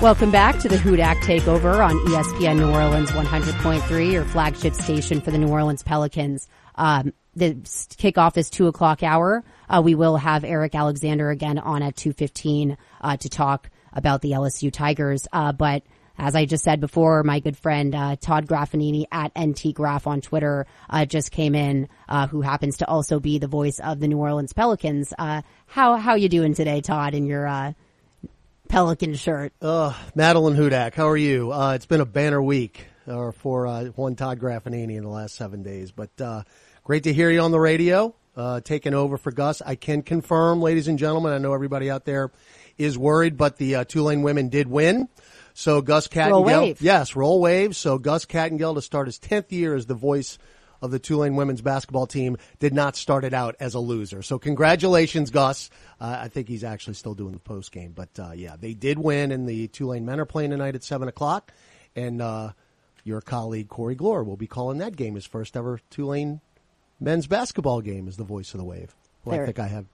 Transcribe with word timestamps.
Welcome 0.00 0.30
back 0.30 0.58
to 0.60 0.68
the 0.68 0.76
Hudak 0.76 1.16
Takeover 1.16 1.86
on 1.86 1.94
ESPN 2.06 2.56
New 2.56 2.70
Orleans 2.70 3.10
100.3, 3.10 4.10
your 4.10 4.24
flagship 4.24 4.72
station 4.72 5.20
for 5.20 5.30
the 5.30 5.36
New 5.36 5.48
Orleans 5.48 5.82
Pelicans. 5.82 6.48
Um, 6.76 7.12
the 7.36 7.56
kickoff 7.56 8.38
is 8.38 8.48
two 8.48 8.66
o'clock 8.66 9.02
hour. 9.02 9.44
Uh, 9.68 9.82
we 9.84 9.94
will 9.94 10.16
have 10.16 10.42
Eric 10.42 10.74
Alexander 10.74 11.28
again 11.28 11.58
on 11.58 11.82
at 11.82 11.96
2.15, 11.96 12.78
uh, 13.02 13.18
to 13.18 13.28
talk 13.28 13.68
about 13.92 14.22
the 14.22 14.30
LSU 14.30 14.72
Tigers. 14.72 15.28
Uh, 15.34 15.52
but 15.52 15.82
as 16.16 16.34
I 16.34 16.46
just 16.46 16.64
said 16.64 16.80
before, 16.80 17.22
my 17.22 17.40
good 17.40 17.58
friend, 17.58 17.94
uh, 17.94 18.16
Todd 18.16 18.46
Graffagnini 18.46 19.04
at 19.12 19.32
NT 19.38 19.74
Graph 19.74 20.06
on 20.06 20.22
Twitter, 20.22 20.66
uh, 20.88 21.04
just 21.04 21.30
came 21.30 21.54
in, 21.54 21.88
uh, 22.08 22.26
who 22.26 22.40
happens 22.40 22.78
to 22.78 22.88
also 22.88 23.20
be 23.20 23.38
the 23.38 23.48
voice 23.48 23.78
of 23.78 24.00
the 24.00 24.08
New 24.08 24.18
Orleans 24.18 24.54
Pelicans. 24.54 25.12
Uh, 25.18 25.42
how, 25.66 25.96
how 25.96 26.14
you 26.14 26.30
doing 26.30 26.54
today, 26.54 26.80
Todd, 26.80 27.12
in 27.12 27.26
your, 27.26 27.46
uh, 27.46 27.74
Pelican 28.70 29.14
shirt? 29.16 29.52
Uh, 29.60 29.92
Madeline 30.14 30.54
Hudak, 30.54 30.94
how 30.94 31.08
are 31.08 31.16
you? 31.16 31.52
Uh, 31.52 31.74
it's 31.74 31.86
been 31.86 32.00
a 32.00 32.06
banner 32.06 32.40
week 32.40 32.86
uh, 33.08 33.32
for 33.32 33.66
uh, 33.66 33.86
one 33.86 34.14
Todd 34.14 34.38
Graffagnini 34.38 34.96
in 34.96 35.02
the 35.02 35.08
last 35.08 35.34
seven 35.34 35.64
days, 35.64 35.90
but 35.90 36.10
uh, 36.20 36.44
great 36.84 37.02
to 37.02 37.12
hear 37.12 37.30
you 37.30 37.40
on 37.40 37.50
the 37.50 37.58
radio, 37.58 38.14
uh, 38.36 38.60
taking 38.60 38.94
over 38.94 39.16
for 39.18 39.32
Gus. 39.32 39.60
I 39.60 39.74
can 39.74 40.02
confirm, 40.02 40.62
ladies 40.62 40.86
and 40.86 41.00
gentlemen, 41.00 41.32
I 41.32 41.38
know 41.38 41.52
everybody 41.52 41.90
out 41.90 42.04
there 42.04 42.30
is 42.78 42.96
worried, 42.96 43.36
but 43.36 43.56
the 43.56 43.74
uh, 43.74 43.84
Tulane 43.84 44.22
women 44.22 44.50
did 44.50 44.68
win. 44.68 45.08
So 45.52 45.82
Gus 45.82 46.06
Kattengell, 46.06 46.30
Roll 46.30 46.44
wave. 46.44 46.80
yes, 46.80 47.16
roll 47.16 47.40
waves. 47.40 47.76
So 47.76 47.98
Gus 47.98 48.24
Kattengell 48.24 48.76
to 48.76 48.82
start 48.82 49.08
his 49.08 49.18
tenth 49.18 49.52
year 49.52 49.74
as 49.74 49.86
the 49.86 49.94
voice 49.94 50.38
of 50.82 50.90
the 50.90 50.98
Tulane 50.98 51.36
women's 51.36 51.60
basketball 51.60 52.06
team 52.06 52.36
did 52.58 52.72
not 52.74 52.96
start 52.96 53.24
it 53.24 53.34
out 53.34 53.56
as 53.60 53.74
a 53.74 53.80
loser. 53.80 54.22
So 54.22 54.38
congratulations, 54.38 55.30
Gus. 55.30 55.70
Uh, 56.00 56.18
I 56.20 56.28
think 56.28 56.48
he's 56.48 56.64
actually 56.64 56.94
still 56.94 57.14
doing 57.14 57.32
the 57.32 57.38
post 57.38 57.72
game, 57.72 57.92
but 57.92 58.08
uh, 58.18 58.32
yeah, 58.34 58.56
they 58.58 58.74
did 58.74 58.98
win, 58.98 59.32
and 59.32 59.48
the 59.48 59.68
Tulane 59.68 60.04
men 60.04 60.20
are 60.20 60.24
playing 60.24 60.50
tonight 60.50 60.74
at 60.74 60.84
seven 60.84 61.08
o'clock, 61.08 61.52
and 61.94 62.22
uh, 62.22 62.52
your 63.04 63.20
colleague 63.20 63.68
Corey 63.68 63.96
Glore 63.96 64.24
will 64.24 64.36
be 64.36 64.46
calling 64.46 64.78
that 64.78 64.96
game, 64.96 65.14
his 65.14 65.26
first 65.26 65.56
ever 65.56 65.80
Tulane 65.90 66.40
men's 66.98 67.26
basketball 67.26 67.80
game, 67.80 68.08
as 68.08 68.16
the 68.16 68.24
voice 68.24 68.54
of 68.54 68.58
the 68.58 68.64
wave. 68.64 68.94
Well, 69.24 69.40
I 69.40 69.44
think 69.44 69.58
I 69.58 69.68
have 69.68 69.86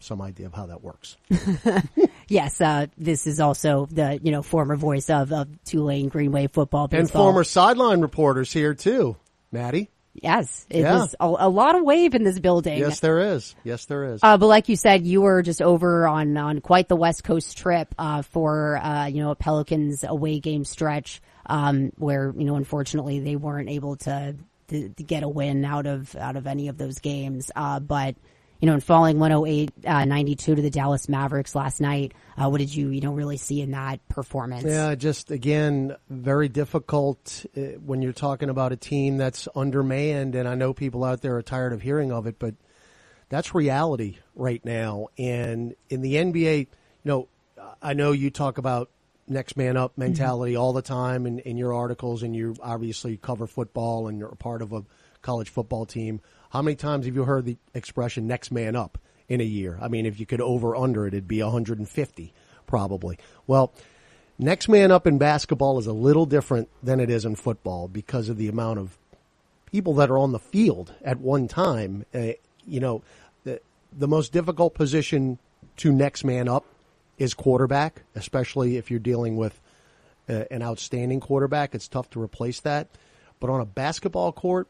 some 0.00 0.20
idea 0.20 0.46
of 0.46 0.54
how 0.54 0.66
that 0.66 0.82
works. 0.82 1.16
Yes, 2.28 2.60
uh, 2.60 2.86
this 2.98 3.26
is 3.26 3.38
also 3.38 3.86
the 3.86 4.18
you 4.22 4.32
know 4.32 4.42
former 4.42 4.74
voice 4.76 5.10
of, 5.10 5.32
of 5.32 5.48
Tulane 5.64 6.08
Green 6.08 6.32
Wave 6.32 6.50
football 6.50 6.88
and 6.90 7.10
former 7.10 7.44
sideline 7.44 8.00
reporters 8.00 8.52
here 8.52 8.74
too, 8.74 9.16
Maddie. 9.52 9.90
Yes, 10.22 10.66
it 10.70 10.80
Yeah. 10.80 11.06
a, 11.20 11.26
a 11.26 11.48
lot 11.48 11.74
of 11.76 11.82
wave 11.84 12.14
in 12.14 12.24
this 12.24 12.38
building. 12.38 12.78
Yes, 12.78 13.00
there 13.00 13.18
is. 13.34 13.54
Yes, 13.64 13.84
there 13.86 14.04
is. 14.14 14.20
Uh, 14.22 14.36
but 14.36 14.46
like 14.46 14.68
you 14.68 14.76
said, 14.76 15.06
you 15.06 15.20
were 15.22 15.42
just 15.42 15.62
over 15.62 16.06
on, 16.06 16.36
on 16.36 16.60
quite 16.60 16.88
the 16.88 16.96
West 16.96 17.24
Coast 17.24 17.56
trip, 17.58 17.94
uh, 17.98 18.22
for, 18.22 18.76
uh, 18.78 19.06
you 19.06 19.22
know, 19.22 19.30
a 19.30 19.36
Pelicans 19.36 20.04
away 20.04 20.40
game 20.40 20.64
stretch, 20.64 21.20
um, 21.46 21.92
where, 21.96 22.32
you 22.36 22.44
know, 22.44 22.56
unfortunately 22.56 23.20
they 23.20 23.36
weren't 23.36 23.68
able 23.68 23.96
to, 23.96 24.36
to, 24.68 24.88
to 24.88 25.02
get 25.02 25.22
a 25.22 25.28
win 25.28 25.64
out 25.64 25.86
of, 25.86 26.14
out 26.16 26.36
of 26.36 26.46
any 26.46 26.68
of 26.68 26.78
those 26.78 26.98
games. 26.98 27.50
Uh, 27.54 27.80
but, 27.80 28.16
you 28.60 28.66
know, 28.66 28.74
in 28.74 28.80
falling 28.80 29.18
108, 29.18 29.70
uh, 29.86 30.04
92 30.04 30.54
to 30.54 30.62
the 30.62 30.70
Dallas 30.70 31.08
Mavericks 31.08 31.54
last 31.54 31.80
night, 31.80 32.14
uh, 32.36 32.48
what 32.48 32.58
did 32.58 32.74
you, 32.74 32.88
you 32.88 33.00
know, 33.00 33.12
really 33.12 33.36
see 33.36 33.60
in 33.60 33.72
that 33.72 34.06
performance? 34.08 34.64
Yeah, 34.64 34.94
just 34.94 35.30
again, 35.30 35.96
very 36.08 36.48
difficult 36.48 37.44
uh, 37.56 37.60
when 37.84 38.02
you're 38.02 38.12
talking 38.12 38.48
about 38.48 38.72
a 38.72 38.76
team 38.76 39.18
that's 39.18 39.48
undermanned, 39.54 40.34
and 40.34 40.48
I 40.48 40.54
know 40.54 40.72
people 40.72 41.04
out 41.04 41.20
there 41.20 41.36
are 41.36 41.42
tired 41.42 41.72
of 41.72 41.82
hearing 41.82 42.12
of 42.12 42.26
it, 42.26 42.38
but 42.38 42.54
that's 43.28 43.54
reality 43.54 44.18
right 44.34 44.64
now. 44.64 45.08
And 45.18 45.74
in 45.88 46.00
the 46.00 46.14
NBA, 46.14 46.58
you 46.60 46.66
know, 47.04 47.28
I 47.82 47.94
know 47.94 48.12
you 48.12 48.30
talk 48.30 48.58
about 48.58 48.90
next 49.28 49.56
man 49.56 49.76
up 49.76 49.98
mentality 49.98 50.56
all 50.56 50.72
the 50.72 50.82
time 50.82 51.26
in, 51.26 51.40
in 51.40 51.56
your 51.56 51.74
articles, 51.74 52.22
and 52.22 52.34
you 52.34 52.56
obviously 52.62 53.16
cover 53.16 53.46
football 53.46 54.08
and 54.08 54.18
you're 54.18 54.28
a 54.28 54.36
part 54.36 54.62
of 54.62 54.72
a 54.72 54.84
college 55.22 55.48
football 55.48 55.86
team. 55.86 56.20
How 56.50 56.62
many 56.62 56.76
times 56.76 57.06
have 57.06 57.14
you 57.14 57.24
heard 57.24 57.44
the 57.44 57.56
expression 57.74 58.26
next 58.26 58.50
man 58.50 58.76
up 58.76 58.98
in 59.28 59.40
a 59.40 59.44
year? 59.44 59.78
I 59.80 59.88
mean, 59.88 60.06
if 60.06 60.20
you 60.20 60.26
could 60.26 60.40
over 60.40 60.76
under 60.76 61.06
it, 61.06 61.14
it'd 61.14 61.28
be 61.28 61.42
150 61.42 62.32
probably. 62.66 63.18
Well, 63.46 63.72
next 64.38 64.68
man 64.68 64.90
up 64.90 65.06
in 65.06 65.18
basketball 65.18 65.78
is 65.78 65.86
a 65.86 65.92
little 65.92 66.26
different 66.26 66.68
than 66.82 67.00
it 67.00 67.10
is 67.10 67.24
in 67.24 67.36
football 67.36 67.88
because 67.88 68.28
of 68.28 68.36
the 68.36 68.48
amount 68.48 68.78
of 68.78 68.98
people 69.70 69.94
that 69.94 70.10
are 70.10 70.18
on 70.18 70.32
the 70.32 70.38
field 70.38 70.94
at 71.02 71.18
one 71.18 71.48
time. 71.48 72.04
Uh, 72.14 72.32
you 72.66 72.80
know, 72.80 73.02
the, 73.44 73.60
the 73.96 74.08
most 74.08 74.32
difficult 74.32 74.74
position 74.74 75.38
to 75.76 75.92
next 75.92 76.24
man 76.24 76.48
up 76.48 76.64
is 77.18 77.34
quarterback, 77.34 78.02
especially 78.14 78.76
if 78.76 78.90
you're 78.90 79.00
dealing 79.00 79.36
with 79.36 79.58
uh, 80.28 80.44
an 80.50 80.62
outstanding 80.62 81.20
quarterback. 81.20 81.74
It's 81.74 81.88
tough 81.88 82.10
to 82.10 82.22
replace 82.22 82.60
that. 82.60 82.88
But 83.40 83.50
on 83.50 83.60
a 83.60 83.66
basketball 83.66 84.32
court, 84.32 84.68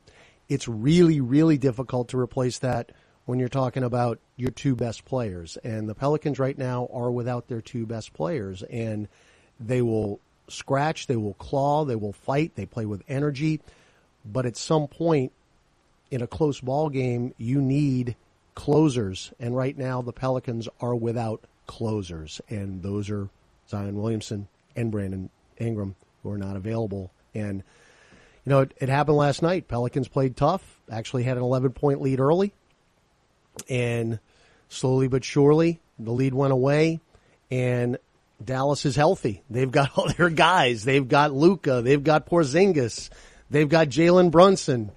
it's 0.49 0.69
really, 0.69 1.21
really 1.21 1.59
difficult 1.59 2.09
to 2.09 2.19
replace 2.19 2.59
that 2.61 2.93
when 3.25 3.39
you're 3.39 3.49
talking 3.49 3.83
about 3.83 4.21
your 4.37 4.51
two 4.51 4.77
best 4.77 5.05
players. 5.05 5.59
And 5.65 5.89
the 5.89 5.95
Pelicans 5.95 6.39
right 6.39 6.57
now 6.57 6.89
are 6.93 7.11
without 7.11 7.49
their 7.49 7.61
two 7.61 7.85
best 7.85 8.15
players. 8.15 8.63
And 8.63 9.09
they 9.59 9.83
will 9.83 10.21
scratch, 10.49 11.09
they 11.09 11.17
will 11.17 11.35
claw, 11.35 11.85
they 11.85 11.97
will 11.97 12.13
fight, 12.13 12.55
they 12.55 12.67
play 12.67 12.87
with 12.87 13.03
energy. 13.09 13.61
But 14.25 14.47
at 14.47 14.57
some 14.57 14.87
point 14.87 15.33
in 16.11 16.23
a 16.23 16.27
close 16.27 16.61
ball 16.61 16.89
game, 16.89 17.35
you 17.37 17.61
need 17.61 18.15
closers. 18.55 19.33
And 19.41 19.57
right 19.57 19.77
now, 19.77 20.03
the 20.03 20.13
Pelicans 20.13 20.69
are 20.81 20.95
without 20.95 21.45
closers. 21.67 22.41
And 22.49 22.83
those 22.83 23.11
are 23.11 23.29
Zion 23.69 24.01
Williamson 24.01 24.47
and 24.77 24.93
Brandon 24.93 25.31
Ingram, 25.59 25.97
who 26.23 26.31
are 26.31 26.39
not 26.39 26.55
available. 26.55 27.11
And 27.35 27.65
you 28.47 28.51
know, 28.51 28.61
it, 28.61 28.73
it 28.79 28.89
happened 28.89 29.17
last 29.17 29.43
night. 29.43 29.67
Pelicans 29.67 30.07
played 30.07 30.37
tough, 30.37 30.63
actually 30.91 31.25
had 31.25 31.37
an 31.37 31.43
11 31.43 31.73
point 31.73 32.01
lead 32.01 32.21
early, 32.21 32.55
and 33.69 34.21
slowly 34.69 35.09
but 35.09 35.25
surely 35.25 35.81
the 35.99 36.13
lead 36.13 36.33
went 36.33 36.53
away, 36.53 37.01
and 37.51 37.99
Dallas 38.43 38.87
is 38.87 38.95
healthy. 38.95 39.43
They've 39.51 39.71
got 39.71 39.99
all 39.99 40.09
their 40.17 40.31
guys. 40.31 40.85
They've 40.85 41.07
got 41.07 41.35
Luka. 41.35 41.83
They've 41.83 42.03
got 42.03 42.27
Porzingis. 42.27 43.11
They've 43.51 43.69
got 43.69 43.89
Jalen 43.89 44.31
Brunson. 44.31 44.93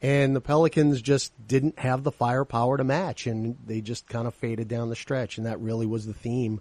And 0.00 0.36
the 0.36 0.40
Pelicans 0.40 1.00
just 1.00 1.32
didn't 1.46 1.78
have 1.78 2.04
the 2.04 2.12
firepower 2.12 2.76
to 2.76 2.84
match, 2.84 3.26
and 3.26 3.56
they 3.66 3.80
just 3.80 4.06
kind 4.06 4.26
of 4.26 4.34
faded 4.34 4.68
down 4.68 4.90
the 4.90 4.96
stretch. 4.96 5.38
And 5.38 5.46
that 5.46 5.60
really 5.60 5.86
was 5.86 6.04
the 6.04 6.12
theme. 6.12 6.60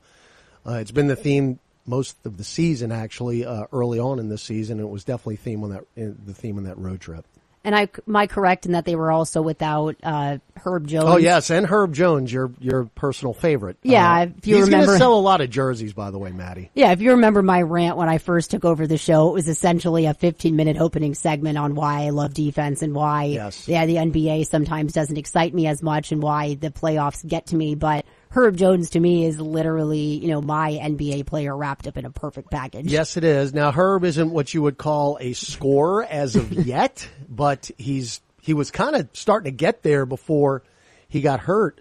Uh, 0.65 0.75
it's 0.75 0.91
been 0.91 1.07
the 1.07 1.15
theme 1.17 1.59
most 1.85 2.15
of 2.25 2.37
the 2.37 2.43
season, 2.43 2.91
actually, 2.91 3.45
uh, 3.45 3.65
early 3.71 3.99
on 3.99 4.19
in 4.19 4.29
the 4.29 4.37
season. 4.37 4.79
It 4.79 4.89
was 4.89 5.03
definitely 5.03 5.35
theme 5.37 5.63
on 5.63 5.71
that 5.71 5.83
in, 5.95 6.17
the 6.25 6.33
theme 6.33 6.57
on 6.57 6.63
that 6.65 6.77
road 6.77 7.01
trip. 7.01 7.25
And 7.65 7.73
I, 7.73 7.87
am 8.09 8.15
I 8.17 8.27
correct 8.27 8.65
in 8.65 8.73
that 8.73 8.83
they 8.83 8.95
were 8.97 9.09
also 9.09 9.41
without, 9.41 9.95
uh, 10.03 10.39
Herb 10.57 10.85
Jones? 10.85 11.05
Oh 11.07 11.15
yes, 11.15 11.49
and 11.49 11.65
Herb 11.65 11.93
Jones, 11.93 12.31
your 12.31 12.51
your 12.59 12.83
personal 12.93 13.33
favorite. 13.33 13.77
Yeah, 13.83 14.13
Uh, 14.19 14.25
if 14.37 14.45
you 14.45 14.55
he's 14.57 14.65
remember- 14.65 14.87
going 14.87 14.95
to 14.97 15.01
sell 15.01 15.13
a 15.17 15.21
lot 15.21 15.39
of 15.39 15.49
jerseys, 15.49 15.93
by 15.93 16.11
the 16.11 16.19
way, 16.19 16.33
Maddie. 16.33 16.71
Yeah, 16.73 16.91
if 16.91 16.99
you 16.99 17.11
remember 17.11 17.41
my 17.41 17.61
rant 17.61 17.95
when 17.95 18.09
I 18.09 18.17
first 18.17 18.51
took 18.51 18.65
over 18.65 18.85
the 18.85 18.97
show, 18.97 19.29
it 19.29 19.33
was 19.33 19.47
essentially 19.47 20.07
a 20.07 20.13
15 20.13 20.57
minute 20.57 20.75
opening 20.77 21.15
segment 21.15 21.57
on 21.57 21.73
why 21.73 22.01
I 22.03 22.09
love 22.09 22.33
defense 22.33 22.81
and 22.81 22.93
why, 22.93 23.23
Yes. 23.27 23.65
yeah, 23.65 23.85
the 23.85 23.95
NBA 23.95 24.43
sometimes 24.45 24.91
doesn't 24.91 25.17
excite 25.17 25.53
me 25.53 25.65
as 25.67 25.81
much 25.81 26.11
and 26.11 26.21
why 26.21 26.55
the 26.55 26.69
playoffs 26.69 27.25
get 27.25 27.45
to 27.47 27.55
me. 27.55 27.75
But 27.75 28.03
Herb 28.35 28.57
Jones 28.57 28.89
to 28.91 28.99
me 28.99 29.25
is 29.25 29.39
literally, 29.39 30.17
you 30.17 30.29
know, 30.29 30.41
my 30.41 30.71
NBA 30.71 31.27
player 31.27 31.55
wrapped 31.55 31.85
up 31.85 31.97
in 31.97 32.05
a 32.05 32.09
perfect 32.09 32.49
package. 32.49 32.87
Yes, 32.87 33.15
it 33.15 33.23
is. 33.23 33.53
Now 33.53 33.71
Herb 33.71 34.03
isn't 34.03 34.31
what 34.31 34.51
you 34.55 34.63
would 34.63 34.79
call 34.79 35.19
a 35.21 35.33
scorer 35.33 36.03
as 36.03 36.35
of 36.35 36.51
yet, 36.65 37.07
but 37.29 37.69
he's 37.77 38.21
he 38.41 38.55
was 38.55 38.71
kind 38.71 38.95
of 38.95 39.07
starting 39.13 39.51
to 39.51 39.55
get 39.55 39.83
there 39.83 40.07
before 40.07 40.63
he 41.07 41.21
got 41.21 41.41
hurt. 41.41 41.79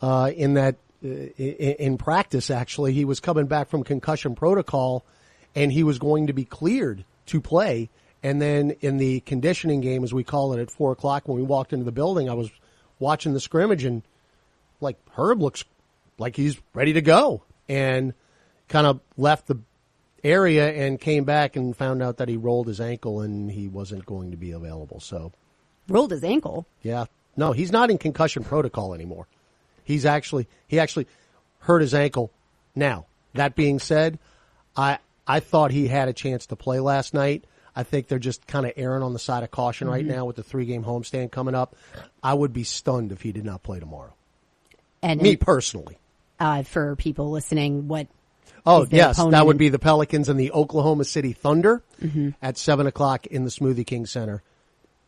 Uh, 0.00 0.32
in 0.34 0.54
that 0.54 0.76
uh, 1.04 1.08
in, 1.08 1.76
in 1.78 1.98
practice, 1.98 2.50
actually, 2.50 2.94
he 2.94 3.04
was 3.04 3.20
coming 3.20 3.46
back 3.46 3.68
from 3.68 3.84
concussion 3.84 4.34
protocol, 4.34 5.04
and 5.54 5.70
he 5.70 5.82
was 5.82 5.98
going 5.98 6.28
to 6.28 6.32
be 6.32 6.46
cleared 6.46 7.04
to 7.26 7.42
play. 7.42 7.90
And 8.22 8.40
then 8.40 8.72
in 8.80 8.96
the 8.96 9.20
conditioning 9.20 9.82
game, 9.82 10.02
as 10.02 10.14
we 10.14 10.24
call 10.24 10.54
it, 10.54 10.60
at 10.60 10.70
four 10.70 10.92
o'clock 10.92 11.28
when 11.28 11.36
we 11.36 11.42
walked 11.42 11.74
into 11.74 11.84
the 11.84 11.92
building, 11.92 12.30
I 12.30 12.34
was 12.34 12.50
watching 12.98 13.34
the 13.34 13.40
scrimmage 13.40 13.84
and 13.84 14.02
like 14.80 14.96
Herb 15.16 15.42
looks 15.42 15.64
like 16.20 16.36
he's 16.36 16.60
ready 16.74 16.92
to 16.92 17.02
go 17.02 17.42
and 17.68 18.14
kind 18.68 18.86
of 18.86 19.00
left 19.16 19.46
the 19.46 19.58
area 20.22 20.70
and 20.70 21.00
came 21.00 21.24
back 21.24 21.56
and 21.56 21.76
found 21.76 22.02
out 22.02 22.18
that 22.18 22.28
he 22.28 22.36
rolled 22.36 22.68
his 22.68 22.80
ankle 22.80 23.22
and 23.22 23.50
he 23.50 23.68
wasn't 23.68 24.04
going 24.04 24.30
to 24.30 24.36
be 24.36 24.52
available. 24.52 25.00
So, 25.00 25.32
Rolled 25.88 26.12
his 26.12 26.22
ankle. 26.22 26.66
yeah. 26.82 27.06
No, 27.36 27.52
he's 27.52 27.72
not 27.72 27.90
in 27.90 27.98
concussion 27.98 28.44
protocol 28.44 28.92
anymore. 28.92 29.26
He's 29.84 30.04
actually 30.04 30.46
he 30.68 30.78
actually 30.78 31.06
hurt 31.60 31.80
his 31.80 31.94
ankle. 31.94 32.30
Now, 32.74 33.06
that 33.34 33.54
being 33.54 33.78
said, 33.78 34.18
I 34.76 34.98
I 35.26 35.40
thought 35.40 35.70
he 35.70 35.88
had 35.88 36.08
a 36.08 36.12
chance 36.12 36.46
to 36.46 36.56
play 36.56 36.80
last 36.80 37.14
night. 37.14 37.44
I 37.74 37.84
think 37.84 38.08
they're 38.08 38.18
just 38.18 38.46
kind 38.46 38.66
of 38.66 38.72
erring 38.76 39.02
on 39.02 39.12
the 39.12 39.18
side 39.18 39.42
of 39.42 39.50
caution 39.50 39.88
right 39.88 40.04
mm-hmm. 40.04 40.14
now 40.16 40.24
with 40.26 40.36
the 40.36 40.42
three 40.42 40.66
game 40.66 40.84
homestand 40.84 41.30
coming 41.30 41.54
up. 41.54 41.74
I 42.22 42.34
would 42.34 42.52
be 42.52 42.64
stunned 42.64 43.10
if 43.12 43.22
he 43.22 43.32
did 43.32 43.44
not 43.44 43.62
play 43.62 43.80
tomorrow. 43.80 44.12
And 45.02 45.22
Me 45.22 45.36
personally. 45.36 45.96
Uh, 46.40 46.62
for 46.62 46.96
people 46.96 47.30
listening, 47.30 47.86
what 47.86 48.08
Oh 48.66 48.86
yes, 48.90 49.16
that 49.16 49.46
would 49.46 49.58
be 49.58 49.68
the 49.68 49.78
Pelicans 49.78 50.28
and 50.28 50.38
the 50.40 50.52
Oklahoma 50.52 51.04
City 51.04 51.32
Thunder 51.32 51.82
at 52.42 52.56
seven 52.58 52.86
o'clock 52.86 53.26
in 53.26 53.44
the 53.44 53.50
Smoothie 53.50 53.86
King 53.86 54.06
Center. 54.06 54.42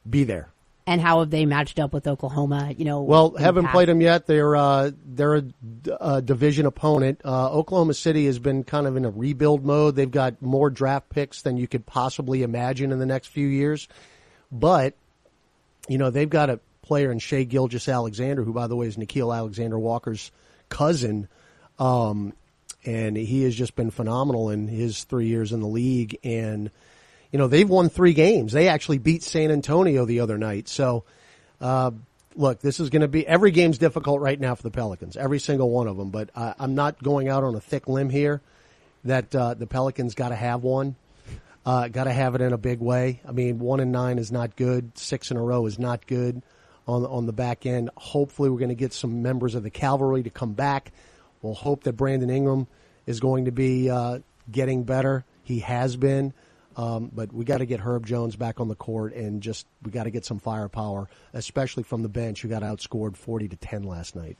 Be 0.08 0.24
there. 0.24 0.48
And 0.84 1.00
how 1.00 1.20
have 1.20 1.30
they 1.30 1.46
matched 1.46 1.78
up 1.78 1.92
with 1.92 2.08
Oklahoma? 2.08 2.74
You 2.76 2.84
know, 2.84 3.02
Well, 3.02 3.36
haven't 3.36 3.66
past? 3.66 3.72
played 3.72 3.88
them 3.88 4.00
yet. 4.00 4.26
They're 4.26 4.56
uh, 4.56 4.90
they're 5.06 5.36
a, 5.36 5.44
a 6.00 6.22
division 6.22 6.66
opponent. 6.66 7.20
Uh, 7.24 7.50
Oklahoma 7.52 7.94
City 7.94 8.26
has 8.26 8.38
been 8.38 8.64
kind 8.64 8.86
of 8.86 8.96
in 8.96 9.04
a 9.04 9.10
rebuild 9.10 9.64
mode. 9.64 9.94
They've 9.96 10.10
got 10.10 10.42
more 10.42 10.70
draft 10.70 11.08
picks 11.08 11.42
than 11.42 11.56
you 11.56 11.68
could 11.68 11.86
possibly 11.86 12.42
imagine 12.42 12.90
in 12.90 12.98
the 12.98 13.06
next 13.06 13.28
few 13.28 13.46
years, 13.46 13.86
but 14.50 14.94
you 15.88 15.98
know 15.98 16.10
they've 16.10 16.28
got 16.28 16.50
a 16.50 16.58
player 16.82 17.12
in 17.12 17.20
Shai 17.20 17.44
Gilgeous-Alexander, 17.44 18.42
who 18.42 18.52
by 18.52 18.66
the 18.66 18.74
way 18.74 18.86
is 18.88 18.96
Nickeil 18.96 19.34
Alexander-Walker's 19.36 20.32
cousin, 20.72 21.28
um, 21.78 22.32
and 22.84 23.16
he 23.16 23.42
has 23.44 23.54
just 23.54 23.76
been 23.76 23.90
phenomenal 23.90 24.50
in 24.50 24.66
his 24.66 25.04
three 25.04 25.26
years 25.26 25.52
in 25.52 25.60
the 25.60 25.68
league. 25.68 26.18
And 26.24 26.70
you 27.30 27.38
know 27.38 27.46
they've 27.46 27.68
won 27.68 27.90
three 27.90 28.14
games. 28.14 28.52
They 28.52 28.68
actually 28.68 28.98
beat 28.98 29.22
San 29.22 29.50
Antonio 29.50 30.04
the 30.06 30.20
other 30.20 30.38
night. 30.38 30.68
So 30.68 31.04
uh, 31.60 31.92
look, 32.34 32.60
this 32.60 32.80
is 32.80 32.90
going 32.90 33.02
to 33.02 33.08
be 33.08 33.26
every 33.26 33.50
game's 33.50 33.78
difficult 33.78 34.20
right 34.20 34.40
now 34.40 34.54
for 34.54 34.62
the 34.62 34.70
Pelicans, 34.70 35.16
every 35.16 35.38
single 35.38 35.70
one 35.70 35.86
of 35.86 35.96
them. 35.96 36.10
But 36.10 36.30
I, 36.34 36.54
I'm 36.58 36.74
not 36.74 37.02
going 37.02 37.28
out 37.28 37.44
on 37.44 37.54
a 37.54 37.60
thick 37.60 37.86
limb 37.86 38.10
here 38.10 38.40
that 39.04 39.34
uh, 39.34 39.54
the 39.54 39.66
Pelicans 39.66 40.14
got 40.14 40.30
to 40.30 40.36
have 40.36 40.62
one. 40.62 40.96
Uh, 41.64 41.86
got 41.86 42.04
to 42.04 42.12
have 42.12 42.34
it 42.34 42.40
in 42.40 42.52
a 42.52 42.58
big 42.58 42.80
way. 42.80 43.20
I 43.28 43.30
mean, 43.30 43.60
one 43.60 43.78
and 43.78 43.92
nine 43.92 44.18
is 44.18 44.32
not 44.32 44.56
good. 44.56 44.98
Six 44.98 45.30
in 45.30 45.36
a 45.36 45.42
row 45.42 45.64
is 45.66 45.78
not 45.78 46.08
good 46.08 46.42
on 46.86 47.04
on 47.06 47.26
the 47.26 47.32
back 47.32 47.66
end. 47.66 47.90
Hopefully, 47.96 48.50
we're 48.50 48.58
going 48.58 48.68
to 48.70 48.74
get 48.74 48.92
some 48.92 49.22
members 49.22 49.54
of 49.54 49.62
the 49.62 49.70
cavalry 49.70 50.22
to 50.22 50.30
come 50.30 50.52
back. 50.52 50.92
We'll 51.42 51.54
hope 51.54 51.84
that 51.84 51.94
Brandon 51.94 52.30
Ingram 52.30 52.66
is 53.06 53.20
going 53.20 53.46
to 53.46 53.52
be 53.52 53.90
uh, 53.90 54.20
getting 54.50 54.84
better. 54.84 55.24
He 55.42 55.60
has 55.60 55.96
been. 55.96 56.32
Um, 56.74 57.10
but 57.14 57.32
we 57.34 57.44
got 57.44 57.58
to 57.58 57.66
get 57.66 57.80
Herb 57.80 58.06
Jones 58.06 58.34
back 58.34 58.58
on 58.58 58.68
the 58.68 58.74
court, 58.74 59.12
and 59.14 59.42
just 59.42 59.66
we 59.82 59.90
got 59.90 60.04
to 60.04 60.10
get 60.10 60.24
some 60.24 60.38
firepower, 60.38 61.06
especially 61.34 61.82
from 61.82 62.02
the 62.02 62.08
bench, 62.08 62.40
who 62.40 62.48
got 62.48 62.62
outscored 62.62 63.16
forty 63.16 63.46
to 63.48 63.56
ten 63.56 63.82
last 63.82 64.16
night. 64.16 64.38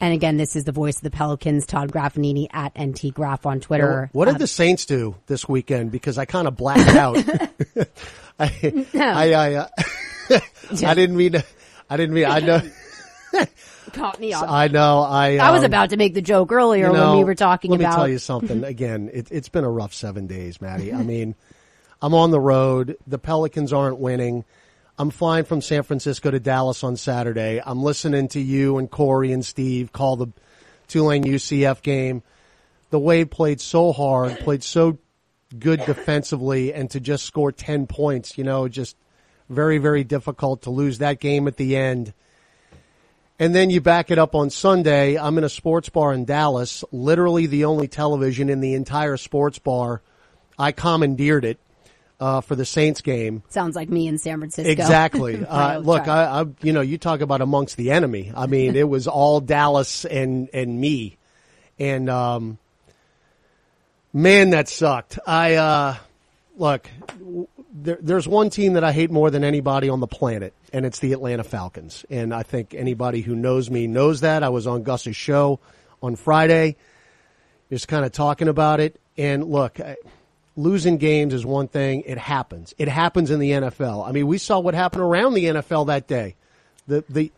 And 0.00 0.12
again, 0.12 0.36
this 0.36 0.56
is 0.56 0.64
the 0.64 0.72
voice 0.72 0.96
of 0.96 1.02
the 1.02 1.10
Pelicans, 1.10 1.64
Todd 1.66 1.90
Graffagnini 1.90 2.48
at 2.52 2.78
NT 2.78 3.14
Graf 3.14 3.46
on 3.46 3.60
Twitter. 3.60 4.10
What 4.12 4.26
did 4.26 4.34
Uh, 4.34 4.38
the 4.38 4.46
Saints 4.48 4.84
do 4.84 5.14
this 5.26 5.48
weekend? 5.48 5.92
Because 5.92 6.18
I 6.18 6.24
kind 6.26 6.48
of 6.48 6.56
blacked 6.56 6.90
out. 6.96 7.16
I, 8.38 8.86
I, 8.94 9.32
I, 9.32 9.54
uh, 9.54 9.68
I 10.84 10.94
didn't 10.94 11.16
mean. 11.16 11.32
to- 11.32 11.44
I 11.94 11.96
didn't 11.96 12.14
mean. 12.16 12.24
I 12.24 12.40
know. 12.40 12.60
caught 13.92 14.18
me 14.18 14.32
off. 14.32 14.48
I 14.48 14.66
know. 14.66 15.02
I. 15.02 15.36
I 15.36 15.52
was 15.52 15.60
um, 15.60 15.66
about 15.66 15.90
to 15.90 15.96
make 15.96 16.12
the 16.12 16.22
joke 16.22 16.50
earlier 16.50 16.88
you 16.88 16.92
know, 16.92 17.10
when 17.10 17.18
we 17.18 17.24
were 17.24 17.36
talking 17.36 17.70
let 17.70 17.78
about. 17.78 17.90
Let 17.90 17.96
me 17.96 18.00
tell 18.00 18.08
you 18.08 18.18
something. 18.18 18.64
Again, 18.64 19.10
it, 19.12 19.28
it's 19.30 19.48
been 19.48 19.62
a 19.62 19.70
rough 19.70 19.94
seven 19.94 20.26
days, 20.26 20.60
Maddie. 20.60 20.92
I 20.92 21.02
mean, 21.04 21.36
I'm 22.02 22.12
on 22.12 22.32
the 22.32 22.40
road. 22.40 22.96
The 23.06 23.18
Pelicans 23.18 23.72
aren't 23.72 23.98
winning. 23.98 24.44
I'm 24.98 25.10
flying 25.10 25.44
from 25.44 25.60
San 25.60 25.84
Francisco 25.84 26.32
to 26.32 26.40
Dallas 26.40 26.82
on 26.82 26.96
Saturday. 26.96 27.62
I'm 27.64 27.84
listening 27.84 28.26
to 28.28 28.40
you 28.40 28.78
and 28.78 28.90
Corey 28.90 29.30
and 29.30 29.46
Steve 29.46 29.92
call 29.92 30.16
the 30.16 30.26
Tulane 30.88 31.22
UCF 31.22 31.80
game. 31.82 32.24
The 32.90 32.98
Wave 32.98 33.30
played 33.30 33.60
so 33.60 33.92
hard, 33.92 34.36
played 34.40 34.64
so 34.64 34.98
good 35.56 35.84
defensively, 35.86 36.74
and 36.74 36.90
to 36.90 36.98
just 36.98 37.24
score 37.24 37.52
10 37.52 37.86
points, 37.86 38.36
you 38.36 38.42
know, 38.42 38.66
just 38.66 38.96
very, 39.48 39.78
very 39.78 40.04
difficult 40.04 40.62
to 40.62 40.70
lose 40.70 40.98
that 40.98 41.20
game 41.20 41.46
at 41.48 41.56
the 41.56 41.76
end. 41.76 42.12
And 43.38 43.54
then 43.54 43.68
you 43.70 43.80
back 43.80 44.10
it 44.10 44.18
up 44.18 44.34
on 44.34 44.50
Sunday. 44.50 45.18
I'm 45.18 45.36
in 45.38 45.44
a 45.44 45.48
sports 45.48 45.88
bar 45.88 46.12
in 46.12 46.24
Dallas, 46.24 46.84
literally 46.92 47.46
the 47.46 47.64
only 47.64 47.88
television 47.88 48.48
in 48.48 48.60
the 48.60 48.74
entire 48.74 49.16
sports 49.16 49.58
bar. 49.58 50.02
I 50.56 50.70
commandeered 50.70 51.44
it 51.44 51.58
uh, 52.20 52.40
for 52.40 52.54
the 52.54 52.64
Saints 52.64 53.00
game. 53.00 53.42
Sounds 53.48 53.74
like 53.74 53.88
me 53.88 54.06
in 54.06 54.18
San 54.18 54.38
Francisco. 54.38 54.70
Exactly. 54.70 55.44
Uh, 55.54 55.78
look. 55.78 56.08
I, 56.08 56.42
I, 56.42 56.44
you 56.62 56.72
know, 56.72 56.80
you 56.80 56.96
talk 56.96 57.20
about 57.20 57.40
amongst 57.40 57.76
the 57.76 57.90
enemy. 57.90 58.32
I 58.34 58.46
mean, 58.46 58.76
it 58.76 58.88
was 58.88 59.06
all 59.06 59.40
Dallas 59.40 60.04
and 60.04 60.48
and 60.52 60.80
me, 60.80 61.16
and 61.78 62.08
um, 62.08 62.58
man, 64.12 64.50
that 64.50 64.68
sucked. 64.68 65.18
I 65.26 65.54
uh, 65.54 65.96
look. 66.56 66.88
w- 67.18 67.46
There, 67.76 67.98
there's 68.00 68.28
one 68.28 68.50
team 68.50 68.74
that 68.74 68.84
I 68.84 68.92
hate 68.92 69.10
more 69.10 69.30
than 69.30 69.42
anybody 69.42 69.88
on 69.88 69.98
the 69.98 70.06
planet, 70.06 70.54
and 70.72 70.86
it's 70.86 71.00
the 71.00 71.12
Atlanta 71.12 71.42
Falcons. 71.42 72.04
And 72.08 72.32
I 72.32 72.44
think 72.44 72.72
anybody 72.72 73.20
who 73.20 73.34
knows 73.34 73.68
me 73.68 73.88
knows 73.88 74.20
that. 74.20 74.44
I 74.44 74.48
was 74.50 74.66
on 74.68 74.84
Gus's 74.84 75.16
show 75.16 75.58
on 76.00 76.14
Friday, 76.14 76.76
just 77.70 77.88
kind 77.88 78.04
of 78.04 78.12
talking 78.12 78.46
about 78.46 78.78
it. 78.78 79.00
And 79.18 79.44
look, 79.50 79.80
I, 79.80 79.96
losing 80.56 80.98
games 80.98 81.34
is 81.34 81.44
one 81.44 81.66
thing. 81.66 82.02
It 82.06 82.16
happens. 82.18 82.74
It 82.78 82.86
happens 82.86 83.32
in 83.32 83.40
the 83.40 83.50
NFL. 83.50 84.06
I 84.08 84.12
mean, 84.12 84.28
we 84.28 84.38
saw 84.38 84.60
what 84.60 84.74
happened 84.74 85.02
around 85.02 85.34
the 85.34 85.46
NFL 85.46 85.88
that 85.88 86.06
day. 86.06 86.36
The 86.86 87.02
the 87.08 87.32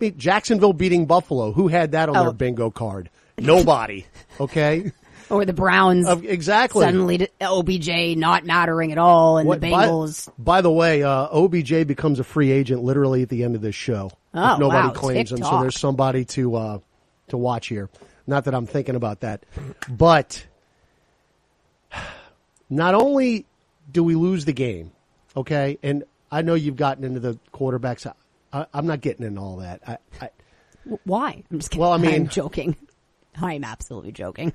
I 0.00 0.04
mean, 0.04 0.18
Jacksonville 0.18 0.72
beating 0.72 1.06
Buffalo. 1.06 1.50
Who 1.52 1.66
had 1.66 1.92
that 1.92 2.08
on 2.08 2.16
Oh. 2.16 2.22
their 2.24 2.32
bingo 2.32 2.70
card? 2.70 3.10
Nobody. 3.38 4.06
Okay. 4.38 4.92
or 5.30 5.44
the 5.44 5.52
Browns 5.52 6.06
Of- 6.06 6.24
exactly. 6.24 6.84
suddenly 6.84 7.28
OBJ 7.40 8.16
not 8.16 8.44
mattering 8.44 8.92
at 8.92 8.98
all, 8.98 9.38
and 9.38 9.48
What- 9.48 9.60
the 9.60 9.70
by- 9.70 9.86
Bengals. 9.86 10.28
By, 10.38 10.60
the 10.60 10.70
way, 10.72 11.02
uh, 11.02 11.28
OBJ 11.30 11.84
becomes 11.86 12.18
a 12.18 12.24
free 12.24 12.50
agent 12.50 12.82
literally 12.82 13.22
at 13.22 13.28
the 13.28 13.44
end 13.44 13.54
of 13.54 13.60
this 13.62 13.74
show. 13.74 14.10
Oh, 14.34 14.56
nobody 14.58 14.88
wow. 14.88 14.92
claims 14.94 15.32
him, 15.32 15.38
so 15.42 15.60
there's 15.60 15.78
somebody 15.78 16.24
to 16.26 16.54
uh, 16.56 16.78
to 17.28 17.36
watch 17.36 17.68
here. 17.68 17.88
Not 18.26 18.44
that 18.44 18.54
I'm 18.54 18.66
thinking 18.66 18.94
about 18.94 19.20
that, 19.20 19.44
but 19.88 20.46
not 22.68 22.94
only 22.94 23.46
do 23.90 24.04
we 24.04 24.14
lose 24.14 24.44
the 24.44 24.52
game, 24.52 24.92
okay, 25.36 25.78
and 25.82 26.04
I 26.30 26.42
know 26.42 26.54
you've 26.54 26.76
gotten 26.76 27.02
into 27.04 27.18
the 27.20 27.38
quarterbacks. 27.52 28.06
I, 28.52 28.66
I'm 28.72 28.86
not 28.86 29.00
getting 29.00 29.26
into 29.26 29.40
all 29.40 29.56
that. 29.56 29.80
I, 29.86 29.98
I, 30.20 30.30
Why? 31.04 31.42
I'm 31.50 31.58
just 31.58 31.70
kidding. 31.70 31.80
Well, 31.82 31.92
I 31.92 31.96
mean- 31.98 32.14
I'm 32.14 32.28
joking. 32.28 32.76
I'm 33.40 33.64
absolutely 33.64 34.12
joking. 34.12 34.52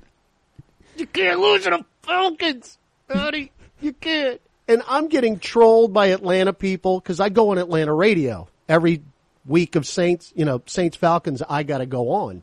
You 0.96 1.06
can't 1.06 1.40
lose 1.40 1.64
to 1.64 1.70
the 1.70 1.84
Falcons, 2.02 2.78
buddy. 3.06 3.52
You 3.80 3.92
can't. 3.92 4.40
And 4.66 4.82
I'm 4.88 5.08
getting 5.08 5.38
trolled 5.38 5.92
by 5.92 6.06
Atlanta 6.06 6.52
people 6.52 7.00
because 7.00 7.20
I 7.20 7.28
go 7.28 7.50
on 7.50 7.58
Atlanta 7.58 7.92
radio 7.92 8.48
every 8.68 9.02
week 9.44 9.76
of 9.76 9.86
Saints, 9.86 10.32
you 10.34 10.44
know, 10.44 10.62
Saints 10.66 10.96
Falcons. 10.96 11.42
I 11.48 11.62
got 11.62 11.78
to 11.78 11.86
go 11.86 12.10
on 12.10 12.42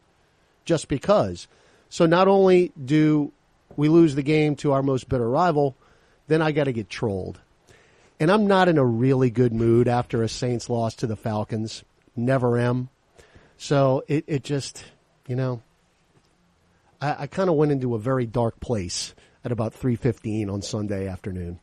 just 0.66 0.88
because. 0.88 1.48
So 1.90 2.06
not 2.06 2.28
only 2.28 2.72
do 2.84 3.32
we 3.76 3.90
lose 3.90 4.16
the 4.16 4.24
game 4.24 4.56
to 4.58 4.72
our 4.72 4.84
most 4.84 5.10
bitter 5.10 5.30
rival, 5.30 5.76
then 6.28 6.42
I 6.42 6.52
got 6.52 6.66
to 6.66 6.74
get 6.74 6.90
trolled. 6.90 7.40
And 8.20 8.32
I'm 8.32 8.48
not 8.48 8.70
in 8.70 8.78
a 8.78 8.86
really 8.86 9.30
good 9.30 9.52
mood 9.52 9.88
after 9.88 10.24
a 10.24 10.30
Saints 10.30 10.70
loss 10.70 10.96
to 10.96 11.08
the 11.08 11.16
Falcons. 11.16 11.84
Never 12.16 12.60
am. 12.60 12.90
So 13.58 14.04
it, 14.08 14.24
it 14.28 14.44
just, 14.44 14.84
you 15.28 15.36
know, 15.36 15.62
I, 17.04 17.24
I 17.24 17.28
kind 17.28 17.50
of 17.50 17.56
went 17.56 17.72
into 17.72 17.96
a 17.96 18.00
very 18.00 18.26
dark 18.26 18.60
place 18.60 19.14
at 19.44 19.52
about 19.52 19.74
3.15 19.74 20.52
on 20.52 20.62
Sunday 20.62 21.08
afternoon. 21.08 21.60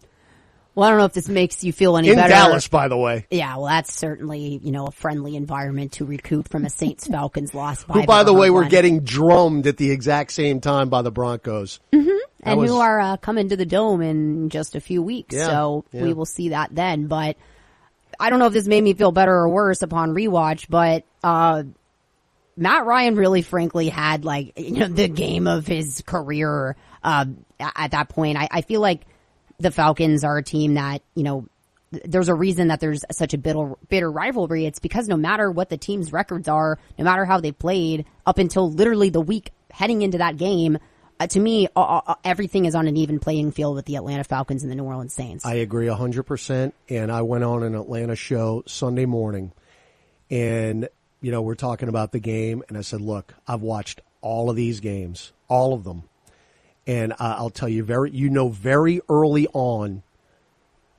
Well, 0.74 0.86
I 0.86 0.90
don't 0.90 0.98
know 0.98 1.06
if 1.06 1.14
this 1.14 1.28
makes 1.28 1.64
you 1.64 1.72
feel 1.72 1.96
any 1.96 2.10
In 2.10 2.14
better. 2.14 2.28
Dallas, 2.28 2.68
by 2.68 2.88
the 2.88 2.96
way. 2.96 3.26
Yeah, 3.30 3.56
well, 3.56 3.66
that's 3.66 3.92
certainly 3.92 4.60
you 4.62 4.70
know 4.70 4.86
a 4.86 4.92
friendly 4.92 5.34
environment 5.34 5.92
to 5.92 6.04
recoup 6.04 6.48
from 6.48 6.64
a 6.64 6.70
Saints 6.70 7.08
Falcons 7.08 7.54
loss. 7.54 7.82
By 7.84 7.94
Who, 7.94 8.06
by 8.06 8.22
the 8.22 8.32
way, 8.32 8.50
were 8.50 8.66
getting 8.66 9.00
drummed 9.00 9.66
at 9.66 9.78
the 9.78 9.90
exact 9.90 10.30
same 10.30 10.60
time 10.60 10.88
by 10.88 11.02
the 11.02 11.10
Broncos. 11.10 11.80
and 11.92 12.58
was- 12.58 12.70
who 12.70 12.78
are 12.78 13.00
uh, 13.00 13.16
coming 13.16 13.48
to 13.48 13.56
the 13.56 13.66
dome 13.66 14.00
in 14.00 14.48
just 14.48 14.76
a 14.76 14.80
few 14.80 15.02
weeks. 15.02 15.34
Yeah, 15.34 15.46
so 15.46 15.84
yeah. 15.92 16.02
we 16.02 16.12
will 16.12 16.24
see 16.24 16.50
that 16.50 16.72
then. 16.72 17.08
But 17.08 17.36
I 18.20 18.30
don't 18.30 18.38
know 18.38 18.46
if 18.46 18.52
this 18.52 18.68
made 18.68 18.82
me 18.84 18.94
feel 18.94 19.10
better 19.10 19.34
or 19.34 19.48
worse 19.48 19.82
upon 19.82 20.14
rewatch, 20.14 20.66
but 20.68 21.04
uh, 21.24 21.64
Matt 22.60 22.84
Ryan 22.84 23.16
really, 23.16 23.42
frankly, 23.42 23.88
had 23.88 24.24
like 24.24 24.52
you 24.58 24.78
know 24.80 24.88
the 24.88 25.08
game 25.08 25.48
of 25.48 25.66
his 25.66 26.02
career 26.06 26.76
uh, 27.02 27.26
at 27.58 27.92
that 27.92 28.10
point. 28.10 28.38
I, 28.38 28.48
I 28.50 28.60
feel 28.60 28.80
like 28.80 29.06
the 29.58 29.70
Falcons 29.70 30.22
are 30.22 30.38
a 30.38 30.42
team 30.42 30.74
that 30.74 31.02
you 31.14 31.24
know. 31.24 31.46
There's 32.04 32.28
a 32.28 32.34
reason 32.36 32.68
that 32.68 32.78
there's 32.78 33.04
such 33.10 33.34
a 33.34 33.38
bitter, 33.38 33.72
bitter 33.88 34.08
rivalry. 34.08 34.64
It's 34.64 34.78
because 34.78 35.08
no 35.08 35.16
matter 35.16 35.50
what 35.50 35.70
the 35.70 35.76
team's 35.76 36.12
records 36.12 36.46
are, 36.46 36.78
no 36.96 37.04
matter 37.04 37.24
how 37.24 37.40
they 37.40 37.50
played 37.50 38.04
up 38.24 38.38
until 38.38 38.70
literally 38.70 39.10
the 39.10 39.20
week 39.20 39.50
heading 39.72 40.02
into 40.02 40.18
that 40.18 40.36
game, 40.36 40.78
uh, 41.18 41.26
to 41.26 41.40
me, 41.40 41.66
uh, 41.74 42.00
uh, 42.06 42.14
everything 42.22 42.64
is 42.64 42.76
on 42.76 42.86
an 42.86 42.96
even 42.96 43.18
playing 43.18 43.50
field 43.50 43.74
with 43.74 43.86
the 43.86 43.96
Atlanta 43.96 44.22
Falcons 44.22 44.62
and 44.62 44.70
the 44.70 44.76
New 44.76 44.84
Orleans 44.84 45.12
Saints. 45.12 45.44
I 45.44 45.54
agree 45.54 45.88
100%. 45.88 46.72
And 46.88 47.10
I 47.10 47.22
went 47.22 47.42
on 47.42 47.64
an 47.64 47.74
Atlanta 47.74 48.14
show 48.14 48.62
Sunday 48.68 49.06
morning 49.06 49.50
and, 50.30 50.88
you 51.20 51.30
know, 51.30 51.42
we're 51.42 51.54
talking 51.54 51.88
about 51.88 52.12
the 52.12 52.20
game. 52.20 52.62
And 52.68 52.76
I 52.78 52.82
said, 52.82 53.00
look, 53.00 53.34
I've 53.46 53.62
watched 53.62 54.00
all 54.20 54.50
of 54.50 54.56
these 54.56 54.80
games, 54.80 55.32
all 55.48 55.74
of 55.74 55.84
them. 55.84 56.04
And 56.86 57.12
uh, 57.12 57.16
I'll 57.20 57.50
tell 57.50 57.68
you 57.68 57.84
very, 57.84 58.10
you 58.10 58.30
know, 58.30 58.48
very 58.48 59.00
early 59.08 59.46
on 59.52 60.02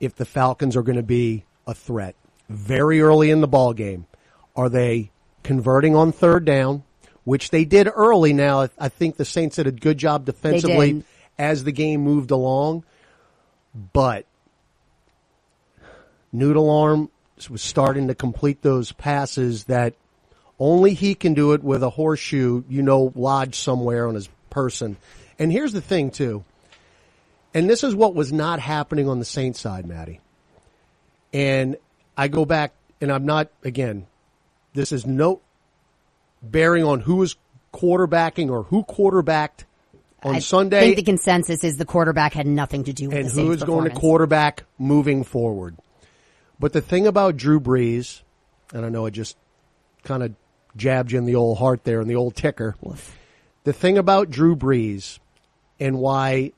if 0.00 0.14
the 0.14 0.24
Falcons 0.24 0.76
are 0.76 0.82
going 0.82 0.96
to 0.96 1.02
be 1.02 1.44
a 1.66 1.74
threat. 1.74 2.14
Very 2.48 3.00
early 3.00 3.30
in 3.30 3.40
the 3.40 3.48
ball 3.48 3.72
game. 3.72 4.06
Are 4.54 4.68
they 4.68 5.10
converting 5.42 5.96
on 5.96 6.12
third 6.12 6.44
down 6.44 6.84
which 7.24 7.50
they 7.50 7.64
did 7.64 7.88
early. 7.94 8.32
Now 8.32 8.68
I 8.78 8.88
think 8.88 9.16
the 9.16 9.24
Saints 9.24 9.56
did 9.56 9.66
a 9.66 9.72
good 9.72 9.98
job 9.98 10.24
defensively 10.24 11.04
as 11.38 11.64
the 11.64 11.72
game 11.72 12.02
moved 12.02 12.30
along, 12.30 12.84
but 13.92 14.26
Noodle 16.32 16.70
Arm 16.70 17.10
was 17.48 17.62
starting 17.62 18.08
to 18.08 18.14
complete 18.14 18.62
those 18.62 18.92
passes 18.92 19.64
that 19.64 19.94
only 20.62 20.94
he 20.94 21.16
can 21.16 21.34
do 21.34 21.54
it 21.54 21.64
with 21.64 21.82
a 21.82 21.90
horseshoe, 21.90 22.62
you 22.68 22.82
know, 22.82 23.12
lodged 23.16 23.56
somewhere 23.56 24.06
on 24.06 24.14
his 24.14 24.28
person. 24.48 24.96
And 25.36 25.50
here's 25.50 25.72
the 25.72 25.80
thing 25.80 26.12
too. 26.12 26.44
And 27.52 27.68
this 27.68 27.82
is 27.82 27.96
what 27.96 28.14
was 28.14 28.32
not 28.32 28.60
happening 28.60 29.08
on 29.08 29.18
the 29.18 29.24
Saints 29.24 29.58
side, 29.58 29.86
Maddie. 29.86 30.20
And 31.32 31.76
I 32.16 32.28
go 32.28 32.44
back 32.44 32.74
and 33.00 33.10
I'm 33.10 33.26
not 33.26 33.50
again, 33.64 34.06
this 34.72 34.92
is 34.92 35.04
no 35.04 35.40
bearing 36.40 36.84
on 36.84 37.00
who 37.00 37.24
is 37.24 37.34
quarterbacking 37.72 38.48
or 38.48 38.62
who 38.62 38.84
quarterbacked 38.84 39.64
on 40.22 40.36
I 40.36 40.38
Sunday 40.38 40.78
I 40.78 40.80
think 40.82 40.96
the 40.96 41.02
consensus 41.02 41.64
is 41.64 41.76
the 41.76 41.84
quarterback 41.84 42.34
had 42.34 42.46
nothing 42.46 42.84
to 42.84 42.92
do 42.92 43.08
with 43.08 43.16
and 43.16 43.24
who 43.24 43.30
Saints' 43.30 43.56
is 43.56 43.64
going 43.64 43.90
to 43.90 43.96
quarterback 43.96 44.62
moving 44.78 45.24
forward. 45.24 45.76
But 46.60 46.72
the 46.72 46.80
thing 46.80 47.08
about 47.08 47.36
Drew 47.36 47.58
Brees, 47.58 48.22
and 48.72 48.86
I 48.86 48.90
know 48.90 49.06
I 49.06 49.10
just 49.10 49.36
kind 50.04 50.22
of 50.22 50.36
jabbed 50.76 51.12
you 51.12 51.18
in 51.18 51.24
the 51.24 51.34
old 51.34 51.58
heart 51.58 51.84
there 51.84 52.00
in 52.00 52.08
the 52.08 52.16
old 52.16 52.34
ticker. 52.34 52.76
The 53.64 53.72
thing 53.72 53.98
about 53.98 54.30
Drew 54.30 54.56
Brees 54.56 55.18
and 55.78 55.98
why, 55.98 56.52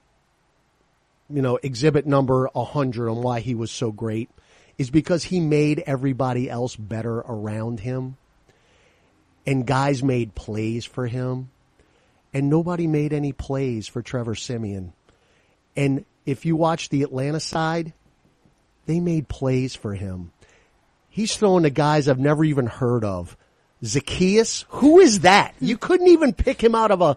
you 1.28 1.42
know, 1.42 1.58
exhibit 1.62 2.06
number 2.06 2.48
100 2.52 3.08
and 3.08 3.22
why 3.22 3.40
he 3.40 3.54
was 3.54 3.70
so 3.70 3.92
great 3.92 4.30
is 4.78 4.90
because 4.90 5.24
he 5.24 5.40
made 5.40 5.82
everybody 5.86 6.50
else 6.50 6.76
better 6.76 7.18
around 7.18 7.80
him. 7.80 8.16
And 9.46 9.66
guys 9.66 10.02
made 10.02 10.34
plays 10.34 10.84
for 10.84 11.06
him. 11.06 11.50
And 12.32 12.48
nobody 12.48 12.86
made 12.86 13.12
any 13.12 13.32
plays 13.32 13.86
for 13.86 14.02
Trevor 14.02 14.34
Siemian. 14.34 14.92
And 15.76 16.04
if 16.26 16.46
you 16.46 16.56
watch 16.56 16.88
the 16.88 17.02
Atlanta 17.02 17.40
side, 17.40 17.92
they 18.86 19.00
made 19.00 19.28
plays 19.28 19.76
for 19.76 19.94
him. 19.94 20.32
He's 21.08 21.36
throwing 21.36 21.62
to 21.62 21.70
guys 21.70 22.08
I've 22.08 22.18
never 22.18 22.44
even 22.44 22.66
heard 22.66 23.04
of. 23.04 23.36
Zaccheaus, 23.82 24.64
who 24.68 25.00
is 25.00 25.20
that? 25.20 25.54
You 25.60 25.76
couldn't 25.76 26.08
even 26.08 26.32
pick 26.32 26.62
him 26.62 26.74
out 26.74 26.90
of 26.90 27.00
a 27.00 27.16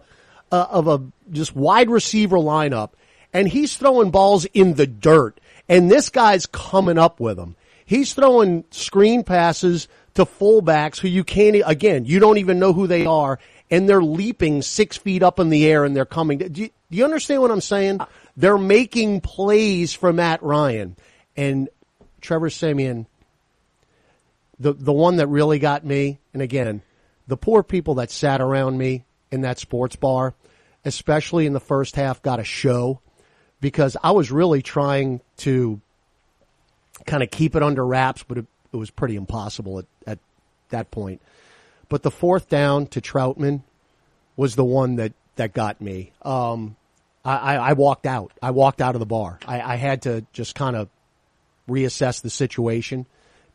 uh, 0.50 0.66
of 0.70 0.88
a 0.88 1.02
just 1.30 1.54
wide 1.54 1.90
receiver 1.90 2.36
lineup, 2.36 2.90
and 3.32 3.48
he's 3.48 3.76
throwing 3.76 4.10
balls 4.10 4.44
in 4.46 4.74
the 4.74 4.86
dirt. 4.86 5.40
And 5.68 5.90
this 5.90 6.08
guy's 6.08 6.46
coming 6.46 6.98
up 6.98 7.20
with 7.20 7.36
them. 7.36 7.54
He's 7.84 8.14
throwing 8.14 8.64
screen 8.70 9.22
passes 9.22 9.88
to 10.14 10.24
fullbacks 10.24 10.98
who 10.98 11.08
you 11.08 11.24
can't 11.24 11.62
again. 11.64 12.04
You 12.04 12.18
don't 12.18 12.38
even 12.38 12.58
know 12.58 12.72
who 12.72 12.86
they 12.86 13.06
are, 13.06 13.38
and 13.70 13.88
they're 13.88 14.02
leaping 14.02 14.62
six 14.62 14.96
feet 14.96 15.22
up 15.22 15.38
in 15.38 15.50
the 15.50 15.66
air 15.66 15.84
and 15.84 15.94
they're 15.94 16.04
coming. 16.04 16.38
Do 16.38 16.62
you, 16.62 16.70
do 16.90 16.96
you 16.96 17.04
understand 17.04 17.42
what 17.42 17.50
I'm 17.50 17.60
saying? 17.60 18.00
They're 18.36 18.58
making 18.58 19.20
plays 19.20 19.92
for 19.92 20.12
Matt 20.12 20.42
Ryan 20.42 20.96
and 21.36 21.68
Trevor 22.20 22.50
Siemian 22.50 23.06
the 24.60 24.72
the 24.72 24.92
one 24.92 25.16
that 25.16 25.28
really 25.28 25.58
got 25.58 25.84
me, 25.84 26.18
and 26.32 26.42
again, 26.42 26.82
the 27.26 27.36
poor 27.36 27.62
people 27.62 27.94
that 27.96 28.10
sat 28.10 28.40
around 28.40 28.78
me 28.78 29.04
in 29.30 29.42
that 29.42 29.58
sports 29.58 29.96
bar, 29.96 30.34
especially 30.84 31.46
in 31.46 31.52
the 31.52 31.60
first 31.60 31.96
half, 31.96 32.22
got 32.22 32.40
a 32.40 32.44
show 32.44 33.00
because 33.60 33.96
I 34.02 34.12
was 34.12 34.30
really 34.30 34.62
trying 34.62 35.20
to 35.38 35.80
kind 37.06 37.22
of 37.22 37.30
keep 37.30 37.54
it 37.54 37.62
under 37.62 37.84
wraps, 37.84 38.24
but 38.26 38.38
it, 38.38 38.46
it 38.72 38.76
was 38.76 38.90
pretty 38.90 39.16
impossible 39.16 39.80
at, 39.80 39.86
at 40.06 40.18
that 40.70 40.90
point. 40.90 41.20
But 41.88 42.02
the 42.02 42.10
fourth 42.10 42.48
down 42.48 42.86
to 42.88 43.00
Troutman 43.00 43.62
was 44.36 44.56
the 44.56 44.64
one 44.64 44.96
that, 44.96 45.12
that 45.36 45.54
got 45.54 45.80
me. 45.80 46.12
Um, 46.22 46.76
I, 47.24 47.56
I, 47.56 47.72
walked 47.74 48.06
out. 48.06 48.32
I 48.40 48.52
walked 48.52 48.80
out 48.80 48.94
of 48.94 49.00
the 49.00 49.06
bar. 49.06 49.38
I, 49.46 49.60
I 49.60 49.76
had 49.76 50.02
to 50.02 50.24
just 50.32 50.54
kind 50.54 50.76
of 50.76 50.88
reassess 51.68 52.22
the 52.22 52.30
situation 52.30 53.06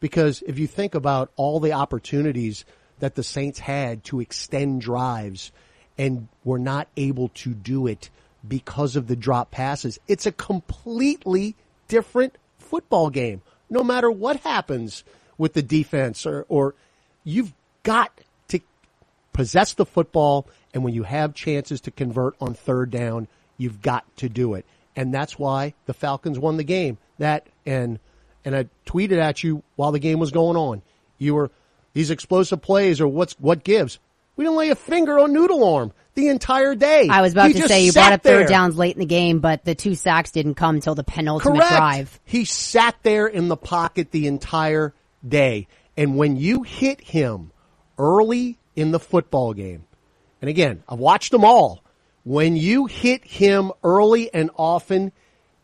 because 0.03 0.43
if 0.45 0.59
you 0.59 0.67
think 0.67 0.95
about 0.95 1.31
all 1.37 1.61
the 1.61 1.71
opportunities 1.71 2.65
that 2.99 3.15
the 3.15 3.23
Saints 3.23 3.57
had 3.57 4.03
to 4.03 4.19
extend 4.19 4.81
drives 4.81 5.53
and 5.97 6.27
were 6.43 6.59
not 6.59 6.89
able 6.97 7.29
to 7.29 7.53
do 7.53 7.87
it 7.87 8.09
because 8.45 8.97
of 8.97 9.07
the 9.07 9.15
drop 9.15 9.49
passes, 9.49 10.01
it's 10.09 10.25
a 10.25 10.33
completely 10.33 11.55
different 11.87 12.37
football 12.59 13.09
game. 13.09 13.41
No 13.69 13.81
matter 13.81 14.11
what 14.11 14.41
happens 14.41 15.05
with 15.37 15.53
the 15.53 15.61
defense 15.63 16.25
or, 16.25 16.45
or 16.49 16.75
you've 17.23 17.53
got 17.83 18.11
to 18.49 18.59
possess 19.31 19.71
the 19.71 19.85
football 19.85 20.45
and 20.73 20.83
when 20.83 20.93
you 20.93 21.03
have 21.03 21.33
chances 21.33 21.79
to 21.79 21.91
convert 21.91 22.35
on 22.41 22.55
third 22.55 22.91
down, 22.91 23.29
you've 23.57 23.81
got 23.81 24.03
to 24.17 24.27
do 24.27 24.55
it. 24.55 24.65
And 24.97 25.13
that's 25.13 25.39
why 25.39 25.75
the 25.85 25.93
Falcons 25.93 26.37
won 26.37 26.57
the 26.57 26.65
game. 26.65 26.97
That 27.19 27.47
and 27.65 27.99
and 28.45 28.55
I 28.55 28.67
tweeted 28.85 29.19
at 29.19 29.43
you 29.43 29.63
while 29.75 29.91
the 29.91 29.99
game 29.99 30.19
was 30.19 30.31
going 30.31 30.57
on. 30.57 30.81
You 31.17 31.35
were 31.35 31.51
these 31.93 32.11
explosive 32.11 32.61
plays 32.61 32.99
or 33.01 33.07
what's 33.07 33.33
what 33.33 33.63
gives. 33.63 33.99
We 34.35 34.45
didn't 34.45 34.57
lay 34.57 34.69
a 34.69 34.75
finger 34.75 35.19
on 35.19 35.31
Noodle 35.31 35.63
Arm 35.75 35.93
the 36.15 36.29
entire 36.29 36.75
day. 36.75 37.07
I 37.09 37.21
was 37.21 37.33
about 37.33 37.51
He 37.51 37.61
to 37.61 37.67
say 37.67 37.85
you 37.85 37.93
brought 37.93 38.13
up 38.13 38.23
third 38.23 38.47
downs 38.47 38.75
late 38.77 38.95
in 38.95 38.99
the 38.99 39.05
game, 39.05 39.39
but 39.39 39.63
the 39.63 39.75
two 39.75 39.95
sacks 39.95 40.31
didn't 40.31 40.55
come 40.55 40.75
until 40.75 40.95
the 40.95 41.03
penultimate 41.03 41.59
Correct. 41.59 41.75
drive. 41.75 42.19
He 42.23 42.45
sat 42.45 42.95
there 43.03 43.27
in 43.27 43.47
the 43.47 43.57
pocket 43.57 44.11
the 44.11 44.27
entire 44.27 44.93
day. 45.27 45.67
And 45.95 46.17
when 46.17 46.35
you 46.37 46.63
hit 46.63 47.01
him 47.01 47.51
early 47.97 48.57
in 48.75 48.91
the 48.91 48.99
football 48.99 49.53
game, 49.53 49.85
and 50.41 50.49
again, 50.49 50.83
I've 50.89 50.99
watched 50.99 51.31
them 51.31 51.45
all. 51.45 51.83
When 52.23 52.55
you 52.55 52.85
hit 52.85 53.23
him 53.23 53.71
early 53.83 54.33
and 54.33 54.49
often, 54.57 55.11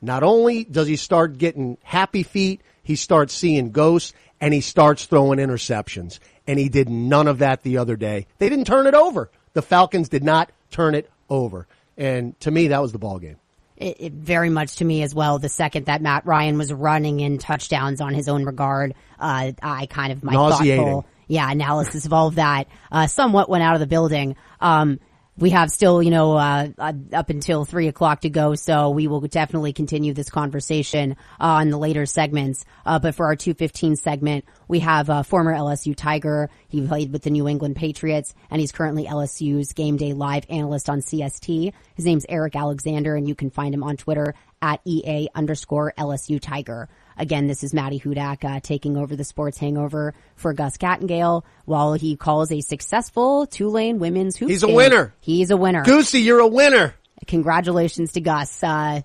not 0.01 0.23
only 0.23 0.63
does 0.63 0.87
he 0.87 0.95
start 0.95 1.37
getting 1.37 1.77
happy 1.83 2.23
feet, 2.23 2.61
he 2.89 2.95
starts 2.95 3.35
seeing 3.35 3.69
ghosts 3.69 4.13
and 4.41 4.51
he 4.51 4.61
starts 4.61 5.05
throwing 5.05 5.37
interceptions. 5.37 6.17
And 6.47 6.57
he 6.57 6.69
did 6.69 6.89
none 6.89 7.27
of 7.27 7.37
that 7.37 7.61
the 7.61 7.77
other 7.77 7.95
day. 7.95 8.25
They 8.39 8.49
didn't 8.49 8.65
turn 8.65 8.87
it 8.87 8.95
over. 8.95 9.29
The 9.53 9.61
Falcons 9.61 10.09
did 10.09 10.23
not 10.23 10.51
turn 10.71 10.95
it 10.95 11.07
over. 11.29 11.67
And 11.97 12.37
to 12.39 12.49
me, 12.49 12.69
that 12.69 12.81
was 12.81 12.91
the 12.91 12.97
ball 12.97 13.19
game. 13.19 13.35
It, 13.77 13.97
it 13.99 14.13
very 14.13 14.49
much 14.49 14.77
to 14.77 14.85
me 14.85 15.03
as 15.03 15.13
well. 15.13 15.37
The 15.37 15.49
second 15.49 15.85
that 15.85 16.01
Matt 16.01 16.25
Ryan 16.25 16.57
was 16.57 16.73
running 16.73 17.19
in 17.19 17.37
touchdowns 17.37 18.01
on 18.01 18.15
his 18.15 18.27
own 18.27 18.43
regard, 18.43 18.95
uh, 19.19 19.51
I 19.61 19.85
kind 19.85 20.11
of 20.11 20.23
my 20.23 20.33
Nauseating. 20.33 20.77
thoughtful, 20.77 21.05
yeah, 21.27 21.51
analysis 21.51 22.07
of 22.07 22.13
all 22.13 22.25
of 22.25 22.35
that, 22.35 22.69
uh, 22.91 23.05
somewhat 23.05 23.49
went 23.49 23.63
out 23.63 23.75
of 23.75 23.81
the 23.81 23.87
building. 23.87 24.35
Um, 24.59 24.99
we 25.39 25.51
have 25.51 25.71
still, 25.71 26.03
you 26.03 26.11
know, 26.11 26.33
uh, 26.33 26.67
uh, 26.77 26.93
up 27.13 27.29
until 27.29 27.63
three 27.63 27.87
o'clock 27.87 28.21
to 28.21 28.29
go, 28.29 28.55
so 28.55 28.89
we 28.89 29.07
will 29.07 29.21
definitely 29.21 29.73
continue 29.73 30.13
this 30.13 30.29
conversation 30.29 31.13
uh, 31.39 31.45
on 31.45 31.69
the 31.69 31.77
later 31.77 32.05
segments. 32.05 32.65
Uh, 32.85 32.99
but 32.99 33.15
for 33.15 33.25
our 33.25 33.35
215 33.35 33.95
segment, 33.95 34.45
we 34.67 34.79
have 34.79 35.09
uh, 35.09 35.23
former 35.23 35.53
LSU 35.53 35.95
Tiger. 35.95 36.49
He 36.67 36.85
played 36.85 37.13
with 37.13 37.23
the 37.23 37.29
New 37.29 37.47
England 37.47 37.77
Patriots, 37.77 38.35
and 38.51 38.59
he's 38.59 38.71
currently 38.71 39.05
LSU's 39.05 39.73
game 39.73 39.97
day 39.97 40.13
live 40.13 40.45
analyst 40.49 40.89
on 40.89 40.99
CST. 40.99 41.73
His 41.95 42.05
name's 42.05 42.25
Eric 42.27 42.55
Alexander, 42.55 43.15
and 43.15 43.27
you 43.27 43.35
can 43.35 43.49
find 43.49 43.73
him 43.73 43.83
on 43.83 43.95
Twitter 43.97 44.35
at 44.61 44.81
EA 44.85 45.29
underscore 45.33 45.93
LSU 45.97 46.39
Tiger. 46.41 46.89
Again, 47.19 47.47
this 47.47 47.65
is 47.65 47.73
Maddie 47.73 47.99
Hudak 47.99 48.45
uh, 48.45 48.61
taking 48.61 48.95
over 48.95 49.13
the 49.13 49.25
sports 49.25 49.57
hangover 49.57 50.13
for 50.37 50.53
Gus 50.53 50.77
Kattengell 50.77 51.43
while 51.65 51.93
he 51.93 52.15
calls 52.15 52.49
a 52.49 52.61
successful 52.61 53.45
Tulane 53.45 53.99
women's 53.99 54.37
hoops 54.37 54.49
He's 54.49 54.63
a 54.63 54.69
winner. 54.69 55.13
He's 55.19 55.51
a 55.51 55.57
winner. 55.57 55.83
Goosey, 55.83 56.21
you're 56.21 56.39
a 56.39 56.47
winner. 56.47 56.95
Congratulations 57.27 58.13
to 58.13 58.21
Gus. 58.21 58.63
Uh, 58.63 59.01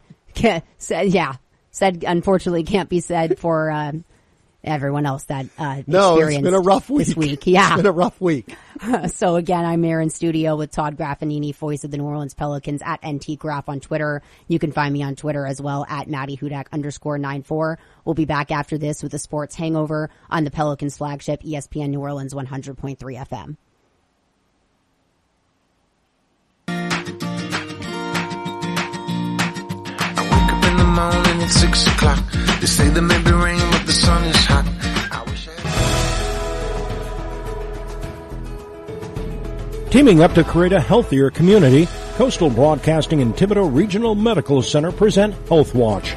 said, 0.79 1.09
yeah, 1.09 1.35
said 1.73 2.05
unfortunately 2.07 2.63
can't 2.63 2.89
be 2.89 3.01
said 3.01 3.37
for 3.41 3.69
uh, 3.69 3.93
everyone 4.65 5.07
else 5.07 5.25
that 5.25 5.47
uh, 5.59 5.83
No, 5.87 6.19
it's 6.19 6.39
been 6.39 6.55
a 6.55 6.61
rough 6.61 6.89
week. 6.91 7.07
this 7.07 7.17
week. 7.17 7.47
Yeah. 7.55 7.69
It's 7.69 7.77
been 7.77 7.87
a 7.87 7.93
rough 7.93 8.21
week. 8.21 8.57
so 9.09 9.37
again, 9.37 9.65
I'm 9.65 9.83
here 9.83 10.01
in 10.01 10.11
studio 10.11 10.57
with 10.57 10.71
Todd 10.73 10.97
Graffagnini, 10.97 11.55
voice 11.55 11.85
of 11.85 11.91
the 11.91 11.99
New 11.99 12.05
Orleans 12.05 12.35
Pelicans 12.35 12.83
at 12.85 13.01
NT 13.07 13.39
on 13.45 13.81
Twitter. 13.81 14.23
You 14.49 14.59
can 14.59 14.73
find 14.73 14.93
me 14.93 15.03
on 15.03 15.15
Twitter 15.17 15.47
as 15.47 15.61
well 15.61 15.87
at 15.89 16.09
Maddie 16.09 16.37
Hudak 16.37 16.67
underscore 16.73 17.19
nine 17.19 17.43
four. 17.43 17.79
We'll 18.05 18.15
be 18.15 18.25
back 18.25 18.51
after 18.51 18.79
this 18.79 19.03
with 19.03 19.15
a 19.15 19.19
sports 19.19 19.55
hangover 19.55 20.11
on 20.31 20.45
the 20.45 20.51
Pelicans 20.51 20.97
flagship 20.97 21.43
ESPN 21.43 21.91
New 21.91 22.01
Orleans 22.01 22.35
100.3 22.35 22.99
FM. 22.99 23.57
At 31.45 31.51
six 31.51 31.87
o'clock. 31.87 32.25
They 32.61 32.67
say 32.67 32.89
there 32.89 33.03
may 33.03 33.23
be 33.23 33.31
rain, 33.31 33.61
but 33.71 33.85
the 33.85 33.93
sun 33.93 34.25
is 34.25 34.37
hot. 34.47 34.65
I 35.13 35.23
wish 35.29 35.47
I 35.47 35.51
Teaming 39.91 40.23
up 40.23 40.33
to 40.33 40.43
create 40.43 40.73
a 40.73 40.81
healthier 40.81 41.31
community, 41.31 41.87
Coastal 42.15 42.49
Broadcasting 42.49 43.21
and 43.21 43.37
Thibodaux 43.37 43.69
Regional 43.69 44.15
Medical 44.15 44.63
Center 44.63 44.91
present 44.91 45.35
Health 45.47 45.75
Watch. 45.75 46.15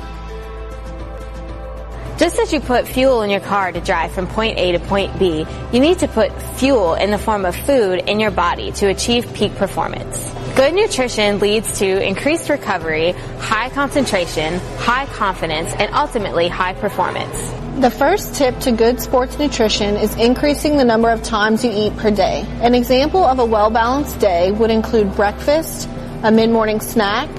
Just 2.17 2.39
as 2.39 2.53
you 2.53 2.61
put 2.61 2.87
fuel 2.87 3.21
in 3.21 3.29
your 3.29 3.41
car 3.41 3.73
to 3.73 3.81
drive 3.81 4.13
from 4.13 4.27
point 4.27 4.57
A 4.57 4.71
to 4.71 4.79
point 4.79 5.19
B, 5.19 5.45
you 5.73 5.81
need 5.81 5.99
to 5.99 6.07
put 6.07 6.31
fuel 6.53 6.93
in 6.93 7.11
the 7.11 7.17
form 7.17 7.43
of 7.43 7.53
food 7.53 7.99
in 8.07 8.21
your 8.21 8.31
body 8.31 8.71
to 8.71 8.87
achieve 8.87 9.33
peak 9.33 9.53
performance. 9.55 10.31
Good 10.57 10.73
nutrition 10.73 11.37
leads 11.37 11.77
to 11.77 12.03
increased 12.03 12.49
recovery, 12.49 13.11
high 13.37 13.69
concentration, 13.69 14.57
high 14.79 15.05
confidence, 15.05 15.71
and 15.77 15.93
ultimately 15.93 16.47
high 16.47 16.73
performance. 16.73 17.51
The 17.79 17.91
first 17.91 18.33
tip 18.33 18.57
to 18.61 18.71
good 18.71 18.99
sports 18.99 19.37
nutrition 19.37 19.97
is 19.97 20.15
increasing 20.15 20.77
the 20.77 20.83
number 20.83 21.11
of 21.11 21.21
times 21.21 21.63
you 21.63 21.69
eat 21.71 21.95
per 21.97 22.09
day. 22.09 22.43
An 22.61 22.73
example 22.73 23.23
of 23.23 23.37
a 23.37 23.45
well-balanced 23.45 24.17
day 24.17 24.51
would 24.51 24.71
include 24.71 25.15
breakfast, 25.15 25.87
a 26.23 26.31
mid-morning 26.31 26.79
snack, 26.79 27.29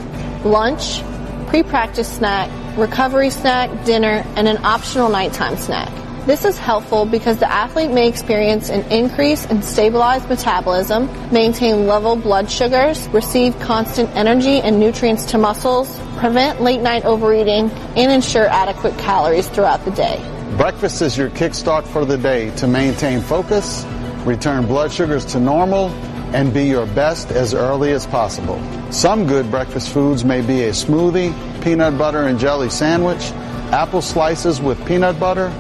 lunch, 0.44 1.02
pre-practice 1.48 2.08
snack, 2.08 2.48
recovery 2.78 3.30
snack, 3.30 3.84
dinner, 3.84 4.24
and 4.36 4.46
an 4.46 4.64
optional 4.64 5.08
nighttime 5.08 5.56
snack. 5.56 5.90
This 6.28 6.44
is 6.44 6.58
helpful 6.58 7.06
because 7.06 7.38
the 7.38 7.50
athlete 7.50 7.90
may 7.90 8.06
experience 8.06 8.68
an 8.68 8.82
increase 8.92 9.46
in 9.46 9.62
stabilized 9.62 10.28
metabolism, 10.28 11.06
maintain 11.32 11.86
level 11.86 12.16
blood 12.16 12.50
sugars, 12.50 13.08
receive 13.08 13.58
constant 13.60 14.14
energy 14.14 14.60
and 14.60 14.78
nutrients 14.78 15.24
to 15.30 15.38
muscles, 15.38 15.98
prevent 16.18 16.60
late 16.60 16.82
night 16.82 17.06
overeating, 17.06 17.70
and 17.96 18.12
ensure 18.12 18.46
adequate 18.46 18.98
calories 18.98 19.48
throughout 19.48 19.82
the 19.86 19.90
day. 19.92 20.18
Breakfast 20.58 21.00
is 21.00 21.16
your 21.16 21.30
kickstart 21.30 21.86
for 21.86 22.04
the 22.04 22.18
day 22.18 22.54
to 22.56 22.66
maintain 22.66 23.22
focus, 23.22 23.86
return 24.26 24.66
blood 24.66 24.92
sugars 24.92 25.24
to 25.24 25.40
normal, 25.40 25.88
and 26.34 26.52
be 26.52 26.64
your 26.64 26.84
best 26.88 27.30
as 27.30 27.54
early 27.54 27.92
as 27.92 28.06
possible. 28.06 28.60
Some 28.92 29.26
good 29.26 29.50
breakfast 29.50 29.88
foods 29.94 30.26
may 30.26 30.42
be 30.42 30.64
a 30.64 30.72
smoothie, 30.72 31.32
peanut 31.64 31.96
butter 31.96 32.24
and 32.24 32.38
jelly 32.38 32.68
sandwich, 32.68 33.30
apple 33.72 34.02
slices 34.02 34.60
with 34.60 34.86
peanut 34.86 35.18
butter, 35.18 35.50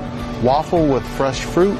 waffle 0.42 0.86
with 0.86 1.06
fresh 1.16 1.44
fruit, 1.44 1.76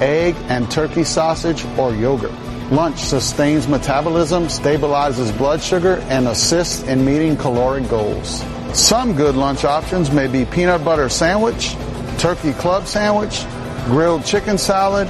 egg 0.00 0.34
and 0.48 0.70
turkey 0.70 1.04
sausage, 1.04 1.64
or 1.78 1.94
yogurt. 1.94 2.32
Lunch 2.70 2.98
sustains 2.98 3.68
metabolism, 3.68 4.44
stabilizes 4.44 5.36
blood 5.36 5.62
sugar, 5.62 5.96
and 6.08 6.26
assists 6.28 6.82
in 6.84 7.04
meeting 7.04 7.36
caloric 7.36 7.88
goals. 7.88 8.42
Some 8.72 9.14
good 9.14 9.34
lunch 9.34 9.64
options 9.64 10.10
may 10.10 10.26
be 10.26 10.46
peanut 10.46 10.82
butter 10.82 11.10
sandwich, 11.10 11.76
turkey 12.18 12.52
club 12.54 12.86
sandwich, 12.86 13.44
grilled 13.84 14.24
chicken 14.24 14.56
salad, 14.56 15.06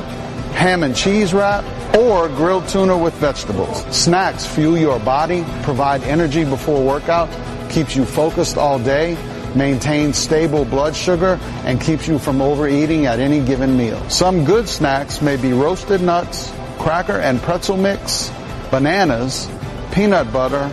ham 0.54 0.82
and 0.82 0.96
cheese 0.96 1.32
wrap, 1.32 1.64
or 1.96 2.28
grilled 2.28 2.66
tuna 2.68 2.96
with 2.96 3.14
vegetables. 3.14 3.84
Snacks 3.94 4.44
fuel 4.44 4.76
your 4.76 4.98
body, 4.98 5.44
provide 5.62 6.02
energy 6.02 6.44
before 6.44 6.84
workout, 6.84 7.28
keeps 7.70 7.94
you 7.94 8.04
focused 8.04 8.56
all 8.56 8.78
day, 8.78 9.16
maintains 9.54 10.16
stable 10.16 10.64
blood 10.64 10.94
sugar, 10.94 11.38
and 11.64 11.80
keeps 11.80 12.08
you 12.08 12.18
from 12.18 12.40
overeating 12.40 13.06
at 13.06 13.20
any 13.20 13.44
given 13.44 13.76
meal. 13.76 14.08
Some 14.08 14.44
good 14.44 14.68
snacks 14.68 15.22
may 15.22 15.36
be 15.36 15.52
roasted 15.52 16.00
nuts, 16.00 16.52
cracker 16.78 17.18
and 17.18 17.40
pretzel 17.40 17.76
mix, 17.76 18.30
bananas, 18.70 19.48
peanut 19.92 20.32
butter, 20.32 20.70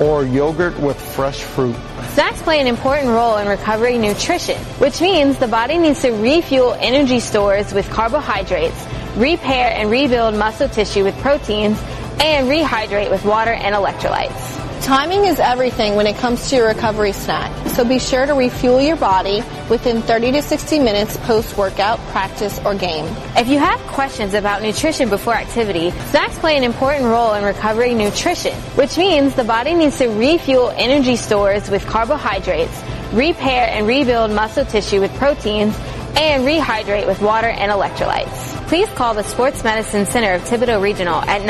or 0.00 0.24
yogurt 0.24 0.78
with 0.80 1.00
fresh 1.14 1.40
fruit. 1.40 1.76
Snacks 2.14 2.42
play 2.42 2.60
an 2.60 2.66
important 2.66 3.08
role 3.08 3.36
in 3.36 3.46
recovery 3.46 3.98
nutrition, 3.98 4.58
which 4.78 5.00
means 5.00 5.38
the 5.38 5.48
body 5.48 5.78
needs 5.78 6.02
to 6.02 6.10
refuel 6.10 6.76
energy 6.80 7.20
stores 7.20 7.72
with 7.72 7.88
carbohydrates, 7.90 8.86
repair 9.16 9.72
and 9.76 9.90
rebuild 9.90 10.34
muscle 10.34 10.68
tissue 10.68 11.04
with 11.04 11.16
proteins, 11.18 11.80
and 12.20 12.48
rehydrate 12.48 13.10
with 13.10 13.24
water 13.24 13.52
and 13.52 13.74
electrolytes. 13.74 14.53
Timing 14.84 15.24
is 15.24 15.40
everything 15.40 15.94
when 15.96 16.06
it 16.06 16.18
comes 16.18 16.50
to 16.50 16.56
your 16.56 16.66
recovery 16.66 17.12
snack, 17.12 17.68
so 17.68 17.86
be 17.86 17.98
sure 17.98 18.26
to 18.26 18.34
refuel 18.34 18.82
your 18.82 18.96
body 18.96 19.42
within 19.70 20.02
30 20.02 20.32
to 20.32 20.42
60 20.42 20.78
minutes 20.78 21.16
post-workout, 21.16 21.98
practice, 22.08 22.60
or 22.66 22.74
game. 22.74 23.06
If 23.34 23.48
you 23.48 23.58
have 23.58 23.80
questions 23.86 24.34
about 24.34 24.60
nutrition 24.60 25.08
before 25.08 25.32
activity, 25.32 25.90
snacks 26.10 26.38
play 26.38 26.58
an 26.58 26.64
important 26.64 27.06
role 27.06 27.32
in 27.32 27.44
recovery 27.44 27.94
nutrition, 27.94 28.52
which 28.76 28.98
means 28.98 29.34
the 29.34 29.42
body 29.42 29.72
needs 29.72 29.96
to 29.96 30.08
refuel 30.08 30.70
energy 30.76 31.16
stores 31.16 31.70
with 31.70 31.86
carbohydrates, 31.86 32.82
repair 33.14 33.66
and 33.70 33.86
rebuild 33.86 34.32
muscle 34.32 34.66
tissue 34.66 35.00
with 35.00 35.14
proteins, 35.14 35.74
and 36.18 36.44
rehydrate 36.44 37.06
with 37.06 37.22
water 37.22 37.48
and 37.48 37.72
electrolytes. 37.72 38.50
Please 38.68 38.88
call 38.90 39.14
the 39.14 39.22
Sports 39.24 39.64
Medicine 39.64 40.04
Center 40.04 40.34
of 40.34 40.42
Thibodaux 40.42 40.82
Regional 40.82 41.22
at 41.22 41.40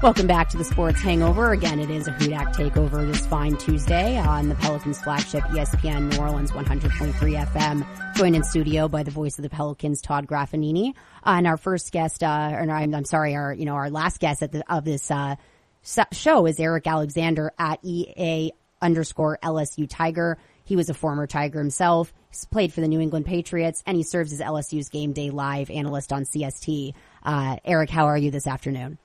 Welcome 0.03 0.27
back 0.27 0.49
to 0.49 0.57
the 0.57 0.65
Sports 0.65 1.01
Hangover. 1.01 1.53
Again, 1.53 1.79
it 1.79 1.89
is 1.89 2.09
a 2.09 2.11
Hudak 2.11 2.57
takeover 2.57 3.07
this 3.07 3.25
fine 3.25 3.57
Tuesday 3.57 4.19
on 4.19 4.49
the 4.49 4.57
Pelicans 4.57 5.01
flagship 5.01 5.45
ESPN 5.45 6.11
New 6.11 6.19
Orleans 6.19 6.51
100.3 6.51 7.13
FM. 7.47 8.17
Joined 8.17 8.35
in 8.35 8.43
studio 8.43 8.89
by 8.89 9.05
the 9.05 9.13
voice 9.13 9.39
of 9.39 9.45
the 9.45 9.49
Pelicans, 9.49 10.03
Todd 10.03 10.27
Graffagnini. 10.27 10.89
Uh, 11.25 11.35
and 11.37 11.47
our 11.47 11.57
first 11.57 11.93
guest, 11.93 12.25
uh, 12.25 12.51
or 12.53 12.69
I'm, 12.69 12.93
I'm 12.93 13.05
sorry, 13.05 13.37
our, 13.37 13.53
you 13.55 13.65
know, 13.65 13.77
our 13.77 13.91
last 13.91 14.19
guest 14.19 14.43
at 14.43 14.51
the, 14.51 14.65
of 14.69 14.85
this, 14.85 15.09
uh, 15.09 15.37
show 16.11 16.47
is 16.47 16.59
Eric 16.59 16.89
Alexander 16.89 17.53
at 17.57 17.79
EA 17.85 18.51
underscore 18.81 19.39
LSU 19.41 19.89
Tiger. 19.89 20.37
He 20.65 20.75
was 20.75 20.91
a 20.91 20.95
former 20.95 21.29
Tiger 21.29 21.61
himself. 21.61 22.13
He's 22.29 22.45
played 22.47 22.73
for 22.73 22.81
the 22.81 22.89
New 22.89 22.99
England 22.99 23.27
Patriots 23.27 23.85
and 23.87 23.97
he 23.97 24.03
serves 24.03 24.33
as 24.33 24.41
LSU's 24.41 24.89
game 24.89 25.13
day 25.13 25.31
live 25.31 25.71
analyst 25.71 26.13
on 26.13 26.25
CST. 26.25 26.93
Uh, 27.23 27.57
Eric, 27.65 27.89
how 27.89 28.07
are 28.07 28.19
you 28.19 28.33
this 28.33 28.49
afternoon? 28.49 28.99